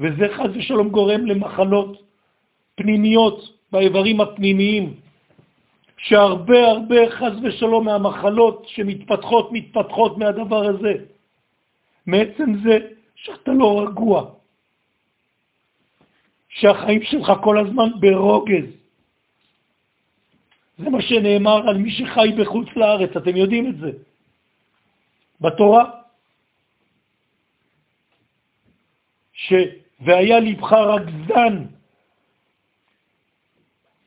וזה 0.00 0.26
חז 0.36 0.50
ושלום 0.54 0.88
גורם 0.88 1.26
למחלות 1.26 2.02
פנימיות 2.74 3.38
באיברים 3.72 4.20
הפנימיים, 4.20 4.94
שהרבה 5.96 6.66
הרבה 6.70 7.10
חז 7.10 7.32
ושלום 7.42 7.84
מהמחלות 7.84 8.64
שמתפתחות, 8.68 9.52
מתפתחות 9.52 10.18
מהדבר 10.18 10.64
הזה. 10.68 10.94
מעצם 12.06 12.44
זה 12.64 12.78
שאתה 13.14 13.50
לא 13.52 13.86
רגוע, 13.86 14.34
שהחיים 16.48 17.02
שלך 17.02 17.32
כל 17.42 17.58
הזמן 17.58 17.90
ברוגז. 18.00 18.68
זה 20.78 20.90
מה 20.90 21.02
שנאמר 21.02 21.68
על 21.68 21.76
מי 21.78 21.90
שחי 21.90 22.28
בחוץ 22.38 22.68
לארץ, 22.76 23.16
אתם 23.16 23.36
יודעים 23.36 23.70
את 23.70 23.76
זה. 23.78 23.90
בתורה, 25.40 26.00
ש... 29.32 29.52
והיה 30.00 30.40
לבך 30.40 30.72
רגזן 30.72 31.64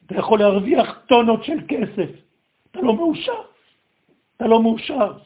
אתה 0.06 0.16
יכול 0.16 0.40
להרוויח 0.40 1.00
טונות 1.08 1.44
של 1.44 1.58
כסף, 1.68 2.10
אתה 2.72 2.82
לא 2.82 2.96
מאושר, 2.96 3.42
אתה 4.38 4.48
לא 4.48 4.62
מאושר. 4.62 5.18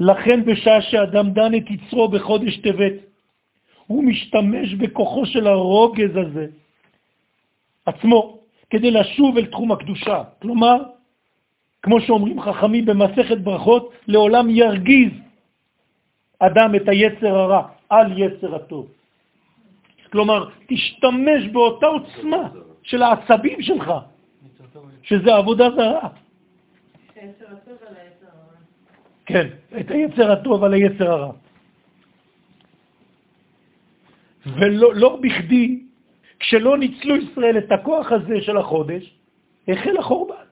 לכן 0.00 0.44
בשעה 0.44 0.82
שאדם 0.82 1.30
דן 1.30 1.54
את 1.54 1.70
יצרו 1.70 2.08
בחודש 2.08 2.56
טבת, 2.56 2.92
הוא 3.86 4.04
משתמש 4.04 4.74
בכוחו 4.74 5.26
של 5.26 5.46
הרוגז 5.46 6.16
הזה 6.16 6.46
עצמו, 7.86 8.38
כדי 8.70 8.90
לשוב 8.90 9.36
אל 9.36 9.46
תחום 9.46 9.72
הקדושה. 9.72 10.22
כלומר, 10.42 10.76
כמו 11.82 12.00
שאומרים 12.00 12.40
חכמים 12.40 12.84
במסכת 12.86 13.38
ברכות, 13.38 13.92
לעולם 14.08 14.50
ירגיז 14.50 15.12
אדם 16.38 16.74
את 16.74 16.88
היצר 16.88 17.38
הרע 17.38 17.62
על 17.88 18.18
יצר 18.18 18.54
הטוב. 18.54 18.86
כלומר, 20.12 20.48
תשתמש 20.68 21.46
באותה 21.52 21.86
עוצמה 21.86 22.48
של 22.82 23.02
העצבים 23.02 23.62
שלך, 23.62 23.92
שזה 25.02 25.34
עבודה 25.34 25.70
זרה. 25.70 26.08
כן, 29.26 29.46
את 29.80 29.90
היצר 29.90 30.32
הטוב 30.32 30.64
על 30.64 30.72
היצר 30.74 31.10
הרע. 31.10 31.32
ולא 34.46 34.94
לא 34.94 35.18
בכדי, 35.22 35.82
כשלא 36.40 36.78
ניצלו 36.78 37.16
ישראל 37.16 37.58
את 37.58 37.72
הכוח 37.72 38.12
הזה 38.12 38.40
של 38.40 38.56
החודש, 38.56 39.14
החל 39.68 39.96
החורבן. 39.98 40.46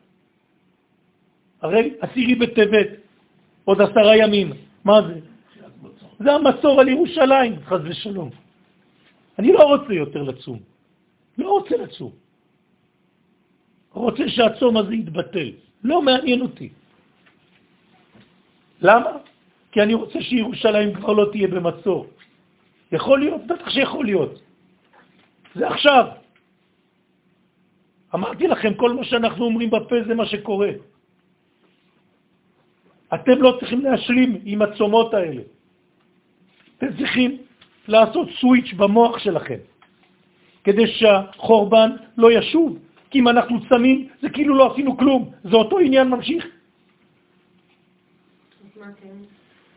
הרי 1.63 1.95
עשירי 2.01 2.35
בטבת, 2.35 2.89
עוד 3.65 3.81
עשרה 3.81 4.17
ימים, 4.17 4.53
מה 4.85 5.03
זה? 5.03 5.21
זה 6.19 6.33
המצור 6.33 6.81
על 6.81 6.89
ירושלים, 6.89 7.53
חז 7.65 7.81
ושלום. 7.85 8.31
אני 9.39 9.53
לא 9.53 9.63
רוצה 9.63 9.93
יותר 9.93 10.23
לצום. 10.23 10.59
לא 11.39 11.49
רוצה 11.49 11.77
לצום. 11.77 12.13
רוצה 13.93 14.29
שהצום 14.29 14.77
הזה 14.77 14.95
יתבטל. 14.95 15.51
לא 15.85 16.03
מעניין 16.03 16.41
אותי. 16.41 16.69
למה? 18.85 19.11
כי 19.73 19.83
אני 19.83 19.95
רוצה 19.95 20.21
שירושלים 20.23 20.95
כבר 20.95 21.13
לא 21.13 21.25
תהיה 21.33 21.49
במצור. 21.49 22.07
יכול 22.93 23.19
להיות? 23.21 23.47
בטח 23.47 23.71
שיכול 23.71 24.05
להיות. 24.05 24.33
זה 25.55 25.69
עכשיו. 25.69 26.07
אמרתי 28.15 28.47
לכם, 28.47 28.75
כל 28.75 28.93
מה 28.93 29.05
שאנחנו 29.05 29.45
אומרים 29.45 29.71
בפה 29.71 29.97
זה 30.07 30.15
מה 30.15 30.27
שקורה. 30.27 30.71
אתם 33.15 33.37
לא 33.43 33.57
צריכים 33.61 33.81
להשלים 33.81 34.31
עם 34.45 34.63
הצומות 34.63 35.15
האלה. 35.15 35.43
אתם 36.79 36.97
צריכים 36.99 37.31
לעשות 37.89 38.29
סוויץ' 38.41 38.73
במוח 38.77 39.19
שלכם, 39.19 39.61
כדי 40.65 40.87
שהחורבן 40.87 41.91
לא 42.17 42.33
ישוב. 42.33 42.79
כי 43.11 43.19
אם 43.19 43.29
אנחנו 43.29 43.69
צמים, 43.69 44.09
זה 44.23 44.29
כאילו 44.29 44.55
לא 44.55 44.73
עשינו 44.73 44.97
כלום, 44.99 45.31
זה 45.45 45.57
אותו 45.57 45.79
עניין 45.79 46.09
ממשיך. 46.09 46.54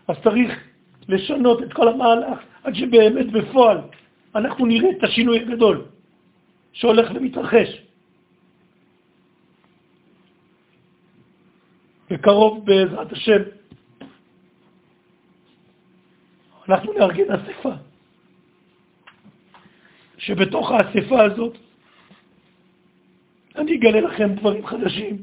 אז 0.08 0.16
צריך 0.24 0.64
לשנות 1.08 1.64
את 1.64 1.74
כל 1.74 1.88
המהלך 1.88 2.40
עד 2.64 2.76
שבאמת 2.76 3.32
בפועל 3.32 3.78
אנחנו 4.36 4.66
נראה 4.66 4.90
את 4.90 5.04
השינוי 5.04 5.40
הגדול 5.40 5.86
שהולך 6.74 7.12
ומתרחש. 7.16 7.82
בקרוב 12.10 12.66
בעזרת 12.66 13.12
השם 13.12 13.42
אנחנו 16.70 16.94
נארגן 16.94 17.32
אספה, 17.32 17.74
שבתוך 20.18 20.72
האספה 20.72 21.24
הזאת 21.24 21.58
אני 23.56 23.76
אגלה 23.76 24.02
לכם 24.02 24.36
דברים 24.36 24.66
חדשים 24.68 25.18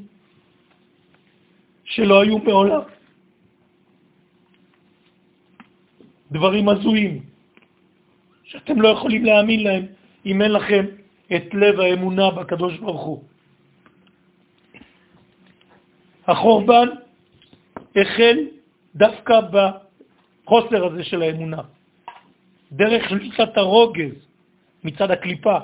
שלא 1.83 2.21
היו 2.21 2.37
מעולם. 2.37 2.94
דברים 6.35 6.69
הזויים, 6.69 7.23
שאתם 8.43 8.81
לא 8.81 8.87
יכולים 8.87 9.25
להאמין 9.25 9.63
להם 9.63 9.85
אם 10.25 10.41
אין 10.41 10.51
לכם 10.51 10.85
את 11.35 11.53
לב 11.53 11.79
האמונה 11.79 12.31
בקדוש 12.31 12.77
ברוך 12.77 13.01
הוא. 13.01 13.23
החורבן 16.27 16.87
החל 17.95 18.37
דווקא 18.95 19.39
בחוסר 19.51 20.85
הזה 20.85 21.03
של 21.03 21.21
האמונה, 21.21 21.61
דרך 22.71 23.09
שליטת 23.09 23.57
הרוגז 23.57 24.15
מצד 24.83 25.11
הקליפה, 25.11 25.57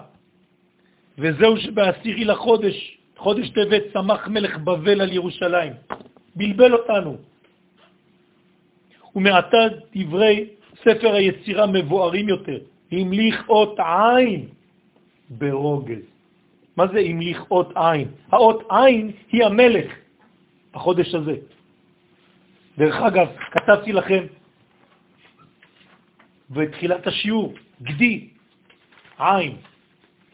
וזהו 1.17 1.57
שבעשירי 1.57 2.25
לחודש, 2.25 2.97
חודש 3.17 3.49
טבת, 3.49 3.83
שמח 3.93 4.27
מלך 4.27 4.57
בבל 4.57 5.01
על 5.01 5.11
ירושלים. 5.11 5.73
בלבל 6.35 6.73
אותנו. 6.73 7.17
ומעתה 9.15 9.57
דברי 9.95 10.60
ספר 10.81 11.13
היצירה 11.13 11.67
מבוארים 11.67 12.29
יותר. 12.29 12.59
המליך 12.91 13.49
אות 13.49 13.79
עין 13.79 14.47
ברוגז. 15.29 16.03
מה 16.77 16.87
זה 16.87 16.99
המליך 16.99 17.51
אות 17.51 17.71
עין? 17.75 18.07
האות 18.31 18.63
עין 18.69 19.11
היא 19.31 19.45
המלך 19.45 19.91
בחודש 20.73 21.15
הזה. 21.15 21.35
דרך 22.77 22.95
אגב, 22.95 23.27
כתבתי 23.51 23.91
לכם 23.93 24.23
בתחילת 26.49 27.07
השיעור, 27.07 27.53
גדי, 27.81 28.27
עין. 29.19 29.55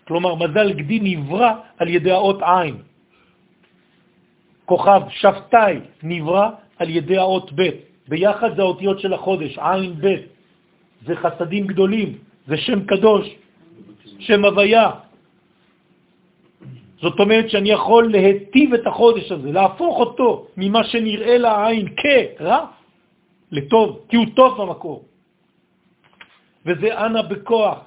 כלומר, 0.07 0.35
מזל 0.35 0.73
גדי 0.73 0.99
נברא 1.01 1.51
על 1.77 1.87
ידי 1.87 2.11
האות 2.11 2.39
עין. 2.41 2.75
כוכב 4.65 5.01
שבתאי 5.09 5.79
נברא 6.03 6.49
על 6.77 6.89
ידי 6.89 7.17
האות 7.17 7.51
ב'. 7.55 7.69
ביחד 8.07 8.55
זה 8.55 8.61
האותיות 8.61 8.99
של 8.99 9.13
החודש, 9.13 9.57
עין 9.59 9.93
ב'. 10.01 10.36
זה 11.05 11.15
חסדים 11.15 11.67
גדולים, 11.67 12.17
זה 12.47 12.57
שם 12.57 12.85
קדוש, 12.85 13.25
שם 14.19 14.45
הוויה. 14.45 14.91
זאת 17.01 17.19
אומרת 17.19 17.49
שאני 17.49 17.69
יכול 17.69 18.11
להטיב 18.11 18.73
את 18.73 18.87
החודש 18.87 19.31
הזה, 19.31 19.51
להפוך 19.51 19.99
אותו 19.99 20.47
ממה 20.57 20.83
שנראה 20.83 21.37
לעין 21.37 21.87
כרע 21.97 22.65
לטוב, 23.51 23.99
כי 24.09 24.15
הוא 24.15 24.25
טוב 24.35 24.61
במקור. 24.61 25.05
וזה 26.65 27.05
אנא 27.05 27.21
בכוח. 27.21 27.79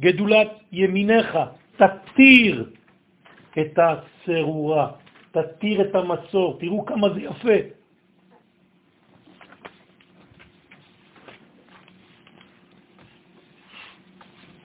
גדולת 0.00 0.48
ימיניך, 0.72 1.38
תתיר 1.76 2.70
את 3.58 3.78
הצרורה, 3.78 4.90
תתיר 5.30 5.80
את 5.80 5.94
המצור, 5.94 6.58
תראו 6.60 6.86
כמה 6.86 7.06
זה 7.14 7.20
יפה. 7.20 7.58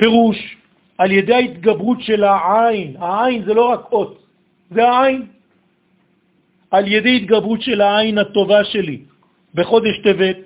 פירוש, 0.02 0.58
על 0.98 1.12
ידי 1.12 1.34
ההתגברות 1.34 2.02
של 2.02 2.24
העין, 2.24 2.98
העין 2.98 3.46
זה 3.46 3.54
לא 3.54 3.70
רק 3.70 3.92
אות, 3.92 4.14
זה 4.74 4.82
העין. 4.90 5.22
על 6.72 6.88
ידי 6.88 7.16
התגברות 7.18 7.62
של 7.62 7.82
העין 7.82 8.18
הטובה 8.18 8.64
שלי 8.64 9.06
בחודש 9.54 9.96
טבת, 10.04 10.38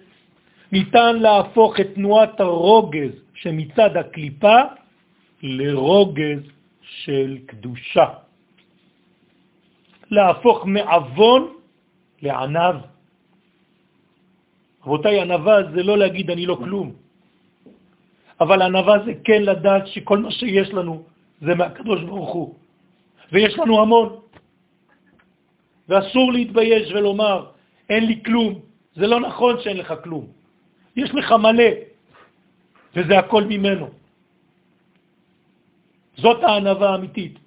ניתן 0.72 1.20
להפוך 1.20 1.80
את 1.80 1.88
תנועת 1.96 2.40
הרוגז 2.40 3.12
שמצד 3.34 3.98
הקליפה 3.98 4.60
לרוגז 5.44 6.42
של 6.82 7.38
קדושה. 7.46 8.08
להפוך 10.12 10.66
מעוון 10.66 11.42
לענב. 12.22 12.76
רבותיי, 14.84 15.22
ענבה 15.22 15.72
זה 15.72 15.84
לא 15.84 15.98
להגיד 15.98 16.32
אני 16.32 16.46
לא 16.46 16.56
כלום. 16.60 17.05
אבל 18.42 18.62
ענבה 18.62 18.96
זה 19.06 19.14
כן 19.24 19.44
לדעת 19.44 19.88
שכל 19.88 20.18
מה 20.18 20.32
שיש 20.32 20.70
לנו 20.74 21.04
זה 21.42 21.56
מהקדוש 21.56 22.02
ברוך 22.04 22.32
הוא. 22.34 22.56
ויש 23.32 23.60
לנו 23.60 23.82
המון. 23.82 24.08
ואסור 25.90 26.34
להתבייש 26.34 26.92
ולומר, 26.92 27.46
אין 27.90 28.06
לי 28.06 28.24
כלום. 28.26 28.60
זה 28.96 29.08
לא 29.08 29.20
נכון 29.20 29.62
שאין 29.62 29.78
לך 29.78 29.94
כלום. 30.04 30.26
יש 30.96 31.12
לך 31.14 31.32
מלא, 31.32 31.72
וזה 32.96 33.20
הכל 33.20 33.44
ממנו. 33.44 33.88
זאת 36.18 36.44
הענבה 36.44 36.90
האמיתית. 36.90 37.40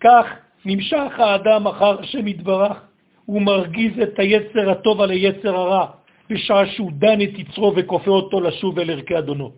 כך 0.00 0.26
נמשך 0.64 1.12
האדם 1.18 1.66
אחר 1.66 2.00
השם 2.00 2.26
יתברך, 2.28 2.76
הוא 3.24 3.42
מרגיז 3.42 3.98
את 3.98 4.18
היצר 4.18 4.70
הטוב 4.70 5.00
על 5.00 5.10
היצר 5.10 5.56
הרע, 5.56 5.86
בשעה 6.30 6.66
שהוא 6.66 6.92
דן 6.92 7.22
את 7.22 7.38
יצרו 7.38 7.72
וכופה 7.76 8.10
אותו 8.10 8.40
לשוב 8.40 8.78
אל 8.78 8.90
ערכי 8.90 9.18
אדונו. 9.18 9.52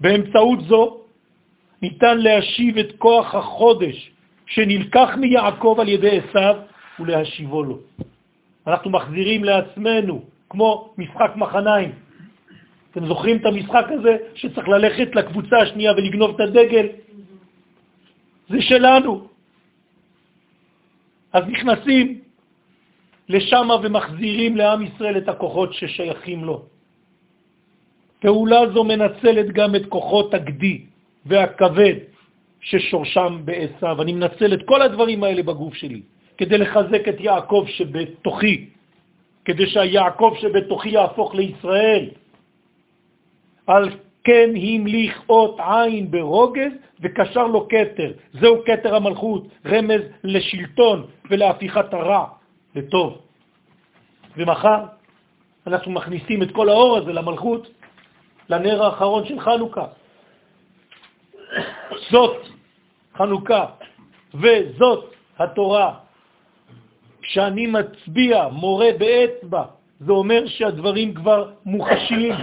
באמצעות 0.00 0.60
זו 0.64 1.00
ניתן 1.82 2.18
להשיב 2.18 2.78
את 2.78 2.92
כוח 2.98 3.34
החודש 3.34 4.10
שנלקח 4.46 5.08
מיעקב 5.16 5.76
על 5.80 5.88
ידי 5.88 6.18
עשיו 6.18 6.56
ולהשיבו 7.00 7.62
לו. 7.62 7.78
אנחנו 8.66 8.90
מחזירים 8.90 9.44
לעצמנו, 9.44 10.22
כמו 10.50 10.94
משחק 10.98 11.32
מחניים. 11.36 11.92
אתם 12.90 13.06
זוכרים 13.06 13.36
את 13.36 13.46
המשחק 13.46 13.86
הזה 13.88 14.16
שצריך 14.34 14.68
ללכת 14.68 15.14
לקבוצה 15.14 15.56
השנייה 15.58 15.92
ולגנוב 15.92 16.34
את 16.34 16.40
הדגל? 16.40 16.86
זה 18.48 18.62
שלנו. 18.62 19.28
אז 21.32 21.44
נכנסים 21.46 22.19
לשם 23.30 23.68
ומחזירים 23.82 24.56
לעם 24.56 24.80
ישראל 24.82 25.18
את 25.18 25.28
הכוחות 25.28 25.72
ששייכים 25.72 26.44
לו. 26.44 26.62
פעולה 28.20 28.60
זו 28.74 28.84
מנצלת 28.84 29.46
גם 29.54 29.74
את 29.74 29.86
כוחות 29.86 30.34
הגדי 30.34 30.80
והכבד 31.26 31.94
ששורשם 32.60 33.40
בעשיו. 33.44 34.02
אני 34.02 34.12
מנצל 34.12 34.54
את 34.54 34.62
כל 34.66 34.82
הדברים 34.82 35.24
האלה 35.24 35.42
בגוף 35.42 35.74
שלי 35.74 36.02
כדי 36.38 36.58
לחזק 36.58 37.08
את 37.08 37.20
יעקב 37.20 37.64
שבתוכי, 37.68 38.66
כדי 39.44 39.66
שהיעקב 39.66 40.32
שבתוכי 40.40 40.88
יהפוך 40.88 41.34
לישראל. 41.34 42.04
על 43.66 43.90
כן 44.24 44.50
המליך 44.56 45.22
אות 45.28 45.56
עין 45.60 46.10
ברוגז 46.10 46.72
וקשר 47.00 47.46
לו 47.46 47.68
קטר. 47.68 48.12
זהו 48.40 48.64
קטר 48.66 48.94
המלכות, 48.94 49.42
רמז 49.66 50.02
לשלטון 50.24 51.06
ולהפיכת 51.30 51.94
הרע 51.94 52.39
לטוב. 52.74 53.18
ומחר 54.36 54.84
אנחנו 55.66 55.92
מכניסים 55.92 56.42
את 56.42 56.50
כל 56.50 56.68
האור 56.68 56.96
הזה 56.96 57.12
למלכות, 57.12 57.68
לנר 58.48 58.82
האחרון 58.82 59.26
של 59.26 59.40
חנוכה. 59.40 59.86
זאת 62.10 62.46
חנוכה 63.16 63.66
וזאת 64.34 65.14
התורה. 65.38 65.94
כשאני 67.22 67.66
מצביע, 67.66 68.48
מורה 68.48 68.88
באצבע, 68.98 69.64
זה 70.00 70.12
אומר 70.12 70.46
שהדברים 70.46 71.14
כבר 71.14 71.52
מוחשיים. 71.64 72.34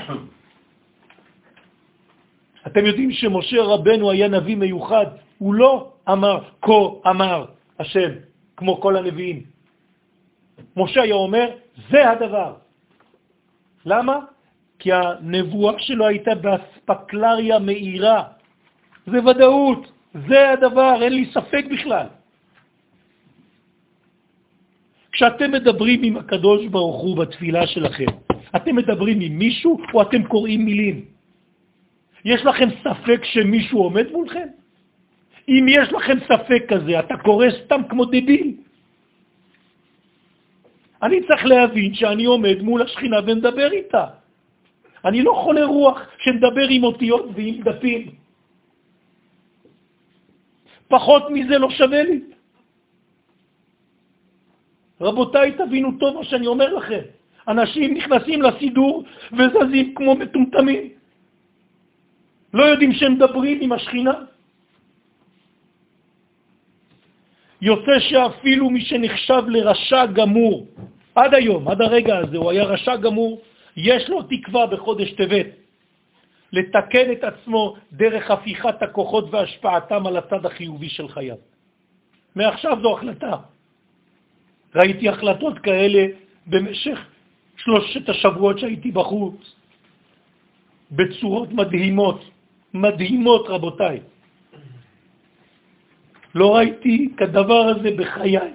אתם 2.68 2.86
יודעים 2.86 3.12
שמשה 3.12 3.64
רבנו 3.64 4.12
היה 4.12 4.28
נביא 4.28 4.56
מיוחד, 4.56 5.06
הוא 5.38 5.54
לא 5.54 5.92
אמר 6.10 6.40
כה 6.62 7.10
אמר 7.10 7.46
השם, 7.80 8.12
כמו 8.58 8.82
כל 8.82 8.98
הנביאים. 8.98 9.57
משה 10.78 11.02
היה 11.02 11.16
אומר, 11.16 11.48
זה 11.92 12.10
הדבר. 12.10 12.54
למה? 13.86 14.20
כי 14.80 14.90
הנבואה 14.94 15.80
שלו 15.80 16.08
הייתה 16.08 16.36
באספקלריה 16.36 17.60
מהירה. 17.60 18.24
זה 19.08 19.18
ודאות, 19.26 19.92
זה 20.28 20.50
הדבר, 20.50 21.04
אין 21.04 21.14
לי 21.14 21.26
ספק 21.34 21.66
בכלל. 21.72 22.08
כשאתם 25.12 25.52
מדברים 25.52 26.04
עם 26.04 26.18
הקדוש 26.18 26.68
ברוך 26.68 27.02
הוא 27.02 27.18
בתפילה 27.18 27.68
שלכם, 27.68 28.06
אתם 28.56 28.76
מדברים 28.76 29.18
עם 29.22 29.34
מישהו 29.40 29.78
או 29.94 30.02
אתם 30.02 30.24
קוראים 30.24 30.66
מילים? 30.66 31.06
יש 32.26 32.46
לכם 32.46 32.70
ספק 32.84 33.24
שמישהו 33.24 33.80
עומד 33.84 34.12
מולכם? 34.12 34.48
אם 35.50 35.66
יש 35.70 35.94
לכם 35.94 36.18
ספק 36.30 36.64
כזה, 36.70 37.00
אתה 37.00 37.18
קורא 37.18 37.48
סתם 37.66 37.82
כמו 37.90 38.06
דביל. 38.06 38.67
אני 41.04 41.18
צריך 41.28 41.46
להבין 41.46 41.94
שאני 41.94 42.26
עומד 42.26 42.62
מול 42.62 42.82
השכינה 42.82 43.18
ומדבר 43.28 43.72
איתה. 43.72 44.06
אני 45.06 45.22
לא 45.22 45.34
חולה 45.44 45.66
רוח 45.66 46.02
שמדבר 46.18 46.68
עם 46.70 46.84
אותיות 46.84 47.26
ועם 47.36 47.62
דפים. 47.62 48.04
פחות 50.88 51.24
מזה 51.30 51.58
לא 51.58 51.70
שווה 51.70 52.04
לי. 52.04 52.22
רבותיי, 55.02 55.52
תבינו 55.52 55.98
טוב 56.00 56.16
מה 56.18 56.24
שאני 56.24 56.48
אומר 56.48 56.74
לכם. 56.74 57.02
אנשים 57.48 57.94
נכנסים 57.94 58.42
לסידור 58.42 59.04
וזזים 59.34 59.94
כמו 59.96 60.16
מטומטמים. 60.16 60.84
לא 62.54 62.64
יודעים 62.64 62.94
שהם 62.94 63.14
מדברים 63.14 63.58
עם 63.62 63.72
השכינה. 63.72 64.27
יוצא 67.62 68.00
שאפילו 68.00 68.70
מי 68.70 68.82
שנחשב 68.82 69.44
לרשע 69.48 70.06
גמור, 70.06 70.68
עד 71.16 71.34
היום, 71.34 71.68
עד 71.68 71.82
הרגע 71.82 72.18
הזה, 72.18 72.38
הוא 72.38 72.52
היה 72.52 72.64
רשע 72.64 72.96
גמור, 72.96 73.42
יש 73.78 74.10
לו 74.10 74.24
תקווה 74.24 74.68
בחודש 74.68 75.12
טבת 75.14 75.46
לתקן 76.54 77.12
את 77.12 77.24
עצמו 77.24 77.76
דרך 77.92 78.32
הפיכת 78.32 78.82
הכוחות 78.82 79.26
והשפעתם 79.32 80.08
על 80.08 80.18
הצד 80.18 80.46
החיובי 80.46 80.90
של 80.90 81.08
חייו. 81.08 81.36
מעכשיו 82.36 82.78
זו 82.82 82.98
החלטה. 82.98 83.36
ראיתי 84.76 85.10
החלטות 85.10 85.60
כאלה 85.60 86.06
במשך 86.48 87.00
שלושת 87.58 88.10
השבועות 88.10 88.60
שהייתי 88.60 88.92
בחוץ, 88.92 89.56
בצורות 90.92 91.52
מדהימות, 91.52 92.22
מדהימות 92.74 93.46
רבותיי. 93.50 94.00
לא 96.36 96.56
ראיתי 96.56 97.14
כדבר 97.18 97.64
הזה 97.68 97.90
בחיי. 97.98 98.54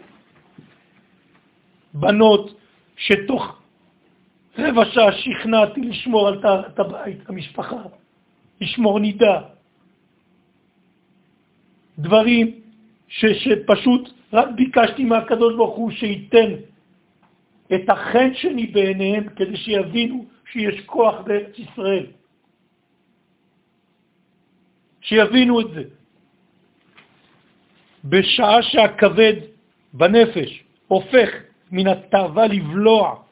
בנות 1.95 2.55
שתוך 2.97 3.63
רבע 4.59 4.85
שעה 4.85 5.13
שכנעתי 5.13 5.81
לשמור 5.81 6.29
על 6.29 6.41
את 6.45 6.79
הבית, 6.79 7.19
המשפחה, 7.29 7.83
לשמור 8.61 9.01
נידה. 9.01 9.41
דברים 11.99 12.61
ש, 13.09 13.25
שפשוט 13.27 14.11
רק 14.33 14.49
ביקשתי 14.57 15.05
מהקדוש 15.05 15.55
ברוך 15.57 15.77
הוא 15.77 15.91
שייתן 15.91 16.51
את 17.75 17.89
החן 17.89 18.35
שלי 18.35 18.67
בעיניהם 18.67 19.29
כדי 19.29 19.57
שיבינו 19.57 20.27
שיש 20.53 20.81
כוח 20.87 21.15
בארץ 21.25 21.59
ישראל. 21.59 22.07
שיבינו 25.01 25.61
את 25.61 25.67
זה. 25.75 25.83
בשעה 28.05 28.63
שהכבד 28.63 29.35
בנפש 29.93 30.65
הופך 30.89 31.29
מן 31.73 31.87
התאווה 31.87 32.47
לבלוע 32.47 33.23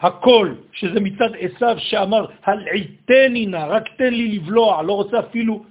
הכל, 0.00 0.54
שזה 0.72 1.00
מצד 1.00 1.30
עשיו 1.40 1.76
שאמר, 1.78 2.26
הלעיתני 2.44 3.46
נא, 3.46 3.64
רק 3.68 3.84
תן 3.96 4.12
לי 4.14 4.28
לבלוע, 4.28 4.82
לא 4.82 4.92
רוצה 4.92 5.20
אפילו 5.20 5.64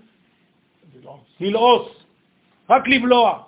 ללעוס, 1.39 1.87
רק 2.69 2.87
לבלוע. 2.87 3.43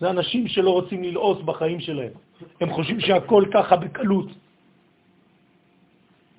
זה 0.00 0.10
אנשים 0.10 0.48
שלא 0.48 0.70
רוצים 0.70 1.04
ללעוס 1.04 1.42
בחיים 1.42 1.80
שלהם. 1.80 2.12
הם 2.60 2.72
חושבים 2.72 3.00
שהכל 3.00 3.44
ככה 3.52 3.76
בקלות. 3.76 4.28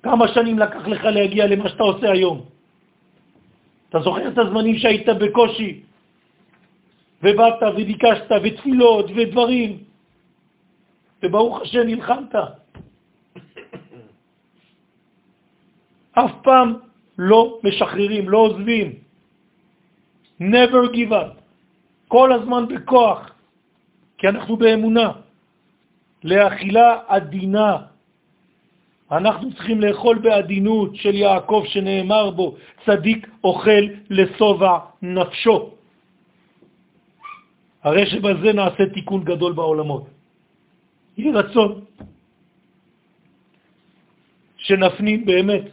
כמה 0.02 0.28
שנים 0.28 0.58
לקח 0.58 0.86
לך 0.86 1.04
להגיע 1.04 1.46
למה 1.46 1.68
שאתה 1.68 1.82
עושה 1.82 2.12
היום? 2.12 2.44
אתה 3.88 3.98
זוכר 4.00 4.28
את 4.28 4.38
הזמנים 4.38 4.78
שהיית 4.78 5.08
בקושי, 5.08 5.82
ובאת 7.22 7.62
וביקשת, 7.76 8.30
ותפילות 8.42 9.06
ודברים, 9.16 9.78
וברוך 11.22 11.62
השם 11.62 11.86
נלחמת. 11.86 12.34
אף 16.12 16.30
פעם 16.42 16.74
לא 17.18 17.58
משחררים, 17.64 18.28
לא 18.28 18.38
עוזבים. 18.38 18.94
never 20.40 20.92
give 20.94 21.10
up. 21.10 21.34
כל 22.08 22.32
הזמן 22.32 22.68
בכוח, 22.68 23.30
כי 24.18 24.28
אנחנו 24.28 24.56
באמונה. 24.56 25.12
לאכילה 26.24 26.98
עדינה. 27.06 27.76
אנחנו 29.12 29.52
צריכים 29.52 29.80
לאכול 29.80 30.18
בעדינות 30.18 30.96
של 30.96 31.14
יעקב 31.14 31.62
שנאמר 31.66 32.30
בו, 32.30 32.56
צדיק 32.86 33.28
אוכל 33.44 33.84
לסובע 34.10 34.78
נפשו. 35.02 35.70
הרי 37.82 38.06
שבזה 38.06 38.52
נעשה 38.52 38.84
תיקון 38.94 39.24
גדול 39.24 39.52
בעולמות. 39.52 40.06
יהי 41.16 41.32
רצון 41.32 41.84
שנפנים 44.56 45.24
באמת. 45.24 45.64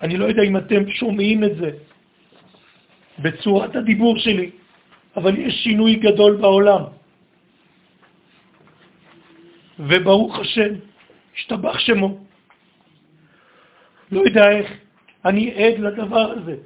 אני 0.00 0.16
לא 0.16 0.24
יודע 0.24 0.42
אם 0.42 0.56
אתם 0.56 0.90
שומעים 0.90 1.44
את 1.44 1.56
זה 1.56 1.70
בצורת 3.18 3.76
הדיבור 3.76 4.18
שלי, 4.18 4.50
אבל 5.16 5.38
יש 5.38 5.54
שינוי 5.54 5.94
גדול 5.96 6.36
בעולם. 6.36 6.82
וברוך 9.78 10.38
השם, 10.38 10.72
השתבח 11.34 11.78
שמו. 11.78 12.18
לא 14.12 14.20
יודע 14.20 14.50
איך, 14.50 14.66
אני 15.24 15.54
עד 15.54 15.78
לדבר 15.78 16.30
הזה. 16.30 16.56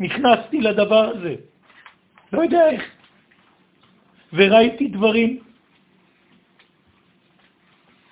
נכנסתי 0.00 0.60
לדבר 0.60 1.04
הזה. 1.14 1.51
לא 2.32 2.42
יודע 2.42 2.70
איך. 2.70 2.82
וראיתי 4.32 4.88
דברים 4.88 5.38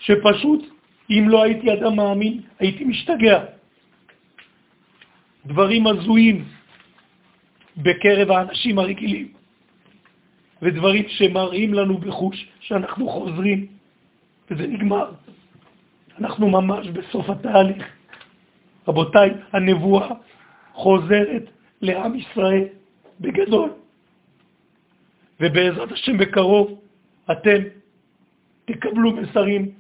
שפשוט, 0.01 0.63
אם 1.11 1.25
לא 1.29 1.43
הייתי 1.43 1.73
אדם 1.73 1.97
מאמין, 1.97 2.41
הייתי 2.59 2.85
משתגע. 2.85 3.45
דברים 5.47 5.87
הזויים 5.87 6.45
בקרב 7.77 8.31
האנשים 8.31 8.79
הרגילים, 8.79 9.33
ודברים 10.63 11.05
שמראים 11.09 11.75
לנו 11.75 11.99
בחוש 11.99 12.49
שאנחנו 12.61 13.09
חוזרים, 13.09 13.67
וזה 14.51 14.67
נגמר. 14.67 15.11
אנחנו 16.19 16.49
ממש 16.49 16.89
בסוף 16.89 17.31
התהליך. 17.31 17.85
רבותיי, 18.89 19.31
הנבואה 19.53 20.09
חוזרת 20.73 21.45
לעם 21.81 22.15
ישראל 22.15 22.65
בגדול. 23.21 23.71
ובעזרת 25.41 25.93
השם 25.93 26.19
בקרוב 26.19 26.81
אתם 27.33 27.63
תקבלו 28.65 29.13
מסרים 29.13 29.71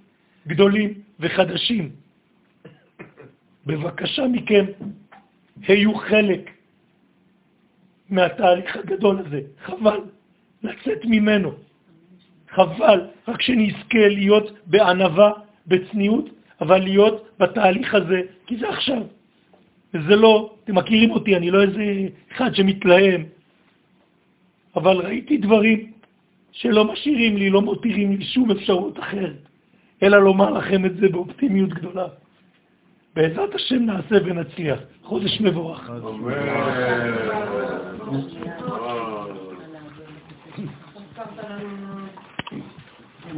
גדולים 0.47 0.95
וחדשים. 1.21 1.91
בבקשה 3.67 4.27
מכם, 4.27 4.65
היו 5.69 5.95
חלק 5.95 6.51
מהתהליך 8.11 8.77
הגדול 8.77 9.19
הזה. 9.19 9.41
חבל 9.65 10.01
לצאת 10.63 11.05
ממנו. 11.05 11.53
חבל, 12.51 13.07
רק 13.29 13.43
שנזכה 13.43 14.09
להיות 14.09 14.53
בענבה, 14.67 15.31
בצניעות, 15.67 16.31
אבל 16.61 16.79
להיות 16.79 17.29
בתהליך 17.39 17.95
הזה, 17.95 18.21
כי 18.47 18.57
זה 18.57 18.69
עכשיו. 18.69 19.03
וזה 19.95 20.17
לא, 20.17 20.55
אתם 20.65 20.75
מכירים 20.75 21.11
אותי, 21.11 21.37
אני 21.37 21.51
לא 21.51 21.63
איזה 21.63 22.09
אחד 22.33 22.55
שמתלהם, 22.55 23.25
אבל 24.77 24.97
ראיתי 24.97 25.37
דברים 25.37 25.93
שלא 26.53 26.85
משאירים 26.93 27.37
לי, 27.37 27.51
לא 27.51 27.63
מותירים 27.63 28.17
לי 28.17 28.25
שום 28.25 28.51
אפשרות 28.51 28.99
אחרת, 28.99 29.49
אלא 30.03 30.19
לומר 30.19 30.51
לכם 30.51 30.87
את 30.87 30.97
זה 30.97 31.09
באופטימיות 31.09 31.71
גדולה. 31.71 32.07
בעזרת 33.15 33.55
השם 33.55 33.83
נעשה 33.83 34.17
ונצליח. 34.25 34.79
חודש 35.03 35.41
מבורך. 35.41 35.91
אמן. 41.41 41.80